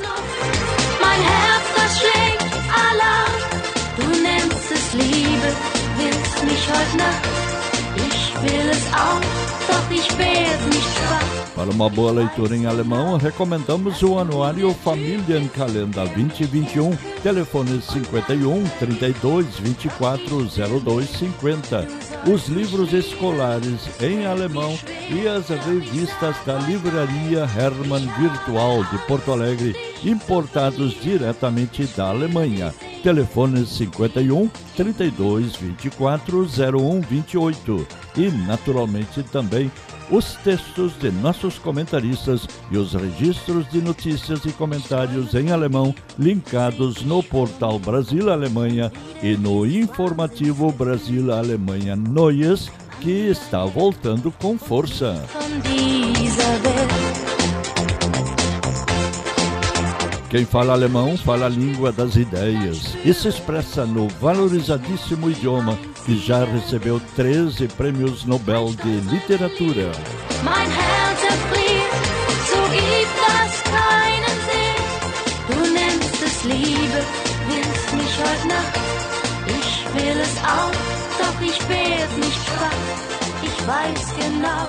Para 11.56 11.72
uma 11.72 11.90
boa 11.90 12.12
leitura 12.12 12.56
em 12.56 12.66
alemão, 12.66 13.18
recomendamos 13.18 14.02
o 14.02 14.18
Anuário 14.18 14.74
Familienkalender 14.76 16.06
2021, 16.14 16.96
telefone 17.22 17.82
51 17.82 18.64
32 18.80 19.60
24 19.60 20.48
02 20.80 21.10
50. 21.10 21.88
Os 22.32 22.48
livros 22.48 22.94
escolares 22.94 23.90
em 24.00 24.26
alemão 24.26 24.78
e 25.10 25.28
as 25.28 25.50
revistas 25.50 26.36
da 26.46 26.60
Livraria 26.60 27.50
Hermann 27.58 28.08
Virtual 28.20 28.84
de 28.86 28.98
Porto 29.08 29.32
Alegre, 29.32 29.76
importados 30.04 30.94
diretamente 31.02 31.86
da 31.98 32.10
Alemanha. 32.10 32.74
Telefone 33.04 33.66
51 33.66 34.50
32 34.78 35.56
24 35.56 36.48
01 36.80 37.02
28. 37.02 37.88
E, 38.16 38.30
naturalmente, 38.30 39.24
também 39.24 39.72
os 40.10 40.36
textos 40.36 40.98
de 41.00 41.12
nossos 41.12 41.60
comentaristas 41.60 42.48
e 42.72 42.78
os 42.78 42.94
registros 42.94 43.70
de 43.70 43.82
notícias 43.82 44.46
e 44.46 44.52
comentários 44.54 45.34
em 45.34 45.52
alemão 45.52 45.94
linkados 46.18 47.02
no 47.02 47.22
portal 47.22 47.78
Brasil 47.80 48.32
Alemanha 48.32 48.92
e 49.22 49.36
no 49.36 49.66
informativo 49.66 50.72
Brasil 50.72 51.34
Alemanha 51.34 51.96
Neues, 51.96 52.72
que 53.02 53.12
está 53.12 53.66
voltando 53.66 54.32
com 54.32 54.58
força. 54.58 55.26
Quem 60.30 60.46
fala 60.46 60.74
alemão 60.74 61.18
fala 61.18 61.46
a 61.46 61.50
língua 61.50 61.90
das 61.92 62.18
ideias 62.18 62.96
e 63.06 63.14
se 63.14 63.30
expressa 63.30 63.86
no 63.86 64.10
valorizadíssimo 64.10 65.30
idioma 65.30 65.78
que 66.06 66.18
já 66.18 66.44
recebeu 66.44 67.00
13 67.16 67.68
prêmios 67.70 68.26
Nobel 68.26 68.74
de 68.84 69.00
Literatura. 69.10 69.92
Ich 79.50 79.86
will 79.94 80.20
es 80.22 80.38
auch, 80.44 80.72
doch 81.20 81.42
ich 81.42 81.60
werd 81.70 82.18
nicht 82.18 82.40
schwach. 82.46 82.88
Ich 83.44 83.68
weiß 83.68 84.14
genau, 84.20 84.68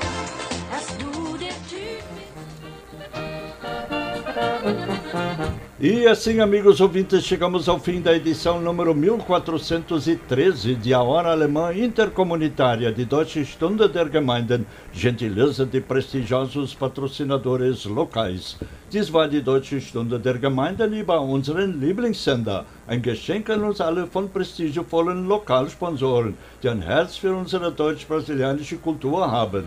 E 5.81 6.09
assim, 6.09 6.41
amigos 6.41 6.81
ouvintes, 6.81 7.23
chegamos 7.23 7.69
ao 7.69 7.79
fim 7.79 8.01
da 8.01 8.13
edição 8.13 8.61
número 8.61 8.93
1413 8.93 10.75
de 10.75 10.93
A 10.93 11.01
Hora 11.01 11.31
Alemã 11.31 11.73
Intercomunitária 11.73 12.91
de 12.91 13.05
Deutsche 13.05 13.45
Stunde 13.45 13.87
der 13.87 14.11
Gemeinden, 14.11 14.67
gentileza 14.93 15.65
de 15.65 15.81
prestigiosos 15.81 16.75
patrocinadores 16.75 17.85
locais. 17.85 18.59
Dies 18.91 19.13
war 19.13 19.29
die 19.29 19.43
Deutsche 19.43 19.83
Stunde 19.83 20.19
der 20.19 20.39
Gemeinden 20.39 20.95
über 20.95 21.21
unseren 21.21 21.79
Lieblingssender. 21.79 22.65
Ein 22.87 23.03
Geschenk 23.03 23.51
an 23.51 23.63
uns 23.65 23.83
alle 23.83 24.07
von 24.07 24.31
prestigiovollen 24.31 25.29
Lokalsponsoren, 25.29 26.35
die 26.63 26.71
ein 26.71 26.81
Herz 26.81 27.17
für 27.17 27.35
unsere 27.35 27.71
deutsch-brasilianische 27.71 28.79
Kultur 28.79 29.31
haben. 29.31 29.65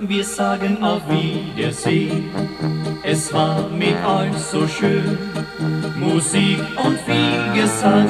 Wir 0.00 0.24
sagen 0.24 0.82
auf 0.82 1.02
Wiedersehen. 1.08 2.30
Es 3.04 3.32
war 3.32 3.68
mit 3.68 3.94
euch 4.04 4.36
so 4.38 4.66
schön. 4.66 5.16
Musik 5.96 6.58
und 6.84 6.98
viel 6.98 7.62
Gesang 7.62 8.08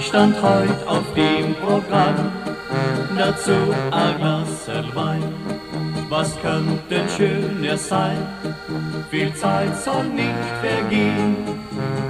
stand 0.00 0.40
heute 0.40 0.86
auf 0.86 1.12
dem 1.14 1.56
Programm. 1.56 2.30
Dazu 3.18 3.52
ein 3.90 4.16
Glas 4.18 4.68
Wein. 4.94 5.61
Was 6.12 6.36
schöner 7.16 7.78
sein? 7.78 8.18
Viel 9.10 9.34
Zeit 9.34 9.74
soll 9.82 10.04
nicht 10.04 10.44
vergehen. 10.60 11.62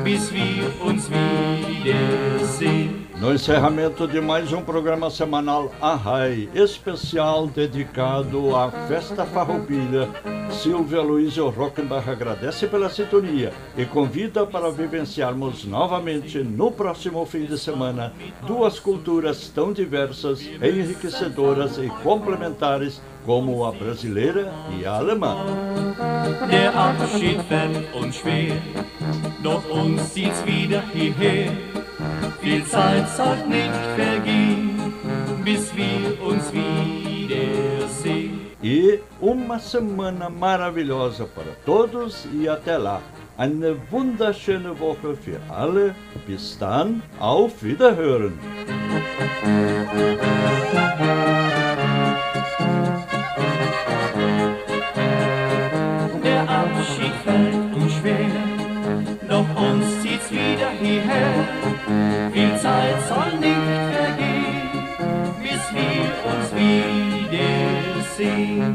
bis 0.03 0.33
wir 0.33 0.71
uns 0.85 1.09
wiedersehen. 1.09 3.07
No 3.21 3.31
encerramento 3.31 4.09
de 4.09 4.21
mais 4.21 4.53
um 4.53 4.65
programa 4.65 5.09
semanal 5.09 5.71
Arrai, 5.81 6.49
especial 6.53 7.47
dedicado 7.47 8.57
à 8.57 8.69
Festa 8.89 9.25
Farroupilha, 9.25 10.09
Silvia 10.51 11.01
Luísa 11.01 11.43
Rockenbach 11.43 12.09
agradece 12.11 12.67
pela 12.67 12.91
sintonia 12.91 13.53
e 13.77 13.85
convida 13.85 14.45
para 14.45 14.73
vivenciarmos 14.73 15.65
novamente 15.65 16.39
no 16.43 16.73
próximo 16.73 17.25
fim 17.25 17.45
de 17.45 17.57
semana 17.57 18.13
duas 18.45 18.81
culturas 18.81 19.49
tão 19.55 19.73
diversas, 19.73 20.43
enriquecedoras 20.61 21.79
e 21.79 21.87
complementares 22.03 23.01
como 23.25 23.65
a 23.65 23.73
brasileira 23.73 24.53
e 24.79 24.85
a 24.85 24.93
alemã. 24.93 25.37
Der 26.51 26.75
Abschied 26.75 27.41
fällt 27.49 27.95
uns 27.95 28.17
schwer, 28.17 28.57
doch 29.43 29.63
uns 29.71 30.13
zieht's 30.13 30.45
wieder 30.45 30.83
hierher. 30.93 31.53
Viel 32.41 32.65
Zeit 32.65 33.09
soll 33.09 33.37
nicht 33.47 33.73
vergehen, 33.97 34.95
bis 35.45 35.75
wir 35.77 36.21
uns 36.23 36.53
wiedersehen. 36.53 38.41
E 38.63 39.01
uma 39.21 39.59
semana 39.59 40.31
maravilhosa 40.31 41.27
para 41.27 41.53
todos 41.65 42.27
e 42.33 42.49
até 42.49 42.77
lá. 42.77 43.01
Eine 43.37 43.77
wunderschöne 43.91 44.79
Woche 44.79 45.17
für 45.17 45.41
alle. 45.49 45.97
Bis 46.27 46.57
dann, 46.59 47.03
auf 47.19 47.61
Wiederhören. 47.63 48.39
Der 56.83 56.89
Abschied 56.91 57.15
fällt 57.25 57.75
uns 57.77 57.93
schwer, 57.95 58.35
doch 59.29 59.47
uns 59.55 60.03
zieht's 60.03 60.29
wieder 60.33 60.71
hierher. 60.81 61.47
Viel 62.33 62.57
Zeit 62.59 62.97
soll 63.07 63.39
nicht 63.39 63.55
vergehen, 63.93 64.71
bis 65.41 65.73
wir 65.73 66.11
uns 66.33 66.53
wiedersehen. 68.17 68.73